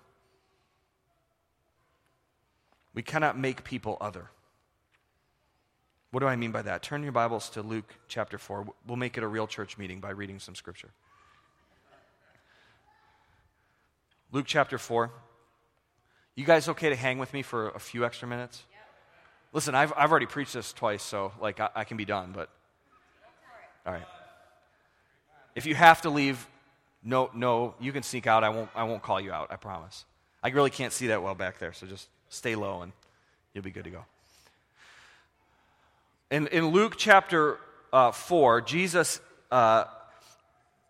We 2.94 3.02
cannot 3.02 3.38
make 3.38 3.64
people 3.64 3.96
other. 4.00 4.30
What 6.10 6.20
do 6.20 6.26
I 6.26 6.36
mean 6.36 6.52
by 6.52 6.62
that? 6.62 6.82
Turn 6.82 7.02
your 7.02 7.12
Bibles 7.12 7.48
to 7.50 7.62
Luke 7.62 7.94
chapter 8.06 8.36
4. 8.36 8.66
We'll 8.86 8.96
make 8.96 9.16
it 9.16 9.24
a 9.24 9.26
real 9.26 9.46
church 9.46 9.78
meeting 9.78 10.00
by 10.00 10.10
reading 10.10 10.38
some 10.38 10.54
scripture. 10.54 10.90
Luke 14.30 14.44
chapter 14.46 14.76
4. 14.76 15.10
You 16.34 16.44
guys 16.44 16.68
okay 16.68 16.90
to 16.90 16.96
hang 16.96 17.18
with 17.18 17.32
me 17.32 17.42
for 17.42 17.68
a 17.70 17.78
few 17.78 18.04
extra 18.04 18.28
minutes? 18.28 18.62
Yep. 18.70 18.80
Listen, 19.52 19.74
I've, 19.74 19.92
I've 19.96 20.10
already 20.10 20.26
preached 20.26 20.52
this 20.52 20.72
twice, 20.72 21.02
so 21.02 21.32
like 21.40 21.60
I, 21.60 21.70
I 21.74 21.84
can 21.84 21.96
be 21.96 22.04
done, 22.04 22.32
but 22.34 22.50
all 23.86 23.92
right. 23.92 24.06
If 25.54 25.66
you 25.66 25.74
have 25.74 26.02
to 26.02 26.10
leave, 26.10 26.46
no, 27.02 27.30
no, 27.34 27.74
you 27.80 27.92
can 27.92 28.02
sneak 28.02 28.26
out. 28.26 28.44
I 28.44 28.50
won't, 28.50 28.70
I 28.74 28.84
won't 28.84 29.02
call 29.02 29.20
you 29.20 29.32
out. 29.32 29.50
I 29.50 29.56
promise. 29.56 30.04
I 30.42 30.48
really 30.48 30.70
can't 30.70 30.92
see 30.92 31.08
that 31.08 31.22
well 31.22 31.34
back 31.34 31.58
there, 31.58 31.72
so 31.72 31.86
just 31.86 32.08
stay 32.32 32.54
low 32.54 32.82
and 32.82 32.92
you'll 33.54 33.64
be 33.64 33.70
good 33.70 33.84
to 33.84 33.90
go. 33.90 34.04
In, 36.30 36.46
in 36.48 36.68
Luke 36.68 36.94
chapter 36.96 37.58
uh, 37.92 38.10
4, 38.10 38.62
Jesus 38.62 39.20
uh, 39.50 39.84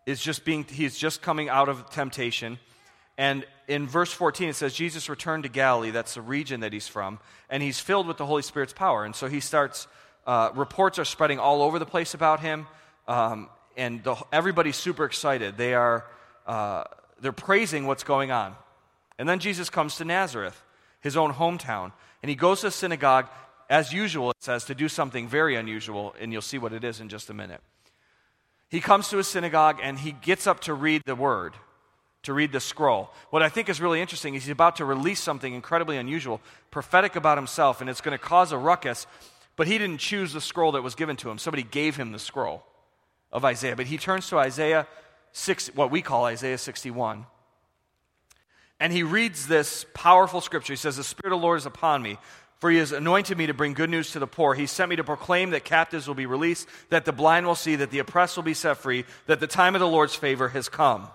is 0.07 0.21
just 0.21 0.45
being, 0.45 0.65
he's 0.65 0.97
just 0.97 1.21
coming 1.23 1.49
out 1.49 1.69
of 1.69 1.91
temptation 1.91 2.59
and 3.19 3.45
in 3.69 3.87
verse 3.87 4.13
14, 4.13 4.49
it 4.49 4.57
says, 4.57 4.75
Jesus 4.75 5.09
returned 5.09 5.45
to 5.45 5.49
Galilee. 5.49 5.91
That's 5.91 6.15
the 6.15 6.23
region 6.23 6.61
that 6.61 6.73
he's 6.73 6.89
from. 6.89 7.19
And 7.51 7.63
he's 7.63 7.79
filled 7.79 8.07
with 8.07 8.17
the 8.17 8.27
Holy 8.27 8.43
Spirit's 8.43 8.73
power. 8.73 9.05
And 9.05 9.15
so 9.15 9.29
he 9.29 9.41
starts, 9.41 9.87
uh, 10.27 10.51
reports 10.55 10.99
are 10.99 11.05
spreading 11.05 11.39
all 11.39 11.63
over 11.63 11.79
the 11.79 11.87
place 11.87 12.15
about 12.15 12.41
him. 12.41 12.67
Um, 13.07 13.49
and 13.77 14.03
the, 14.03 14.17
everybody's 14.33 14.77
super 14.77 15.05
excited. 15.05 15.57
They 15.57 15.75
are, 15.75 16.05
uh, 16.47 16.85
they're 17.21 17.33
praising 17.33 17.87
what's 17.87 18.05
going 18.05 18.31
on. 18.31 18.57
And 19.19 19.29
then 19.29 19.39
Jesus 19.39 19.71
comes 19.71 19.97
to 19.97 20.05
Nazareth, 20.05 20.61
his 21.03 21.17
own 21.17 21.35
hometown. 21.35 21.93
And 22.23 22.31
he 22.31 22.35
goes 22.35 22.63
to 22.63 22.71
synagogue, 22.71 23.29
as 23.69 23.93
usual, 23.93 24.31
it 24.31 24.37
says, 24.41 24.65
to 24.65 24.75
do 24.75 24.89
something 24.89 25.29
very 25.29 25.57
unusual. 25.57 26.15
And 26.19 26.33
you'll 26.33 26.41
see 26.41 26.59
what 26.59 26.73
it 26.73 26.85
is 26.85 27.01
in 27.01 27.11
just 27.11 27.29
a 27.29 27.35
minute. 27.35 27.61
He 28.71 28.81
comes 28.81 29.11
to 29.11 29.19
a 29.19 29.25
synagogue 29.25 29.81
and 29.83 29.99
he 29.99 30.13
gets 30.13 30.47
up 30.47 30.61
to 30.61 30.73
read 30.73 31.03
the 31.05 31.15
word 31.15 31.55
to 32.23 32.33
read 32.33 32.53
the 32.53 32.61
scroll. 32.61 33.11
What 33.31 33.43
I 33.43 33.49
think 33.49 33.69
is 33.69 33.81
really 33.81 34.01
interesting 34.01 34.35
is 34.35 34.45
he's 34.45 34.53
about 34.53 34.77
to 34.77 34.85
release 34.85 35.21
something 35.21 35.53
incredibly 35.53 35.97
unusual, 35.97 36.41
prophetic 36.71 37.17
about 37.17 37.37
himself, 37.37 37.81
and 37.81 37.91
it's 37.91 38.01
going 38.01 38.17
to 38.17 38.25
cause 38.25 38.53
a 38.53 38.59
ruckus. 38.59 39.07
But 39.57 39.67
he 39.67 39.77
didn't 39.77 39.99
choose 39.99 40.33
the 40.33 40.41
scroll 40.41 40.73
that 40.73 40.83
was 40.83 40.95
given 40.95 41.17
to 41.17 41.31
him. 41.31 41.39
Somebody 41.39 41.65
gave 41.65 41.97
him 41.97 42.13
the 42.13 42.19
scroll 42.19 42.65
of 43.33 43.45
Isaiah. 43.45 43.77
But 43.77 43.87
he 43.87 43.99
turns 43.99 44.29
to 44.29 44.39
Isaiah 44.39 44.87
6, 45.33 45.75
what 45.75 45.91
we 45.91 46.01
call 46.01 46.25
Isaiah 46.25 46.59
61. 46.59 47.27
And 48.83 48.93
he 48.93 49.05
reads 49.05 49.47
this 49.47 49.87
powerful 49.95 50.41
scripture. 50.41 50.73
He 50.73 50.77
says, 50.77 50.97
The 50.97 51.05
Spirit 51.05 51.33
of 51.33 51.39
the 51.39 51.47
Lord 51.47 51.59
is 51.59 51.67
upon 51.67 52.03
me, 52.03 52.19
for 52.59 52.69
he 52.69 52.79
has 52.79 52.91
anointed 52.91 53.39
me 53.39 53.47
to 53.47 53.55
bring 53.55 53.75
good 53.75 53.89
news 53.89 54.11
to 54.11 54.19
the 54.19 54.27
poor. 54.27 54.55
He 54.55 54.67
sent 54.67 54.91
me 54.91 54.97
to 54.97 55.05
proclaim 55.05 55.51
that 55.51 55.63
captives 55.63 56.09
will 56.09 56.17
be 56.17 56.27
released, 56.27 56.69
that 56.91 57.05
the 57.05 57.13
blind 57.13 57.47
will 57.47 57.55
see, 57.55 57.77
that 57.77 57.93
the 57.93 58.01
oppressed 58.01 58.35
will 58.35 58.43
be 58.43 58.55
set 58.55 58.79
free, 58.79 59.05
that 59.27 59.39
the 59.39 59.47
time 59.47 59.77
of 59.77 59.81
the 59.81 59.87
Lord's 59.87 60.17
favor 60.17 60.49
has 60.49 60.69
come. 60.69 61.07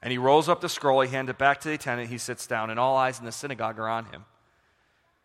And 0.00 0.12
he 0.12 0.16
rolls 0.16 0.48
up 0.48 0.62
the 0.62 0.68
scroll, 0.70 1.02
he 1.02 1.10
hands 1.10 1.28
it 1.28 1.36
back 1.36 1.60
to 1.60 1.68
the 1.68 1.74
attendant, 1.74 2.08
he 2.08 2.16
sits 2.16 2.46
down, 2.46 2.70
and 2.70 2.80
all 2.80 2.96
eyes 2.96 3.18
in 3.18 3.26
the 3.26 3.32
synagogue 3.32 3.78
are 3.78 3.90
on 3.90 4.06
him. 4.06 4.24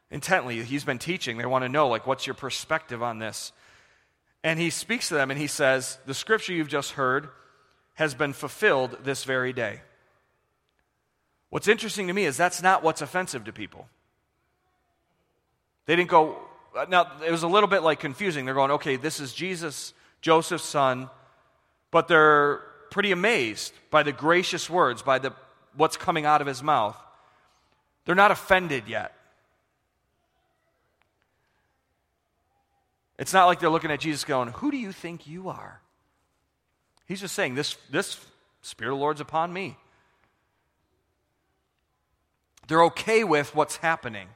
Intently, 0.10 0.62
he's 0.64 0.84
been 0.84 1.00
teaching. 1.00 1.38
They 1.38 1.46
want 1.46 1.64
to 1.64 1.70
know, 1.70 1.88
like, 1.88 2.06
what's 2.06 2.28
your 2.28 2.34
perspective 2.34 3.02
on 3.02 3.20
this? 3.20 3.54
And 4.44 4.60
he 4.60 4.70
speaks 4.70 5.08
to 5.08 5.14
them 5.14 5.32
and 5.32 5.40
he 5.40 5.48
says, 5.48 5.98
The 6.08 6.14
scripture 6.14 6.52
you've 6.52 6.68
just 6.68 6.92
heard 6.92 7.30
has 8.02 8.16
been 8.16 8.34
fulfilled 8.34 8.98
this 9.04 9.26
very 9.26 9.54
day. 9.54 9.80
What's 11.52 11.68
interesting 11.68 12.08
to 12.08 12.14
me 12.14 12.26
is 12.26 12.36
that's 12.36 12.64
not 12.64 12.82
what's 12.82 13.04
offensive 13.04 13.44
to 13.44 13.54
people. 13.54 13.88
They 15.86 15.96
didn't 15.96 16.10
go, 16.10 16.40
now 16.90 17.12
it 17.24 17.30
was 17.30 17.44
a 17.44 17.48
little 17.48 17.70
bit 17.70 17.84
like 17.84 18.00
confusing. 18.00 18.46
They're 18.46 18.56
going, 18.56 18.72
okay, 18.72 18.96
this 18.96 19.20
is 19.20 19.36
Jesus, 19.36 19.94
Joseph's 20.20 20.64
son, 20.64 21.12
but 21.92 22.08
they're 22.08 22.64
pretty 22.90 23.12
amazed 23.12 23.72
by 23.92 24.02
the 24.02 24.12
gracious 24.12 24.68
words, 24.68 25.04
by 25.04 25.20
the, 25.20 25.32
what's 25.76 25.96
coming 25.96 26.26
out 26.26 26.42
of 26.42 26.48
his 26.48 26.64
mouth. 26.64 26.98
They're 28.06 28.16
not 28.16 28.32
offended 28.32 28.86
yet. 28.88 29.14
It's 33.20 33.32
not 33.32 33.46
like 33.46 33.60
they're 33.60 33.70
looking 33.70 33.92
at 33.92 34.00
Jesus 34.00 34.24
going, 34.24 34.48
Who 34.54 34.72
do 34.72 34.78
you 34.78 34.92
think 34.92 35.28
you 35.28 35.50
are? 35.50 35.82
He's 37.08 37.22
just 37.22 37.36
saying, 37.36 37.56
This, 37.56 37.78
this 37.90 38.20
Spirit 38.62 38.92
of 38.92 38.98
the 38.98 39.02
Lord's 39.02 39.22
upon 39.22 39.52
me. 39.52 39.78
They're 42.68 42.84
okay 42.86 43.24
with 43.24 43.56
what's 43.56 43.78
happening. 43.78 44.28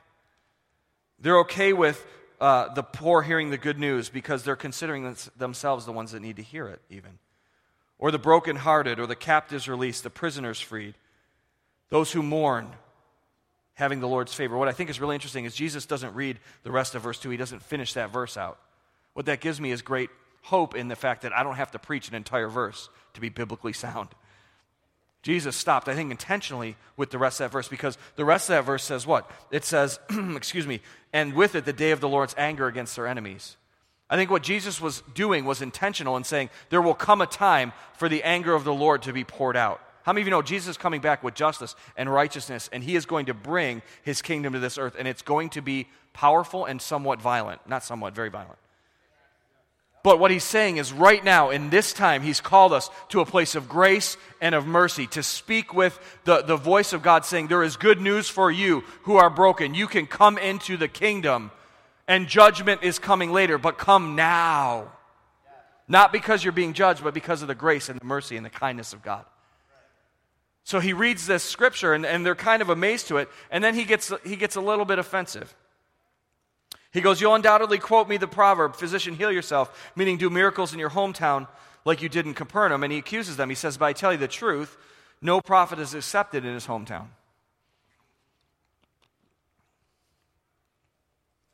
They're 1.19 1.39
okay 1.39 1.73
with 1.73 2.05
uh, 2.41 2.73
the 2.73 2.83
poor 2.83 3.21
hearing 3.21 3.49
the 3.49 3.57
good 3.57 3.79
news 3.79 4.09
because 4.09 4.43
they're 4.43 4.55
considering 4.55 5.15
themselves 5.37 5.85
the 5.85 5.93
ones 5.93 6.11
that 6.11 6.21
need 6.21 6.35
to 6.35 6.43
hear 6.43 6.67
it, 6.67 6.81
even 6.89 7.19
or 7.97 8.11
the 8.11 8.19
brokenhearted, 8.19 8.99
or 8.99 9.07
the 9.07 9.15
captives 9.15 9.67
released, 9.67 10.03
the 10.03 10.09
prisoners 10.09 10.59
freed, 10.59 10.95
those 11.89 12.11
who 12.11 12.21
mourn, 12.21 12.69
having 13.73 13.99
the 13.99 14.07
Lord's 14.07 14.33
favor. 14.33 14.57
What 14.57 14.67
I 14.67 14.73
think 14.73 14.89
is 14.89 14.99
really 14.99 15.15
interesting 15.15 15.45
is 15.45 15.55
Jesus 15.55 15.85
doesn't 15.85 16.13
read 16.13 16.39
the 16.63 16.71
rest 16.71 16.95
of 16.95 17.01
verse 17.01 17.19
2, 17.19 17.29
he 17.29 17.37
doesn't 17.37 17.63
finish 17.63 17.93
that 17.93 18.11
verse 18.11 18.37
out. 18.37 18.59
What 19.13 19.27
that 19.27 19.39
gives 19.39 19.61
me 19.61 19.71
is 19.71 19.81
great 19.81 20.09
hope 20.45 20.75
in 20.75 20.87
the 20.87 20.95
fact 20.95 21.23
that 21.23 21.33
I 21.33 21.43
don't 21.43 21.55
have 21.55 21.71
to 21.71 21.79
preach 21.79 22.07
an 22.07 22.15
entire 22.15 22.47
verse 22.47 22.89
to 23.15 23.21
be 23.21 23.29
biblically 23.29 23.73
sound. 23.73 24.09
Jesus 25.23 25.55
stopped, 25.55 25.87
I 25.87 25.95
think, 25.95 26.11
intentionally 26.11 26.75
with 26.97 27.09
the 27.09 27.17
rest 27.17 27.39
of 27.41 27.45
that 27.45 27.51
verse 27.51 27.67
because 27.67 27.97
the 28.15 28.23
rest 28.23 28.47
of 28.47 28.55
that 28.55 28.65
verse 28.65 28.83
says 28.83 29.07
what? 29.07 29.29
It 29.49 29.65
says, 29.65 29.99
excuse 30.35 30.67
me, 30.67 30.81
and 31.11 31.33
with 31.33 31.55
it 31.55 31.65
the 31.65 31.73
day 31.73 31.89
of 31.89 31.99
the 31.99 32.07
Lord's 32.07 32.35
anger 32.37 32.67
against 32.67 32.95
their 32.95 33.07
enemies. 33.07 33.57
I 34.07 34.17
think 34.17 34.29
what 34.29 34.43
Jesus 34.43 34.79
was 34.79 35.01
doing 35.15 35.45
was 35.45 35.63
intentional 35.63 36.15
in 36.15 36.23
saying 36.23 36.51
there 36.69 36.81
will 36.81 36.93
come 36.93 37.21
a 37.21 37.25
time 37.25 37.73
for 37.97 38.07
the 38.07 38.21
anger 38.21 38.53
of 38.53 38.63
the 38.63 38.73
Lord 38.73 39.01
to 39.03 39.13
be 39.13 39.23
poured 39.23 39.57
out. 39.57 39.81
How 40.03 40.13
many 40.13 40.21
of 40.21 40.27
you 40.27 40.31
know 40.31 40.43
Jesus 40.43 40.69
is 40.69 40.77
coming 40.77 41.01
back 41.01 41.23
with 41.23 41.33
justice 41.33 41.75
and 41.97 42.07
righteousness, 42.13 42.69
and 42.71 42.83
he 42.83 42.95
is 42.95 43.07
going 43.07 43.25
to 43.25 43.33
bring 43.33 43.81
his 44.03 44.21
kingdom 44.21 44.53
to 44.53 44.59
this 44.59 44.77
earth, 44.77 44.95
and 44.99 45.07
it's 45.07 45.23
going 45.23 45.49
to 45.49 45.61
be 45.63 45.87
powerful 46.13 46.65
and 46.65 46.79
somewhat 46.79 47.19
violent. 47.19 47.67
Not 47.67 47.83
somewhat, 47.83 48.13
very 48.13 48.29
violent. 48.29 48.59
But 50.05 50.19
what 50.19 50.29
he's 50.29 50.43
saying 50.43 50.77
is, 50.77 50.93
right 50.93 51.23
now, 51.23 51.49
in 51.49 51.71
this 51.71 51.91
time, 51.91 52.21
he's 52.21 52.39
called 52.39 52.73
us 52.73 52.91
to 53.09 53.21
a 53.21 53.25
place 53.25 53.55
of 53.55 53.67
grace 53.67 54.17
and 54.39 54.53
of 54.53 54.67
mercy, 54.67 55.07
to 55.07 55.23
speak 55.23 55.73
with 55.73 55.99
the, 56.25 56.43
the 56.43 56.57
voice 56.57 56.93
of 56.93 57.01
God 57.01 57.25
saying, 57.25 57.47
There 57.47 57.63
is 57.63 57.75
good 57.75 57.99
news 57.99 58.29
for 58.29 58.51
you 58.51 58.83
who 59.01 59.15
are 59.15 59.31
broken. 59.31 59.73
You 59.73 59.87
can 59.87 60.05
come 60.05 60.37
into 60.37 60.77
the 60.77 60.87
kingdom 60.87 61.49
and 62.07 62.27
judgment 62.27 62.83
is 62.83 62.99
coming 62.99 63.31
later, 63.31 63.57
but 63.57 63.79
come 63.79 64.15
now. 64.15 64.91
Not 65.87 66.13
because 66.13 66.43
you're 66.43 66.53
being 66.53 66.73
judged, 66.73 67.03
but 67.03 67.15
because 67.15 67.41
of 67.41 67.47
the 67.47 67.55
grace 67.55 67.89
and 67.89 67.99
the 67.99 68.05
mercy 68.05 68.37
and 68.37 68.45
the 68.45 68.51
kindness 68.51 68.93
of 68.93 69.01
God. 69.01 69.25
So 70.65 70.79
he 70.79 70.93
reads 70.93 71.25
this 71.25 71.41
scripture 71.41 71.95
and, 71.95 72.05
and 72.05 72.23
they're 72.23 72.35
kind 72.35 72.61
of 72.61 72.69
amazed 72.69 73.07
to 73.07 73.17
it, 73.17 73.27
and 73.49 73.63
then 73.63 73.73
he 73.73 73.85
gets, 73.85 74.13
he 74.23 74.35
gets 74.35 74.55
a 74.55 74.61
little 74.61 74.85
bit 74.85 74.99
offensive. 74.99 75.55
He 76.95 77.01
goes, 77.01 77.19
You'll 77.19 77.35
undoubtedly 77.35 77.77
quote 77.77 78.07
me 78.07 78.15
the 78.15 78.25
proverb, 78.25 78.77
Physician, 78.77 79.15
heal 79.15 79.29
yourself, 79.29 79.91
meaning 79.97 80.15
do 80.15 80.29
miracles 80.29 80.71
in 80.71 80.79
your 80.79 80.89
hometown 80.89 81.45
like 81.83 82.01
you 82.01 82.07
did 82.07 82.25
in 82.25 82.33
Capernaum. 82.33 82.83
And 82.83 82.93
he 82.93 82.97
accuses 82.97 83.35
them. 83.35 83.49
He 83.49 83.55
says, 83.55 83.77
But 83.77 83.87
I 83.87 83.93
tell 83.93 84.13
you 84.13 84.17
the 84.17 84.29
truth, 84.29 84.77
no 85.21 85.41
prophet 85.41 85.77
is 85.77 85.93
accepted 85.93 86.45
in 86.45 86.53
his 86.53 86.67
hometown. 86.67 87.07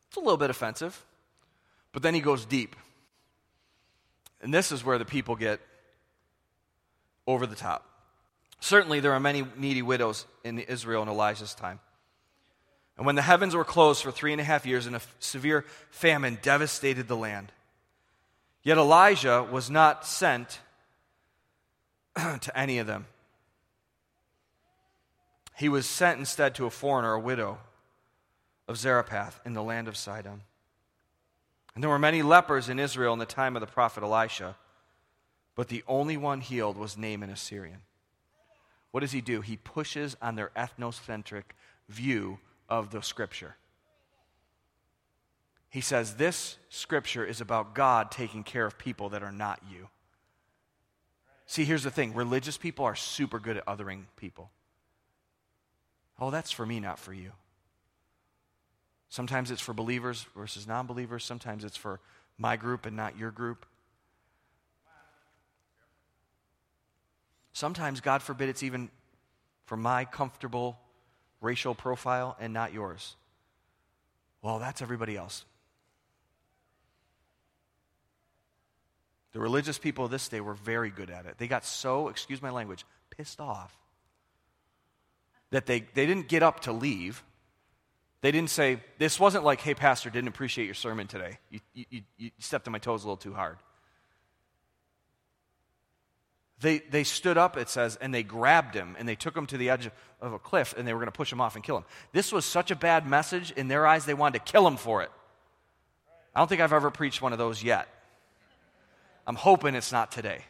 It's 0.09 0.17
a 0.17 0.19
little 0.19 0.37
bit 0.37 0.51
offensive. 0.51 1.03
But 1.91 2.03
then 2.03 2.13
he 2.13 2.21
goes 2.21 2.45
deep. 2.45 2.75
And 4.43 4.53
this 4.53 4.71
is 4.71 4.85
where 4.85 4.99
the 4.99 5.05
people 5.05 5.35
get 5.35 5.59
over 7.25 7.47
the 7.47 7.55
top. 7.55 7.89
Certainly, 8.59 8.99
there 8.99 9.13
are 9.13 9.19
many 9.19 9.43
needy 9.57 9.81
widows 9.81 10.27
in 10.43 10.59
Israel 10.59 11.01
in 11.01 11.09
Elijah's 11.09 11.55
time. 11.55 11.79
And 13.01 13.05
when 13.07 13.15
the 13.15 13.23
heavens 13.23 13.55
were 13.55 13.65
closed 13.65 14.03
for 14.03 14.11
three 14.11 14.31
and 14.31 14.39
a 14.39 14.43
half 14.43 14.63
years 14.63 14.85
and 14.85 14.95
a 14.95 15.01
severe 15.19 15.65
famine 15.89 16.37
devastated 16.43 17.07
the 17.07 17.17
land, 17.17 17.51
yet 18.61 18.77
Elijah 18.77 19.41
was 19.41 19.71
not 19.71 20.05
sent 20.05 20.59
to 22.15 22.51
any 22.55 22.77
of 22.77 22.85
them. 22.85 23.07
He 25.57 25.67
was 25.67 25.87
sent 25.87 26.19
instead 26.19 26.53
to 26.53 26.67
a 26.67 26.69
foreigner, 26.69 27.13
a 27.13 27.19
widow 27.19 27.57
of 28.67 28.77
Zarephath 28.77 29.41
in 29.43 29.53
the 29.53 29.63
land 29.63 29.87
of 29.87 29.97
Sidon. 29.97 30.43
And 31.73 31.83
there 31.83 31.89
were 31.89 31.97
many 31.97 32.21
lepers 32.21 32.69
in 32.69 32.77
Israel 32.77 33.13
in 33.13 33.19
the 33.19 33.25
time 33.25 33.55
of 33.55 33.61
the 33.61 33.65
prophet 33.65 34.03
Elisha, 34.03 34.57
but 35.55 35.69
the 35.69 35.83
only 35.87 36.17
one 36.17 36.41
healed 36.41 36.77
was 36.77 36.99
Naaman, 36.99 37.31
a 37.31 37.35
Syrian. 37.35 37.81
What 38.91 38.99
does 38.99 39.11
he 39.11 39.21
do? 39.21 39.41
He 39.41 39.57
pushes 39.57 40.15
on 40.21 40.35
their 40.35 40.51
ethnocentric 40.55 41.55
view 41.89 42.37
of 42.71 42.89
the 42.89 43.03
scripture. 43.03 43.57
He 45.69 45.81
says, 45.81 46.15
This 46.15 46.57
scripture 46.69 47.25
is 47.25 47.41
about 47.41 47.75
God 47.75 48.09
taking 48.09 48.43
care 48.43 48.65
of 48.65 48.77
people 48.77 49.09
that 49.09 49.21
are 49.21 49.31
not 49.31 49.61
you. 49.69 49.89
See, 51.45 51.65
here's 51.65 51.83
the 51.83 51.91
thing 51.91 52.15
religious 52.15 52.57
people 52.57 52.85
are 52.85 52.95
super 52.95 53.37
good 53.37 53.57
at 53.57 53.65
othering 53.65 54.05
people. 54.15 54.49
Oh, 56.17 56.31
that's 56.31 56.51
for 56.51 56.65
me, 56.65 56.79
not 56.79 56.97
for 56.97 57.13
you. 57.13 57.31
Sometimes 59.09 59.51
it's 59.51 59.61
for 59.61 59.73
believers 59.73 60.25
versus 60.35 60.65
non 60.65 60.87
believers. 60.87 61.25
Sometimes 61.25 61.65
it's 61.65 61.77
for 61.77 61.99
my 62.37 62.55
group 62.55 62.85
and 62.85 62.95
not 62.95 63.17
your 63.17 63.31
group. 63.31 63.65
Sometimes, 67.51 67.99
God 67.99 68.21
forbid, 68.21 68.47
it's 68.47 68.63
even 68.63 68.89
for 69.65 69.75
my 69.75 70.05
comfortable 70.05 70.79
racial 71.41 71.75
profile 71.75 72.37
and 72.39 72.53
not 72.53 72.73
yours. 72.73 73.15
Well, 74.41 74.59
that's 74.59 74.81
everybody 74.81 75.17
else. 75.17 75.45
The 79.33 79.39
religious 79.39 79.77
people 79.77 80.05
of 80.05 80.11
this 80.11 80.27
day 80.27 80.41
were 80.41 80.53
very 80.53 80.89
good 80.89 81.09
at 81.09 81.25
it. 81.25 81.37
They 81.37 81.47
got 81.47 81.65
so, 81.65 82.09
excuse 82.09 82.41
my 82.41 82.49
language, 82.49 82.85
pissed 83.09 83.39
off 83.39 83.77
that 85.51 85.65
they, 85.65 85.81
they 85.93 86.05
didn't 86.05 86.27
get 86.27 86.43
up 86.43 86.61
to 86.61 86.71
leave. 86.71 87.23
They 88.21 88.31
didn't 88.31 88.49
say, 88.49 88.81
this 88.97 89.19
wasn't 89.19 89.43
like, 89.43 89.61
hey, 89.61 89.73
Pastor, 89.73 90.09
didn't 90.09 90.27
appreciate 90.27 90.65
your 90.65 90.73
sermon 90.73 91.07
today. 91.07 91.37
You, 91.49 91.59
you, 91.73 92.01
you 92.17 92.31
stepped 92.39 92.67
on 92.67 92.71
my 92.71 92.79
toes 92.79 93.03
a 93.03 93.07
little 93.07 93.17
too 93.17 93.33
hard. 93.33 93.57
They, 96.61 96.77
they 96.77 97.03
stood 97.03 97.39
up, 97.39 97.57
it 97.57 97.69
says, 97.69 97.95
and 97.95 98.13
they 98.13 98.21
grabbed 98.21 98.75
him 98.75 98.95
and 98.99 99.09
they 99.09 99.15
took 99.15 99.35
him 99.35 99.47
to 99.47 99.57
the 99.57 99.71
edge 99.71 99.89
of 100.21 100.33
a 100.33 100.39
cliff 100.39 100.75
and 100.77 100.87
they 100.87 100.93
were 100.93 100.99
going 100.99 101.07
to 101.07 101.11
push 101.11 101.31
him 101.31 101.41
off 101.41 101.55
and 101.55 101.63
kill 101.63 101.75
him. 101.75 101.85
This 102.11 102.31
was 102.31 102.45
such 102.45 102.69
a 102.69 102.75
bad 102.75 103.07
message. 103.07 103.51
In 103.51 103.67
their 103.67 103.87
eyes, 103.87 104.05
they 104.05 104.13
wanted 104.13 104.45
to 104.45 104.51
kill 104.51 104.67
him 104.67 104.77
for 104.77 105.01
it. 105.01 105.11
I 106.35 106.39
don't 106.39 106.47
think 106.47 106.61
I've 106.61 106.71
ever 106.71 106.91
preached 106.91 107.19
one 107.19 107.33
of 107.33 107.39
those 107.39 107.63
yet. 107.63 107.87
I'm 109.25 109.35
hoping 109.35 109.73
it's 109.73 109.91
not 109.91 110.11
today. 110.11 110.45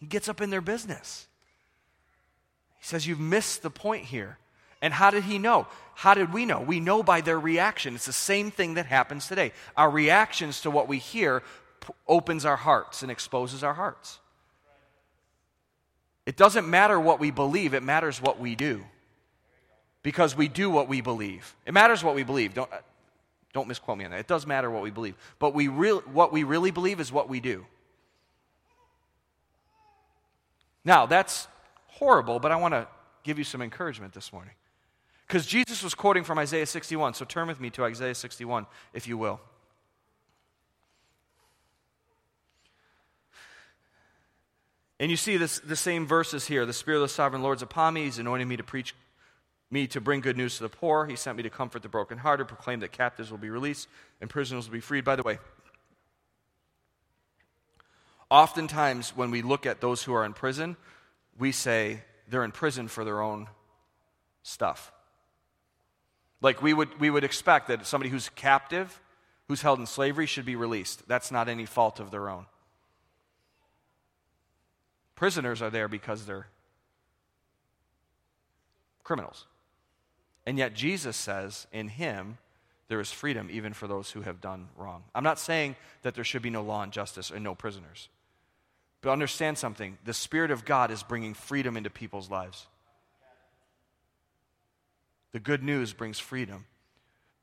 He 0.00 0.06
gets 0.06 0.28
up 0.28 0.40
in 0.40 0.50
their 0.50 0.60
business. 0.60 1.28
He 2.78 2.84
says, 2.84 3.06
You've 3.06 3.20
missed 3.20 3.62
the 3.62 3.70
point 3.70 4.04
here. 4.04 4.38
And 4.80 4.94
how 4.94 5.10
did 5.10 5.24
he 5.24 5.38
know? 5.38 5.66
How 5.94 6.14
did 6.14 6.32
we 6.32 6.46
know? 6.46 6.60
We 6.60 6.78
know 6.78 7.02
by 7.02 7.20
their 7.20 7.38
reaction. 7.38 7.94
It's 7.94 8.06
the 8.06 8.12
same 8.12 8.50
thing 8.50 8.74
that 8.74 8.86
happens 8.86 9.26
today. 9.26 9.52
Our 9.76 9.90
reactions 9.90 10.60
to 10.60 10.70
what 10.70 10.86
we 10.86 10.98
hear 10.98 11.42
p- 11.80 11.92
opens 12.06 12.44
our 12.44 12.56
hearts 12.56 13.02
and 13.02 13.10
exposes 13.10 13.64
our 13.64 13.74
hearts. 13.74 14.20
It 16.26 16.36
doesn't 16.36 16.68
matter 16.68 17.00
what 17.00 17.18
we 17.18 17.30
believe, 17.30 17.74
it 17.74 17.82
matters 17.82 18.20
what 18.20 18.38
we 18.38 18.54
do. 18.54 18.84
Because 20.02 20.36
we 20.36 20.46
do 20.46 20.70
what 20.70 20.86
we 20.86 21.00
believe. 21.00 21.56
It 21.66 21.74
matters 21.74 22.04
what 22.04 22.14
we 22.14 22.22
believe. 22.22 22.54
Don't, 22.54 22.72
uh, 22.72 22.78
don't 23.52 23.66
misquote 23.66 23.98
me 23.98 24.04
on 24.04 24.12
that. 24.12 24.20
It 24.20 24.26
does 24.28 24.46
matter 24.46 24.70
what 24.70 24.82
we 24.82 24.90
believe. 24.90 25.16
But 25.38 25.54
we 25.54 25.66
real, 25.68 26.00
what 26.02 26.32
we 26.32 26.44
really 26.44 26.70
believe 26.70 27.00
is 27.00 27.10
what 27.10 27.28
we 27.28 27.40
do. 27.40 27.66
Now, 30.84 31.06
that's 31.06 31.48
horrible, 31.88 32.38
but 32.38 32.52
I 32.52 32.56
want 32.56 32.74
to 32.74 32.86
give 33.24 33.38
you 33.38 33.44
some 33.44 33.60
encouragement 33.60 34.12
this 34.12 34.32
morning. 34.32 34.54
Because 35.28 35.44
Jesus 35.44 35.82
was 35.82 35.94
quoting 35.94 36.24
from 36.24 36.38
Isaiah 36.38 36.64
61. 36.64 37.12
So 37.12 37.26
turn 37.26 37.48
with 37.48 37.60
me 37.60 37.68
to 37.70 37.84
Isaiah 37.84 38.14
61, 38.14 38.66
if 38.94 39.06
you 39.06 39.18
will. 39.18 39.40
And 44.98 45.10
you 45.10 45.16
see 45.16 45.36
this, 45.36 45.60
the 45.60 45.76
same 45.76 46.06
verses 46.06 46.46
here. 46.46 46.64
The 46.64 46.72
Spirit 46.72 46.96
of 46.96 47.02
the 47.02 47.08
Sovereign 47.08 47.42
Lord 47.42 47.58
is 47.58 47.62
upon 47.62 47.94
me. 47.94 48.04
He's 48.04 48.18
anointed 48.18 48.48
me 48.48 48.56
to 48.56 48.64
preach 48.64 48.94
me 49.70 49.86
to 49.88 50.00
bring 50.00 50.22
good 50.22 50.36
news 50.36 50.56
to 50.56 50.62
the 50.62 50.68
poor. 50.70 51.04
He 51.04 51.14
sent 51.14 51.36
me 51.36 51.42
to 51.42 51.50
comfort 51.50 51.82
the 51.82 51.90
brokenhearted, 51.90 52.48
proclaim 52.48 52.80
that 52.80 52.90
captives 52.90 53.30
will 53.30 53.38
be 53.38 53.50
released 53.50 53.86
and 54.20 54.30
prisoners 54.30 54.66
will 54.66 54.72
be 54.72 54.80
freed. 54.80 55.04
By 55.04 55.14
the 55.14 55.22
way, 55.22 55.38
oftentimes 58.30 59.10
when 59.10 59.30
we 59.30 59.42
look 59.42 59.66
at 59.66 59.82
those 59.82 60.02
who 60.02 60.14
are 60.14 60.24
in 60.24 60.32
prison, 60.32 60.78
we 61.38 61.52
say 61.52 62.00
they're 62.28 62.44
in 62.44 62.50
prison 62.50 62.88
for 62.88 63.04
their 63.04 63.20
own 63.20 63.48
stuff. 64.42 64.90
Like 66.40 66.62
we 66.62 66.72
would, 66.72 67.00
we 67.00 67.10
would 67.10 67.24
expect 67.24 67.68
that 67.68 67.86
somebody 67.86 68.10
who's 68.10 68.28
captive, 68.30 69.00
who's 69.48 69.62
held 69.62 69.80
in 69.80 69.86
slavery, 69.86 70.26
should 70.26 70.44
be 70.44 70.56
released. 70.56 71.06
That's 71.08 71.30
not 71.30 71.48
any 71.48 71.66
fault 71.66 72.00
of 72.00 72.10
their 72.10 72.28
own. 72.28 72.46
Prisoners 75.16 75.60
are 75.62 75.70
there 75.70 75.88
because 75.88 76.26
they're 76.26 76.46
criminals. 79.02 79.46
And 80.46 80.58
yet 80.58 80.74
Jesus 80.74 81.16
says 81.16 81.66
in 81.72 81.88
him, 81.88 82.38
there 82.88 83.00
is 83.00 83.10
freedom 83.10 83.48
even 83.50 83.72
for 83.72 83.86
those 83.86 84.10
who 84.10 84.22
have 84.22 84.40
done 84.40 84.68
wrong. 84.76 85.04
I'm 85.14 85.24
not 85.24 85.38
saying 85.38 85.76
that 86.02 86.14
there 86.14 86.24
should 86.24 86.42
be 86.42 86.50
no 86.50 86.62
law 86.62 86.82
and 86.82 86.92
justice 86.92 87.30
and 87.30 87.44
no 87.44 87.54
prisoners. 87.54 88.08
But 89.02 89.10
understand 89.10 89.58
something 89.58 89.98
the 90.04 90.14
Spirit 90.14 90.50
of 90.50 90.64
God 90.64 90.90
is 90.90 91.02
bringing 91.02 91.34
freedom 91.34 91.76
into 91.76 91.90
people's 91.90 92.30
lives. 92.30 92.66
The 95.32 95.40
good 95.40 95.62
news 95.62 95.92
brings 95.92 96.18
freedom. 96.18 96.66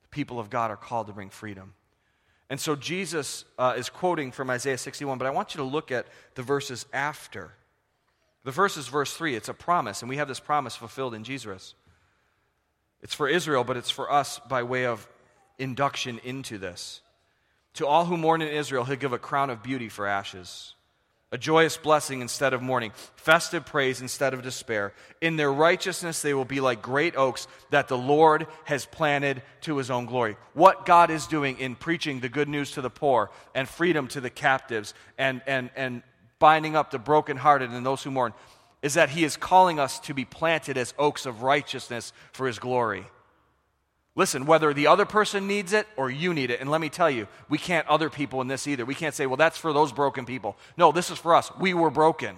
The 0.04 0.10
people 0.10 0.40
of 0.40 0.50
God 0.50 0.72
are 0.72 0.78
called 0.78 1.08
to 1.08 1.14
bring 1.14 1.30
freedom. 1.30 1.74
And 2.50 2.60
so 2.60 2.76
Jesus 2.76 3.46
uh, 3.58 3.76
is 3.78 3.90
quoting 3.90 4.32
from 4.32 4.50
Isaiah 4.50 4.78
61, 4.78 5.18
but 5.18 5.26
I 5.26 5.32
want 5.32 5.54
you 5.54 5.60
to 5.60 5.64
look 5.64 5.92
at 5.92 6.06
the 6.36 6.44
verses 6.44 6.86
after. 6.94 7.54
The 8.44 8.52
verse 8.52 8.78
is 8.78 8.88
verse 8.88 9.14
3. 9.14 9.36
It's 9.36 9.50
a 9.50 9.54
promise, 9.54 10.02
and 10.02 10.10
we 10.10 10.18
have 10.18 10.28
this 10.28 10.40
promise 10.40 10.76
fulfilled 10.76 11.16
in 11.16 11.24
Jesus. 11.24 11.74
It's 13.02 13.16
for 13.16 13.28
Israel, 13.28 13.64
but 13.64 13.78
it's 13.78 13.90
for 13.90 14.12
us 14.12 14.40
by 14.48 14.64
way 14.64 14.86
of 14.86 15.08
induction 15.58 16.20
into 16.24 16.58
this. 16.58 17.02
To 17.76 17.88
all 17.88 18.06
who 18.06 18.18
mourn 18.18 18.42
in 18.42 18.48
Israel, 18.48 18.86
he'll 18.86 18.96
give 18.96 19.14
a 19.14 19.20
crown 19.20 19.50
of 19.50 19.64
beauty 19.64 19.90
for 19.90 20.06
ashes 20.06 20.76
a 21.32 21.38
joyous 21.38 21.76
blessing 21.76 22.22
instead 22.22 22.54
of 22.54 22.62
mourning, 22.62 22.92
festive 23.16 23.66
praise 23.66 24.00
instead 24.00 24.34
of 24.34 24.42
despair. 24.42 24.94
In 25.22 25.36
their 25.36 25.52
righteousness, 25.52 26.22
they 26.22 26.34
will 26.34 26.46
be 26.46 26.62
like 26.62 26.82
great 26.82 27.16
oaks 27.16 27.48
that 27.72 27.88
the 27.88 27.98
Lord 27.98 28.48
has 28.66 28.86
planted 28.86 29.42
to 29.62 29.78
his 29.78 29.90
own 29.90 30.06
glory. 30.06 30.38
What 30.54 30.86
God 30.86 31.10
is 31.10 31.28
doing 31.28 31.60
in 31.60 31.76
preaching 31.76 32.20
the 32.20 32.30
good 32.30 32.48
news 32.48 32.72
to 32.72 32.82
the 32.82 32.90
poor 32.90 33.32
and 33.54 33.68
freedom 33.68 34.08
to 34.10 34.22
the 34.22 34.30
captives 34.30 34.94
and, 35.18 35.42
and, 35.48 35.72
and 35.76 36.04
binding 36.40 36.76
up 36.76 36.92
the 36.92 37.00
brokenhearted 37.00 37.70
and 37.72 37.86
those 37.86 38.04
who 38.04 38.12
mourn 38.12 38.34
is 38.82 38.94
that 38.94 39.10
he 39.10 39.24
is 39.24 39.36
calling 39.36 39.80
us 39.80 40.00
to 40.02 40.14
be 40.14 40.26
planted 40.26 40.78
as 40.78 40.94
oaks 41.00 41.26
of 41.26 41.42
righteousness 41.42 42.14
for 42.34 42.46
his 42.46 42.60
glory. 42.60 43.06
Listen, 44.18 44.46
whether 44.46 44.74
the 44.74 44.88
other 44.88 45.06
person 45.06 45.46
needs 45.46 45.74
it 45.74 45.88
or 45.98 46.10
you 46.10 46.34
need 46.34 46.50
it, 46.50 46.62
and 46.62 46.72
let 46.72 46.80
me 46.80 46.88
tell 46.88 47.12
you, 47.12 47.28
we 47.50 47.58
can't 47.58 47.86
other 47.88 48.10
people 48.10 48.40
in 48.40 48.48
this 48.48 48.66
either. 48.66 48.86
We 48.86 48.96
can't 48.96 49.14
say, 49.14 49.26
well, 49.26 49.36
that's 49.36 49.58
for 49.58 49.74
those 49.74 49.92
broken 49.92 50.26
people. 50.26 50.56
No, 50.78 50.94
this 50.94 51.10
is 51.10 51.18
for 51.18 51.36
us. 51.36 51.52
We 51.60 51.74
were 51.74 51.90
broken. 51.90 52.38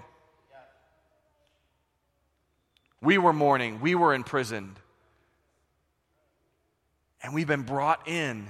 We 3.00 3.20
were 3.20 3.34
mourning. 3.34 3.80
We 3.80 3.94
were 3.94 4.16
imprisoned. 4.16 4.80
And 7.22 7.36
we've 7.36 7.48
been 7.48 7.62
brought 7.62 8.08
in 8.08 8.50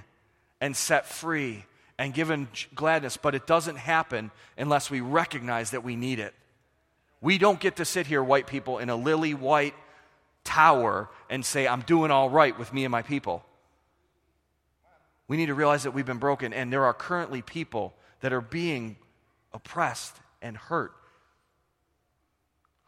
and 0.62 0.76
set 0.76 1.06
free 1.06 1.66
and 2.00 2.14
given 2.14 2.48
gladness, 2.76 3.18
but 3.18 3.36
it 3.36 3.46
doesn't 3.46 3.78
happen 3.78 4.32
unless 4.58 4.90
we 4.90 5.02
recognize 5.02 5.72
that 5.72 5.84
we 5.84 5.98
need 5.98 6.20
it. 6.20 6.34
We 7.20 7.38
don't 7.38 7.60
get 7.60 7.78
to 7.78 7.86
sit 7.86 8.08
here, 8.08 8.24
white 8.24 8.48
people, 8.48 8.78
in 8.78 8.90
a 8.90 8.96
lily 8.96 9.34
white 9.34 9.74
tower 10.48 11.10
and 11.30 11.46
say, 11.46 11.68
I'm 11.68 11.82
doing 11.82 12.10
all 12.10 12.30
right 12.30 12.58
with 12.58 12.74
me 12.74 12.86
and 12.86 12.92
my 12.92 13.02
people. 13.02 13.44
We 15.28 15.36
need 15.36 15.48
to 15.48 15.54
realize 15.54 15.84
that 15.84 15.92
we've 15.92 16.06
been 16.06 16.20
broken, 16.20 16.54
and 16.54 16.72
there 16.72 16.86
are 16.86 16.94
currently 16.94 17.42
people 17.42 17.94
that 18.22 18.32
are 18.32 18.42
being 18.42 18.96
oppressed 19.54 20.16
and 20.42 20.56
hurt 20.56 20.94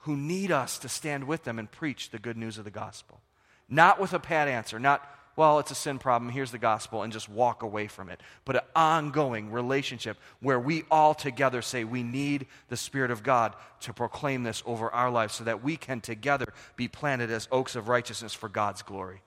who 0.03 0.15
need 0.15 0.51
us 0.51 0.79
to 0.79 0.89
stand 0.89 1.25
with 1.25 1.43
them 1.43 1.59
and 1.59 1.69
preach 1.69 2.09
the 2.09 2.19
good 2.19 2.37
news 2.37 2.57
of 2.57 2.63
the 2.63 2.71
gospel. 2.71 3.19
Not 3.67 3.99
with 3.99 4.13
a 4.13 4.19
pat 4.19 4.47
answer, 4.47 4.79
not 4.79 5.07
well, 5.39 5.59
it's 5.59 5.71
a 5.71 5.75
sin 5.75 5.99
problem, 5.99 6.29
here's 6.29 6.51
the 6.51 6.57
gospel, 6.57 7.01
and 7.01 7.13
just 7.13 7.29
walk 7.29 7.63
away 7.63 7.87
from 7.87 8.09
it. 8.09 8.19
But 8.43 8.57
an 8.57 8.61
ongoing 8.75 9.53
relationship 9.53 10.17
where 10.41 10.59
we 10.59 10.83
all 10.91 11.13
together 11.13 11.61
say 11.61 11.85
we 11.85 12.03
need 12.03 12.45
the 12.67 12.75
Spirit 12.75 13.09
of 13.09 13.23
God 13.23 13.55
to 13.79 13.93
proclaim 13.93 14.43
this 14.43 14.61
over 14.65 14.91
our 14.91 15.09
lives 15.09 15.33
so 15.35 15.45
that 15.45 15.63
we 15.63 15.77
can 15.77 16.01
together 16.01 16.51
be 16.75 16.89
planted 16.89 17.31
as 17.31 17.47
oaks 17.53 17.77
of 17.77 17.87
righteousness 17.87 18.33
for 18.33 18.49
God's 18.49 18.81
glory. 18.81 19.21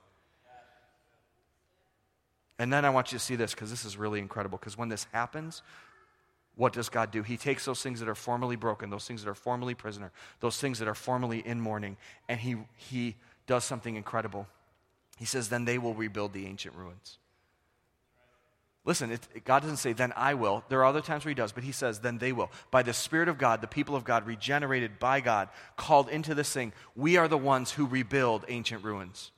And 2.59 2.71
then 2.71 2.85
I 2.85 2.91
want 2.91 3.11
you 3.11 3.17
to 3.17 3.23
see 3.23 3.35
this 3.35 3.55
because 3.55 3.71
this 3.71 3.83
is 3.83 3.97
really 3.97 4.19
incredible. 4.19 4.59
Because 4.59 4.77
when 4.77 4.89
this 4.89 5.07
happens, 5.13 5.63
what 6.53 6.73
does 6.73 6.89
God 6.89 7.09
do? 7.09 7.23
He 7.23 7.37
takes 7.37 7.65
those 7.65 7.81
things 7.81 7.99
that 8.01 8.07
are 8.07 8.13
formerly 8.13 8.55
broken, 8.55 8.91
those 8.91 9.07
things 9.07 9.23
that 9.23 9.31
are 9.31 9.33
formerly 9.33 9.73
prisoner, 9.73 10.11
those 10.41 10.59
things 10.59 10.77
that 10.77 10.87
are 10.87 10.93
formerly 10.93 11.39
in 11.39 11.59
mourning, 11.59 11.97
and 12.29 12.39
He, 12.39 12.57
he 12.75 13.15
does 13.47 13.63
something 13.63 13.95
incredible. 13.95 14.45
He 15.17 15.25
says, 15.25 15.49
then 15.49 15.65
they 15.65 15.77
will 15.77 15.93
rebuild 15.93 16.33
the 16.33 16.45
ancient 16.47 16.75
ruins. 16.75 17.17
Listen, 18.85 19.11
it, 19.11 19.45
God 19.45 19.61
doesn't 19.61 19.77
say, 19.77 19.93
then 19.93 20.11
I 20.15 20.33
will. 20.33 20.63
There 20.67 20.79
are 20.79 20.85
other 20.85 21.01
times 21.01 21.23
where 21.23 21.29
He 21.29 21.35
does, 21.35 21.53
but 21.53 21.63
He 21.63 21.71
says, 21.71 21.99
then 21.99 22.17
they 22.17 22.33
will. 22.33 22.51
By 22.69 22.83
the 22.83 22.93
Spirit 22.93 23.29
of 23.29 23.37
God, 23.37 23.61
the 23.61 23.67
people 23.67 23.95
of 23.95 24.03
God, 24.03 24.27
regenerated 24.27 24.99
by 24.99 25.21
God, 25.21 25.47
called 25.77 26.09
into 26.09 26.35
this 26.35 26.51
thing, 26.51 26.73
we 26.95 27.15
are 27.15 27.29
the 27.29 27.37
ones 27.37 27.71
who 27.71 27.85
rebuild 27.85 28.43
ancient 28.49 28.83
ruins. 28.83 29.31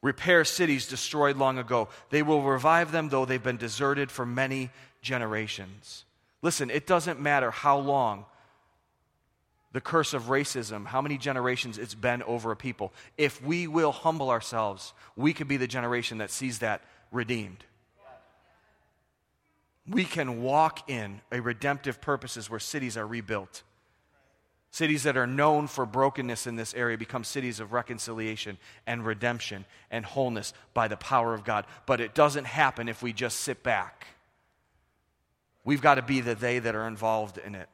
Repair 0.00 0.44
cities 0.44 0.88
destroyed 0.88 1.36
long 1.36 1.58
ago. 1.58 1.88
They 2.10 2.22
will 2.22 2.42
revive 2.42 2.90
them, 2.90 3.10
though 3.10 3.24
they've 3.24 3.42
been 3.42 3.58
deserted 3.58 4.10
for 4.10 4.24
many 4.24 4.70
generations. 5.02 6.04
Listen, 6.40 6.70
it 6.70 6.86
doesn't 6.86 7.20
matter 7.20 7.50
how 7.50 7.78
long 7.78 8.24
the 9.72 9.80
curse 9.80 10.12
of 10.12 10.24
racism, 10.24 10.86
how 10.86 11.00
many 11.00 11.16
generations 11.16 11.78
it's 11.78 11.94
been 11.94 12.22
over 12.24 12.52
a 12.52 12.56
people. 12.56 12.92
If 13.16 13.42
we 13.42 13.66
will 13.66 13.92
humble 13.92 14.30
ourselves, 14.30 14.92
we 15.16 15.32
could 15.32 15.48
be 15.48 15.56
the 15.56 15.66
generation 15.66 16.18
that 16.18 16.30
sees 16.30 16.58
that 16.58 16.82
redeemed. 17.10 17.64
We 19.88 20.04
can 20.04 20.42
walk 20.42 20.88
in 20.88 21.20
a 21.32 21.40
redemptive 21.40 22.00
purposes 22.00 22.48
where 22.48 22.60
cities 22.60 22.96
are 22.96 23.06
rebuilt. 23.06 23.62
Cities 24.70 25.02
that 25.02 25.16
are 25.16 25.26
known 25.26 25.66
for 25.66 25.84
brokenness 25.84 26.46
in 26.46 26.56
this 26.56 26.72
area 26.72 26.96
become 26.96 27.24
cities 27.24 27.60
of 27.60 27.72
reconciliation 27.72 28.56
and 28.86 29.04
redemption 29.04 29.66
and 29.90 30.04
wholeness 30.04 30.54
by 30.72 30.88
the 30.88 30.96
power 30.96 31.34
of 31.34 31.44
God. 31.44 31.66
But 31.84 32.00
it 32.00 32.14
doesn't 32.14 32.46
happen 32.46 32.88
if 32.88 33.02
we 33.02 33.12
just 33.12 33.40
sit 33.40 33.62
back. 33.62 34.06
We've 35.64 35.82
got 35.82 35.96
to 35.96 36.02
be 36.02 36.20
the 36.20 36.34
they 36.34 36.58
that 36.58 36.74
are 36.74 36.88
involved 36.88 37.38
in 37.38 37.54
it. 37.54 37.68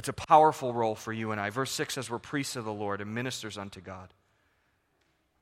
It's 0.00 0.08
a 0.08 0.14
powerful 0.14 0.72
role 0.72 0.94
for 0.94 1.12
you 1.12 1.30
and 1.30 1.38
I. 1.38 1.50
Verse 1.50 1.70
6 1.72 1.92
says, 1.92 2.08
We're 2.08 2.18
priests 2.18 2.56
of 2.56 2.64
the 2.64 2.72
Lord 2.72 3.02
and 3.02 3.14
ministers 3.14 3.58
unto 3.58 3.82
God. 3.82 4.08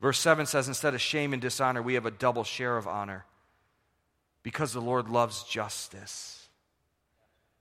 Verse 0.01 0.18
7 0.18 0.47
says, 0.47 0.66
Instead 0.66 0.94
of 0.94 1.01
shame 1.01 1.33
and 1.33 1.40
dishonor, 1.40 1.81
we 1.81 1.94
have 1.94 2.07
a 2.07 2.11
double 2.11 2.42
share 2.42 2.77
of 2.77 2.88
honor 2.88 3.25
because 4.42 4.73
the 4.73 4.81
Lord 4.81 5.09
loves 5.09 5.44
justice. 5.44 6.49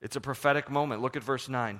It's 0.02 0.16
a 0.16 0.20
prophetic 0.20 0.72
moment. 0.72 1.00
Look 1.00 1.16
at 1.16 1.22
verse 1.22 1.48
9. 1.48 1.78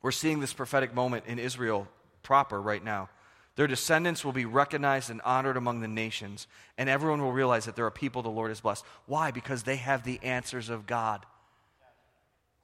We're 0.00 0.12
seeing 0.12 0.40
this 0.40 0.54
prophetic 0.54 0.94
moment 0.94 1.26
in 1.26 1.38
Israel 1.38 1.86
proper 2.22 2.58
right 2.58 2.82
now. 2.82 3.10
Their 3.56 3.66
descendants 3.66 4.24
will 4.24 4.32
be 4.32 4.46
recognized 4.46 5.10
and 5.10 5.20
honored 5.26 5.58
among 5.58 5.80
the 5.80 5.88
nations, 5.88 6.46
and 6.78 6.88
everyone 6.88 7.20
will 7.20 7.32
realize 7.32 7.66
that 7.66 7.76
there 7.76 7.84
are 7.84 7.90
people 7.90 8.22
the 8.22 8.30
Lord 8.30 8.50
has 8.50 8.62
blessed. 8.62 8.82
Why? 9.04 9.30
Because 9.30 9.64
they 9.64 9.76
have 9.76 10.04
the 10.04 10.20
answers 10.22 10.70
of 10.70 10.86
God 10.86 11.26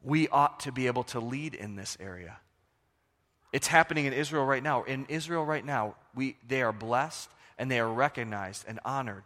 we 0.07 0.28
ought 0.28 0.61
to 0.61 0.70
be 0.70 0.86
able 0.86 1.02
to 1.02 1.18
lead 1.18 1.52
in 1.52 1.74
this 1.74 1.98
area. 1.98 2.38
It's 3.52 3.66
happening 3.66 4.07
in 4.07 4.12
Israel 4.12 4.46
right 4.46 4.62
now. 4.62 4.84
In 4.84 5.04
Israel 5.09 5.44
right 5.44 5.64
now, 5.64 5.96
we, 6.14 6.36
they 6.46 6.62
are 6.62 6.72
blessed 6.72 7.28
and 7.59 7.68
they 7.68 7.80
are 7.80 7.92
recognized 7.92 8.64
and 8.68 8.78
honored 8.84 9.24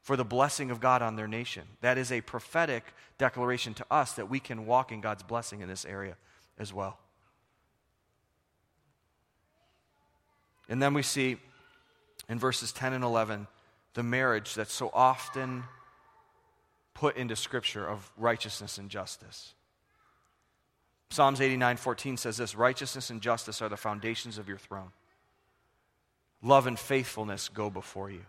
for 0.00 0.16
the 0.16 0.24
blessing 0.24 0.70
of 0.70 0.80
God 0.80 1.02
on 1.02 1.16
their 1.16 1.28
nation. 1.28 1.64
That 1.82 1.98
is 1.98 2.10
a 2.10 2.22
prophetic 2.22 2.84
declaration 3.18 3.74
to 3.74 3.86
us 3.90 4.12
that 4.12 4.30
we 4.30 4.40
can 4.40 4.64
walk 4.64 4.92
in 4.92 5.02
God's 5.02 5.22
blessing 5.22 5.60
in 5.60 5.68
this 5.68 5.84
area 5.84 6.16
as 6.58 6.72
well. 6.72 6.98
And 10.70 10.80
then 10.80 10.94
we 10.94 11.02
see 11.02 11.36
in 12.30 12.38
verses 12.38 12.72
10 12.72 12.94
and 12.94 13.04
11 13.04 13.46
the 13.92 14.02
marriage 14.02 14.54
that's 14.54 14.72
so 14.72 14.90
often 14.94 15.64
put 16.94 17.18
into 17.18 17.36
Scripture 17.36 17.86
of 17.86 18.10
righteousness 18.16 18.78
and 18.78 18.88
justice. 18.88 19.52
Psalms 21.10 21.40
89 21.40 21.76
14 21.76 22.16
says 22.16 22.36
this 22.36 22.54
Righteousness 22.54 23.10
and 23.10 23.20
justice 23.20 23.62
are 23.62 23.68
the 23.68 23.76
foundations 23.76 24.38
of 24.38 24.48
your 24.48 24.58
throne. 24.58 24.90
Love 26.42 26.66
and 26.66 26.78
faithfulness 26.78 27.48
go 27.48 27.70
before 27.70 28.10
you. 28.10 28.24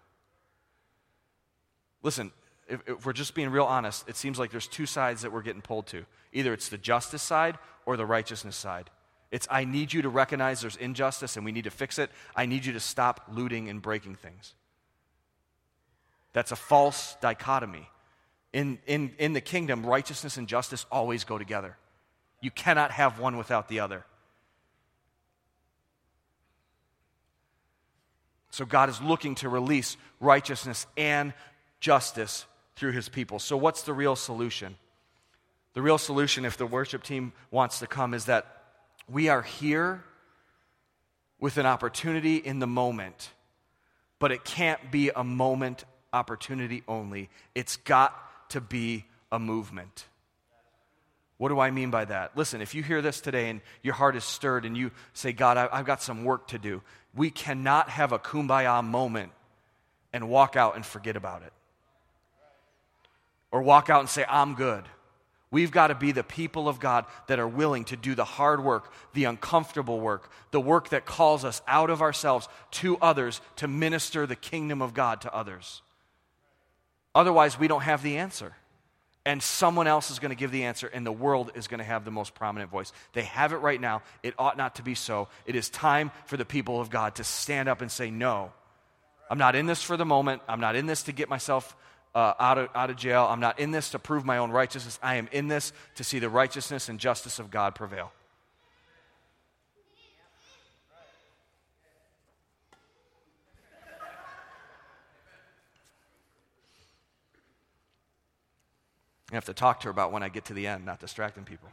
Listen, 2.03 2.31
if, 2.67 2.81
if, 2.87 3.05
we're 3.05 3.13
just 3.13 3.33
being 3.33 3.49
real 3.49 3.65
honest, 3.65 4.07
it 4.07 4.15
seems 4.15 4.39
like 4.39 4.51
there's 4.51 4.67
two 4.67 4.85
sides 4.85 5.21
that 5.21 5.31
we're 5.31 5.41
getting 5.41 5.61
pulled 5.61 5.87
to. 5.87 6.05
Either 6.33 6.53
it's 6.53 6.69
the 6.69 6.77
justice 6.77 7.21
side 7.21 7.57
or 7.85 7.97
the 7.97 8.05
righteousness 8.05 8.55
side. 8.55 8.89
It's 9.31 9.47
I 9.51 9.65
need 9.65 9.91
you 9.91 10.03
to 10.03 10.09
recognize 10.09 10.61
there's 10.61 10.77
injustice 10.77 11.35
and 11.35 11.45
we 11.45 11.51
need 11.51 11.65
to 11.65 11.71
fix 11.71 11.99
it. 11.99 12.11
I 12.35 12.45
need 12.45 12.65
you 12.65 12.73
to 12.73 12.79
stop 12.79 13.29
looting 13.31 13.69
and 13.69 13.81
breaking 13.81 14.15
things. 14.15 14.53
That's 16.33 16.51
a 16.51 16.55
false 16.55 17.17
dichotomy. 17.19 17.89
In, 18.53 18.79
in, 18.87 19.13
in 19.17 19.33
the 19.33 19.41
kingdom, 19.41 19.85
righteousness 19.85 20.37
and 20.37 20.47
justice 20.47 20.85
always 20.91 21.23
go 21.23 21.37
together. 21.37 21.77
You 22.41 22.51
cannot 22.51 22.91
have 22.91 23.19
one 23.19 23.37
without 23.37 23.67
the 23.67 23.79
other. 23.79 24.05
So 28.51 28.65
God 28.65 28.89
is 28.89 29.01
looking 29.01 29.35
to 29.35 29.49
release 29.49 29.97
righteousness 30.19 30.87
and 30.97 31.33
justice 31.79 32.45
through 32.75 32.91
his 32.91 33.09
people. 33.09 33.39
So, 33.39 33.57
what's 33.57 33.83
the 33.83 33.93
real 33.93 34.15
solution? 34.15 34.75
The 35.73 35.81
real 35.81 35.97
solution, 35.97 36.45
if 36.45 36.57
the 36.57 36.65
worship 36.65 37.03
team 37.03 37.33
wants 37.51 37.79
to 37.79 37.87
come, 37.87 38.13
is 38.13 38.25
that 38.25 38.63
we 39.07 39.29
are 39.29 39.43
here 39.43 40.03
with 41.39 41.57
an 41.57 41.65
opportunity 41.65 42.37
in 42.37 42.59
the 42.59 42.67
moment, 42.67 43.29
but 44.17 44.31
it 44.31 44.43
can't 44.43 44.91
be 44.91 45.11
a 45.15 45.23
moment 45.23 45.83
opportunity 46.13 46.83
only. 46.87 47.29
It's 47.53 47.77
got 47.77 48.49
to 48.49 48.61
be 48.61 49.05
a 49.31 49.37
movement. 49.37 50.05
What 51.37 51.49
do 51.49 51.59
I 51.59 51.69
mean 51.71 51.91
by 51.91 52.05
that? 52.05 52.35
Listen, 52.35 52.61
if 52.61 52.73
you 52.73 52.81
hear 52.81 53.01
this 53.01 53.21
today 53.21 53.49
and 53.49 53.61
your 53.83 53.93
heart 53.93 54.15
is 54.15 54.23
stirred 54.23 54.65
and 54.65 54.75
you 54.75 54.91
say, 55.13 55.33
God, 55.33 55.57
I, 55.57 55.77
have 55.77 55.85
got 55.85 56.01
some 56.01 56.23
work 56.23 56.47
to 56.47 56.57
do, 56.57 56.81
we 57.13 57.29
cannot 57.29 57.89
have 57.89 58.11
a 58.11 58.19
kumbaya 58.19 58.83
moment 58.83 59.31
and 60.13 60.29
walk 60.29 60.55
out 60.55 60.75
and 60.75 60.85
forget 60.85 61.15
about 61.15 61.43
it 61.43 61.53
or 63.51 63.61
walk 63.61 63.89
out 63.89 63.99
and 63.99 64.09
say, 64.09 64.25
I'm 64.27 64.55
good. 64.55 64.85
We've 65.49 65.71
got 65.71 65.87
to 65.87 65.95
be 65.95 66.11
the 66.11 66.23
people 66.23 66.67
of 66.67 66.79
God 66.79 67.05
that 67.27 67.39
are 67.39 67.47
willing 67.47 67.85
to 67.85 67.95
do 67.95 68.15
the 68.15 68.25
hard 68.25 68.61
work, 68.63 68.91
the 69.13 69.23
uncomfortable 69.23 69.99
work, 69.99 70.29
the 70.51 70.59
work 70.59 70.89
that 70.89 71.05
calls 71.05 71.45
us 71.45 71.61
out 71.67 71.89
of 71.89 72.01
ourselves 72.01 72.49
to 72.71 72.97
others 72.97 73.39
to 73.57 73.67
minister 73.67 74.25
the 74.25 74.35
kingdom 74.35 74.81
of 74.81 74.93
God 74.93 75.21
to 75.21 75.33
others. 75.33 75.81
Otherwise, 77.15 77.57
we 77.57 77.67
don't 77.67 77.81
have 77.81 78.03
the 78.03 78.17
answer. 78.17 78.55
And 79.27 79.43
someone 79.43 79.87
else 79.87 80.09
is 80.09 80.19
going 80.19 80.29
to 80.29 80.37
give 80.37 80.51
the 80.51 80.63
answer, 80.63 80.87
and 80.87 81.05
the 81.05 81.11
world 81.11 81.51
is 81.53 81.67
going 81.67 81.79
to 81.79 81.83
have 81.83 82.05
the 82.05 82.11
most 82.11 82.33
prominent 82.33 82.71
voice. 82.71 82.93
They 83.11 83.23
have 83.23 83.51
it 83.51 83.57
right 83.57 83.79
now. 83.79 84.01
It 84.23 84.33
ought 84.39 84.55
not 84.55 84.75
to 84.75 84.83
be 84.83 84.95
so. 84.95 85.27
It 85.45 85.53
is 85.53 85.69
time 85.69 86.11
for 86.27 86.37
the 86.37 86.45
people 86.45 86.79
of 86.79 86.89
God 86.89 87.15
to 87.15 87.25
stand 87.25 87.67
up 87.67 87.81
and 87.81 87.91
say, 87.91 88.09
No, 88.09 88.53
I'm 89.29 89.37
not 89.37 89.53
in 89.53 89.65
this 89.65 89.83
for 89.83 89.97
the 89.97 90.05
moment. 90.05 90.43
I'm 90.47 90.61
not 90.61 90.77
in 90.77 90.85
this 90.85 91.03
to 91.03 91.11
get 91.11 91.27
myself 91.27 91.75
uh, 92.15 92.35
out, 92.39 92.57
of, 92.57 92.69
out 92.73 92.89
of 92.89 92.95
jail. 92.95 93.27
I'm 93.29 93.41
not 93.41 93.59
in 93.59 93.71
this 93.71 93.89
to 93.89 93.99
prove 93.99 94.23
my 94.23 94.37
own 94.37 94.49
righteousness. 94.49 94.97
I 95.03 95.15
am 95.15 95.27
in 95.33 95.49
this 95.49 95.73
to 95.95 96.05
see 96.05 96.19
the 96.19 96.29
righteousness 96.29 96.87
and 96.87 96.97
justice 96.97 97.37
of 97.37 97.51
God 97.51 97.75
prevail. 97.75 98.13
I 109.31 109.35
have 109.35 109.45
to 109.45 109.53
talk 109.53 109.81
to 109.81 109.85
her 109.85 109.91
about 109.91 110.11
when 110.11 110.23
I 110.23 110.29
get 110.29 110.45
to 110.45 110.53
the 110.53 110.67
end, 110.67 110.85
not 110.85 110.99
distracting 110.99 111.43
people. 111.43 111.69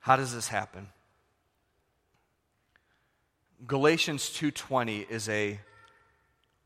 How 0.00 0.16
does 0.16 0.34
this 0.34 0.48
happen? 0.48 0.88
Galatians 3.66 4.30
2:20 4.30 5.06
is 5.10 5.28
a 5.28 5.60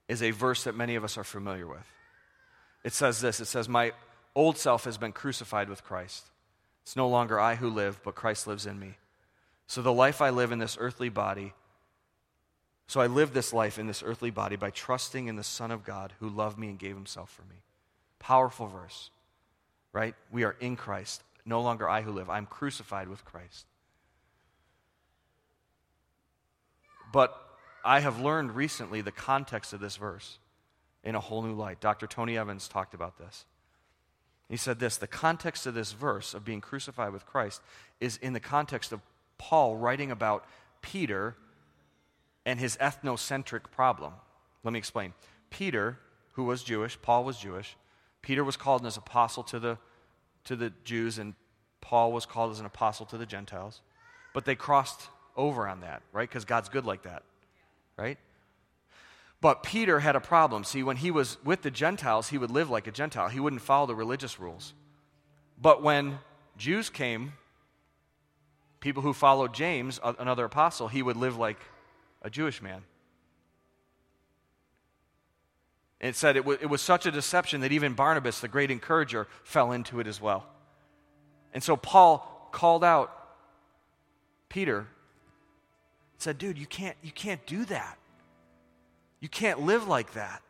is 0.09 0.23
a 0.23 0.31
verse 0.31 0.65
that 0.65 0.75
many 0.75 0.95
of 0.95 1.05
us 1.05 1.17
are 1.17 1.25
familiar 1.25 1.67
with. 1.67 1.87
It 2.85 2.93
says 2.93 3.21
this 3.21 3.41
it 3.41 3.47
says, 3.47 3.69
My 3.69 3.93
old 4.35 4.59
self 4.59 4.85
has 4.85 4.99
been 4.99 5.13
crucified 5.13 5.69
with 5.69 5.85
Christ. 5.85 6.27
It's 6.83 6.97
no 6.97 7.09
longer 7.09 7.41
I 7.41 7.55
who 7.55 7.71
live, 7.71 8.01
but 8.05 8.15
Christ 8.15 8.47
lives 8.47 8.67
in 8.67 8.79
me. 8.79 8.97
So 9.67 9.83
the 9.83 9.93
life 9.93 10.21
I 10.21 10.31
live 10.31 10.53
in 10.53 10.59
this 10.59 10.77
earthly 10.79 11.09
body, 11.09 11.55
so 12.93 13.01
I 13.01 13.07
live 13.07 13.33
this 13.33 13.55
life 13.55 13.79
in 13.79 13.87
this 13.87 14.03
earthly 14.05 14.29
body 14.29 14.57
by 14.57 14.69
trusting 14.69 15.27
in 15.27 15.37
the 15.37 15.43
Son 15.43 15.71
of 15.71 15.83
God 15.83 16.13
who 16.21 16.29
loved 16.29 16.59
me 16.59 16.69
and 16.69 16.79
gave 16.79 16.95
himself 16.95 17.31
for 17.31 17.41
me. 17.41 17.57
Powerful 18.19 18.67
verse, 18.67 19.09
right? 19.95 20.15
We 20.31 20.45
are 20.45 20.57
in 20.61 20.77
Christ. 20.77 21.23
No 21.47 21.63
longer 21.63 21.89
I 21.89 22.03
who 22.03 22.13
live. 22.13 22.29
I'm 22.29 22.45
crucified 22.45 23.09
with 23.09 23.25
Christ. 23.25 23.65
But 27.15 27.35
I 27.83 28.01
have 28.01 28.21
learned 28.21 28.55
recently 28.55 29.01
the 29.01 29.11
context 29.11 29.73
of 29.73 29.81
this 29.81 29.97
verse 29.97 30.39
in 31.03 31.15
a 31.15 31.21
whole 31.21 31.41
new 31.41 31.55
light. 31.55 31.81
Dr. 31.81 32.07
Tony 32.07 32.37
Evans 32.37 32.69
talked 32.69 32.93
about 32.93 33.17
this. 33.17 33.47
He 34.51 34.59
said 34.59 34.81
this 34.81 34.99
the 34.99 35.07
context 35.07 35.67
of 35.67 35.73
this 35.73 35.93
verse 35.93 36.35
of 36.35 36.45
being 36.45 36.61
crucified 36.61 37.15
with 37.15 37.25
Christ 37.25 37.63
is 38.01 38.19
in 38.19 38.35
the 38.35 38.39
context 38.39 38.93
of 38.93 39.01
Paul 39.39 39.77
writing 39.77 40.11
about 40.11 40.45
Peter 40.83 41.37
and 42.45 42.59
his 42.59 42.77
ethnocentric 42.79 43.71
problem. 43.71 44.15
Let 44.65 44.73
me 44.73 44.79
explain. 44.79 45.15
Peter, 45.51 45.99
who 46.33 46.45
was 46.45 46.63
Jewish, 46.63 47.01
Paul 47.01 47.25
was 47.25 47.39
Jewish. 47.39 47.77
Peter 48.23 48.45
was 48.45 48.57
called 48.57 48.87
as 48.87 48.97
apostle 48.97 49.43
to 49.45 49.59
the, 49.59 49.79
to 50.45 50.57
the 50.57 50.73
Jews, 50.85 51.19
and 51.19 51.35
Paul 51.81 52.13
was 52.13 52.27
called 52.27 52.53
as 52.53 52.61
an 52.61 52.67
apostle 52.67 53.07
to 53.07 53.19
the 53.19 53.27
Gentiles. 53.27 53.81
But 54.33 54.45
they 54.45 54.55
crossed 54.55 55.09
over 55.37 55.67
on 55.67 55.81
that, 55.81 56.03
right? 56.13 56.29
Because 56.29 56.45
God's 56.45 56.69
good 56.69 56.85
like 56.85 57.03
that 57.03 57.23
right? 57.97 58.19
But 59.41 59.63
Peter 59.63 60.01
had 60.01 60.15
a 60.15 60.21
problem. 60.21 60.65
See, 60.65 60.83
when 60.83 60.97
he 60.97 61.11
was 61.11 61.39
with 61.45 61.63
the 61.63 61.71
Gentiles, 61.71 62.29
he 62.29 62.39
would 62.39 62.51
live 62.51 62.71
like 62.71 62.87
a 62.87 62.93
Gentile. 62.93 63.29
He 63.29 63.41
wouldn't 63.41 63.63
follow 63.63 63.87
the 63.87 63.95
religious 63.95 64.39
rules. 64.39 64.75
But 65.61 65.83
when 65.83 66.19
Jews 66.57 66.91
came, 66.91 67.33
people 68.81 69.03
who 69.03 69.13
followed 69.13 69.53
James, 69.53 70.01
another 70.03 70.45
apostle, 70.45 70.89
he 70.89 71.03
would 71.03 71.17
live 71.17 71.37
like 71.37 71.59
a 72.23 72.31
Jewish 72.31 72.63
man. 72.63 72.83
It 76.01 76.17
said 76.17 76.37
it, 76.37 76.41
w- 76.41 76.59
it 76.61 76.67
was 76.67 76.83
such 76.83 77.07
a 77.07 77.11
deception 77.11 77.61
that 77.61 77.71
even 77.71 77.95
Barnabas, 77.95 78.41
the 78.41 78.49
great 78.49 78.71
encourager, 78.71 79.29
fell 79.45 79.73
into 79.73 80.01
it 80.01 80.07
as 80.07 80.21
well. 80.21 80.47
And 81.55 81.63
so 81.63 81.77
Paul 81.77 82.49
called 82.51 82.83
out 82.83 83.17
Peter 84.49 84.87
said, 86.19 86.39
dude, 86.39 86.59
you 86.59 86.67
can't, 86.67 86.97
you 87.03 87.11
can't 87.11 87.45
do 87.47 87.65
that. 87.67 87.99
You 89.21 89.29
can't 89.29 89.61
live 89.61 89.89
like 89.89 90.13
that. 90.15 90.43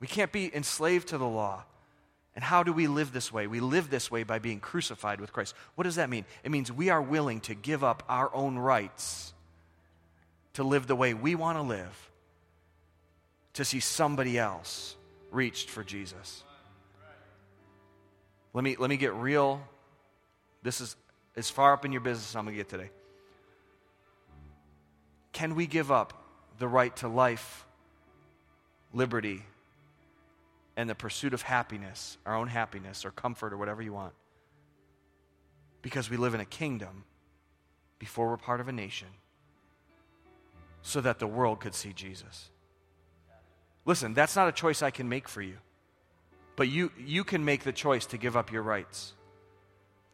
We 0.00 0.06
can't 0.06 0.30
be 0.30 0.54
enslaved 0.54 1.08
to 1.08 1.18
the 1.18 1.26
law. 1.26 1.64
And 2.38 2.44
how 2.44 2.62
do 2.62 2.72
we 2.72 2.86
live 2.86 3.12
this 3.12 3.32
way? 3.32 3.48
We 3.48 3.58
live 3.58 3.90
this 3.90 4.12
way 4.12 4.22
by 4.22 4.38
being 4.38 4.60
crucified 4.60 5.20
with 5.20 5.32
Christ. 5.32 5.56
What 5.74 5.82
does 5.82 5.96
that 5.96 6.08
mean? 6.08 6.24
It 6.44 6.52
means 6.52 6.70
we 6.70 6.88
are 6.88 7.02
willing 7.02 7.40
to 7.40 7.54
give 7.56 7.82
up 7.82 8.04
our 8.08 8.32
own 8.32 8.56
rights 8.56 9.34
to 10.52 10.62
live 10.62 10.86
the 10.86 10.94
way 10.94 11.14
we 11.14 11.34
want 11.34 11.58
to 11.58 11.62
live, 11.62 12.10
to 13.54 13.64
see 13.64 13.80
somebody 13.80 14.38
else 14.38 14.94
reached 15.32 15.68
for 15.68 15.82
Jesus. 15.82 16.44
Let 18.54 18.62
me, 18.62 18.76
let 18.78 18.88
me 18.88 18.98
get 18.98 19.14
real. 19.14 19.60
This 20.62 20.80
is 20.80 20.94
as 21.34 21.50
far 21.50 21.72
up 21.72 21.84
in 21.84 21.90
your 21.90 22.02
business 22.02 22.30
as 22.30 22.36
I'm 22.36 22.44
going 22.44 22.54
to 22.54 22.62
get 22.62 22.68
today. 22.68 22.90
Can 25.32 25.56
we 25.56 25.66
give 25.66 25.90
up 25.90 26.12
the 26.60 26.68
right 26.68 26.94
to 26.98 27.08
life, 27.08 27.66
liberty, 28.94 29.42
and 30.78 30.88
the 30.88 30.94
pursuit 30.94 31.34
of 31.34 31.42
happiness, 31.42 32.16
our 32.24 32.34
own 32.34 32.48
happiness 32.48 33.04
or 33.04 33.10
comfort 33.10 33.52
or 33.52 33.58
whatever 33.58 33.82
you 33.82 33.92
want? 33.92 34.14
Because 35.82 36.08
we 36.08 36.16
live 36.16 36.32
in 36.32 36.40
a 36.40 36.46
kingdom 36.46 37.04
before 37.98 38.30
we're 38.30 38.38
part 38.38 38.60
of 38.60 38.68
a 38.68 38.72
nation 38.72 39.08
so 40.80 41.02
that 41.02 41.18
the 41.18 41.26
world 41.26 41.60
could 41.60 41.74
see 41.74 41.92
Jesus. 41.92 42.48
Listen, 43.84 44.14
that's 44.14 44.36
not 44.36 44.48
a 44.48 44.52
choice 44.52 44.82
I 44.82 44.90
can 44.90 45.10
make 45.10 45.28
for 45.28 45.42
you. 45.42 45.58
But 46.56 46.68
you, 46.68 46.90
you 46.98 47.24
can 47.24 47.44
make 47.44 47.64
the 47.64 47.72
choice 47.72 48.06
to 48.06 48.16
give 48.16 48.36
up 48.36 48.50
your 48.50 48.62
rights 48.62 49.12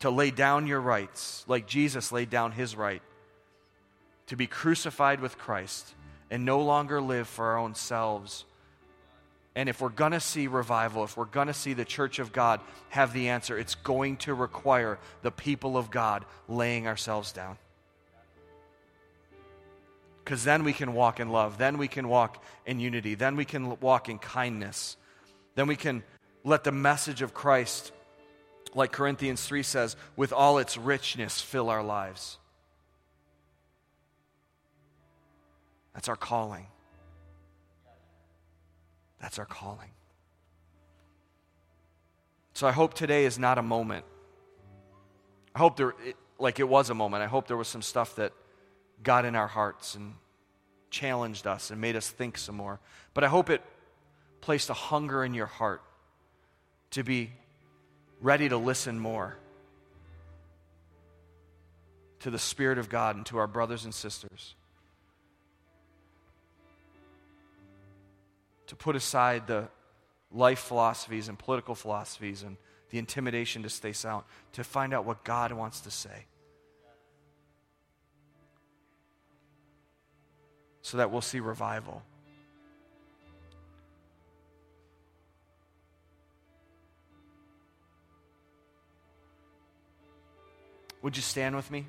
to 0.04 0.10
lay 0.10 0.30
down 0.30 0.66
your 0.66 0.80
rights 0.80 1.46
like 1.48 1.66
Jesus 1.66 2.12
laid 2.12 2.28
down 2.28 2.52
his 2.52 2.76
right, 2.76 3.00
to 4.26 4.36
be 4.36 4.46
crucified 4.46 5.18
with 5.18 5.38
Christ 5.38 5.94
and 6.30 6.44
no 6.44 6.60
longer 6.60 7.00
live 7.00 7.26
for 7.26 7.46
our 7.46 7.58
own 7.58 7.74
selves. 7.74 8.44
And 9.56 9.68
if 9.68 9.80
we're 9.80 9.88
going 9.88 10.12
to 10.12 10.20
see 10.20 10.48
revival, 10.48 11.04
if 11.04 11.16
we're 11.16 11.26
going 11.26 11.46
to 11.46 11.54
see 11.54 11.74
the 11.74 11.84
church 11.84 12.18
of 12.18 12.32
God 12.32 12.60
have 12.88 13.12
the 13.12 13.28
answer, 13.28 13.56
it's 13.56 13.76
going 13.76 14.16
to 14.18 14.34
require 14.34 14.98
the 15.22 15.30
people 15.30 15.76
of 15.76 15.90
God 15.90 16.24
laying 16.48 16.88
ourselves 16.88 17.30
down. 17.32 17.56
Because 20.24 20.42
then 20.42 20.64
we 20.64 20.72
can 20.72 20.94
walk 20.94 21.20
in 21.20 21.28
love. 21.28 21.58
Then 21.58 21.78
we 21.78 21.86
can 21.86 22.08
walk 22.08 22.42
in 22.66 22.80
unity. 22.80 23.14
Then 23.14 23.36
we 23.36 23.44
can 23.44 23.78
walk 23.78 24.08
in 24.08 24.18
kindness. 24.18 24.96
Then 25.54 25.68
we 25.68 25.76
can 25.76 26.02
let 26.42 26.64
the 26.64 26.72
message 26.72 27.22
of 27.22 27.32
Christ, 27.32 27.92
like 28.74 28.90
Corinthians 28.90 29.44
3 29.44 29.62
says, 29.62 29.96
with 30.16 30.32
all 30.32 30.58
its 30.58 30.76
richness, 30.76 31.40
fill 31.40 31.70
our 31.70 31.82
lives. 31.82 32.38
That's 35.94 36.08
our 36.08 36.16
calling. 36.16 36.66
That's 39.24 39.38
our 39.38 39.46
calling. 39.46 39.88
So 42.52 42.66
I 42.66 42.72
hope 42.72 42.92
today 42.92 43.24
is 43.24 43.38
not 43.38 43.56
a 43.56 43.62
moment. 43.62 44.04
I 45.54 45.60
hope 45.60 45.78
there, 45.78 45.94
it, 46.04 46.16
like 46.38 46.60
it 46.60 46.68
was 46.68 46.90
a 46.90 46.94
moment. 46.94 47.22
I 47.22 47.26
hope 47.26 47.48
there 47.48 47.56
was 47.56 47.66
some 47.66 47.80
stuff 47.80 48.16
that 48.16 48.34
got 49.02 49.24
in 49.24 49.34
our 49.34 49.46
hearts 49.46 49.94
and 49.94 50.12
challenged 50.90 51.46
us 51.46 51.70
and 51.70 51.80
made 51.80 51.96
us 51.96 52.10
think 52.10 52.36
some 52.36 52.54
more. 52.54 52.80
But 53.14 53.24
I 53.24 53.28
hope 53.28 53.48
it 53.48 53.62
placed 54.42 54.68
a 54.68 54.74
hunger 54.74 55.24
in 55.24 55.32
your 55.32 55.46
heart 55.46 55.80
to 56.90 57.02
be 57.02 57.30
ready 58.20 58.50
to 58.50 58.58
listen 58.58 58.98
more 58.98 59.38
to 62.20 62.30
the 62.30 62.38
Spirit 62.38 62.76
of 62.76 62.90
God 62.90 63.16
and 63.16 63.24
to 63.24 63.38
our 63.38 63.46
brothers 63.46 63.86
and 63.86 63.94
sisters. 63.94 64.54
To 68.68 68.76
put 68.76 68.96
aside 68.96 69.46
the 69.46 69.68
life 70.30 70.58
philosophies 70.58 71.28
and 71.28 71.38
political 71.38 71.74
philosophies 71.74 72.42
and 72.42 72.56
the 72.90 72.98
intimidation 72.98 73.62
to 73.62 73.68
stay 73.68 73.92
silent, 73.92 74.26
to 74.52 74.64
find 74.64 74.94
out 74.94 75.04
what 75.04 75.24
God 75.24 75.52
wants 75.52 75.80
to 75.80 75.90
say. 75.90 76.26
So 80.82 80.98
that 80.98 81.10
we'll 81.10 81.20
see 81.20 81.40
revival. 81.40 82.02
Would 91.02 91.16
you 91.16 91.22
stand 91.22 91.54
with 91.54 91.70
me? 91.70 91.86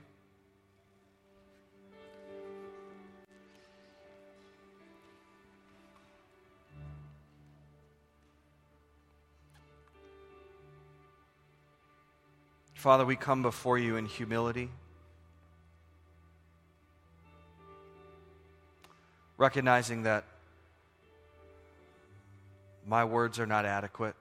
Father, 12.86 13.03
we 13.03 13.15
come 13.15 13.41
before 13.41 13.79
you 13.79 13.95
in 13.95 14.05
humility, 14.05 14.69
recognizing 19.39 20.03
that 20.03 20.23
my 22.86 23.03
words 23.03 23.39
are 23.39 23.47
not 23.47 23.65
adequate, 23.65 24.13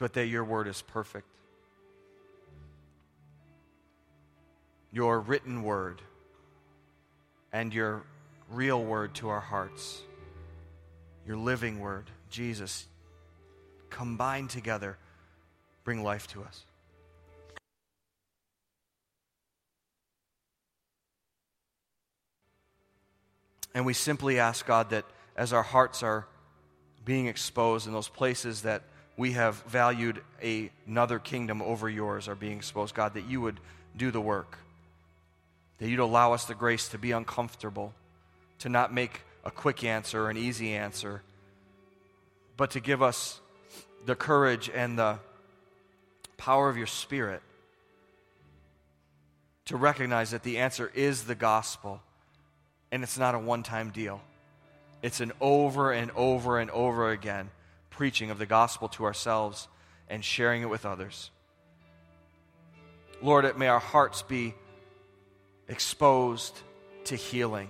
but 0.00 0.14
that 0.14 0.26
your 0.26 0.44
word 0.44 0.66
is 0.66 0.82
perfect. 0.82 1.28
Your 4.90 5.20
written 5.20 5.62
word 5.62 6.02
and 7.52 7.72
your 7.72 8.02
real 8.50 8.82
word 8.82 9.14
to 9.14 9.28
our 9.28 9.38
hearts, 9.38 10.02
your 11.24 11.36
living 11.36 11.78
word, 11.78 12.10
Jesus, 12.30 12.88
combined 13.90 14.50
together 14.50 14.98
bring 15.86 16.02
life 16.02 16.26
to 16.26 16.42
us. 16.42 16.64
And 23.72 23.86
we 23.86 23.92
simply 23.92 24.40
ask 24.40 24.66
God 24.66 24.90
that 24.90 25.04
as 25.36 25.52
our 25.52 25.62
hearts 25.62 26.02
are 26.02 26.26
being 27.04 27.26
exposed 27.26 27.86
in 27.86 27.92
those 27.92 28.08
places 28.08 28.62
that 28.62 28.82
we 29.16 29.32
have 29.32 29.62
valued 29.62 30.22
a, 30.42 30.72
another 30.88 31.20
kingdom 31.20 31.62
over 31.62 31.88
yours 31.88 32.26
are 32.26 32.34
being 32.34 32.56
exposed, 32.56 32.92
God, 32.92 33.14
that 33.14 33.26
you 33.26 33.40
would 33.40 33.60
do 33.96 34.10
the 34.10 34.20
work. 34.20 34.58
That 35.78 35.88
you'd 35.88 36.00
allow 36.00 36.32
us 36.32 36.46
the 36.46 36.56
grace 36.56 36.88
to 36.88 36.98
be 36.98 37.12
uncomfortable, 37.12 37.94
to 38.58 38.68
not 38.68 38.92
make 38.92 39.20
a 39.44 39.52
quick 39.52 39.84
answer 39.84 40.24
or 40.24 40.30
an 40.30 40.36
easy 40.36 40.74
answer, 40.74 41.22
but 42.56 42.72
to 42.72 42.80
give 42.80 43.02
us 43.02 43.40
the 44.04 44.16
courage 44.16 44.68
and 44.74 44.98
the 44.98 45.20
power 46.36 46.68
of 46.68 46.76
your 46.76 46.86
Spirit 46.86 47.42
to 49.66 49.76
recognize 49.76 50.30
that 50.30 50.42
the 50.42 50.58
answer 50.58 50.90
is 50.94 51.24
the 51.24 51.34
gospel 51.34 52.00
and 52.92 53.02
it's 53.02 53.18
not 53.18 53.34
a 53.34 53.38
one 53.38 53.62
time 53.62 53.90
deal. 53.90 54.20
It's 55.02 55.20
an 55.20 55.32
over 55.40 55.92
and 55.92 56.10
over 56.16 56.58
and 56.58 56.70
over 56.70 57.10
again 57.10 57.50
preaching 57.90 58.30
of 58.30 58.38
the 58.38 58.46
gospel 58.46 58.88
to 58.88 59.04
ourselves 59.04 59.68
and 60.08 60.24
sharing 60.24 60.62
it 60.62 60.70
with 60.70 60.86
others. 60.86 61.30
Lord, 63.22 63.58
may 63.58 63.68
our 63.68 63.80
hearts 63.80 64.22
be 64.22 64.54
exposed 65.68 66.58
to 67.04 67.16
healing 67.16 67.68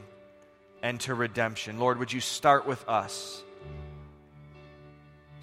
and 0.82 1.00
to 1.00 1.14
redemption. 1.14 1.78
Lord, 1.78 1.98
would 1.98 2.12
you 2.12 2.20
start 2.20 2.66
with 2.66 2.86
us? 2.88 3.42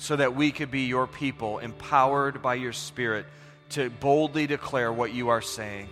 So 0.04 0.18
that 0.18 0.36
we 0.36 0.52
could 0.52 0.70
be 0.70 0.82
your 0.82 1.08
people, 1.08 1.60
empowered 1.60 2.42
by 2.42 2.56
your 2.56 2.74
Spirit 2.74 3.26
to 3.70 3.90
boldly 3.90 4.46
declare 4.46 4.92
what 4.92 5.14
you 5.14 5.30
are 5.30 5.42
saying. 5.42 5.88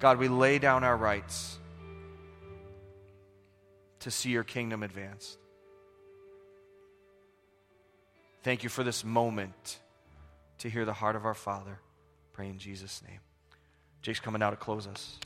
God, 0.00 0.18
we 0.18 0.26
lay 0.26 0.58
down 0.58 0.82
our 0.82 0.96
rights 0.96 1.56
to 4.00 4.10
see 4.10 4.30
your 4.30 4.42
kingdom 4.42 4.82
advanced. 4.82 5.38
Thank 8.42 8.64
you 8.64 8.68
for 8.68 8.82
this 8.82 9.04
moment 9.04 9.78
to 10.58 10.68
hear 10.68 10.84
the 10.84 10.92
heart 10.92 11.14
of 11.14 11.24
our 11.24 11.34
Father. 11.34 11.78
Pray 12.32 12.48
in 12.48 12.58
Jesus' 12.58 13.00
name. 13.08 13.20
Jake's 14.02 14.18
coming 14.18 14.42
out 14.42 14.50
to 14.50 14.56
close 14.56 14.88
us. 14.88 15.20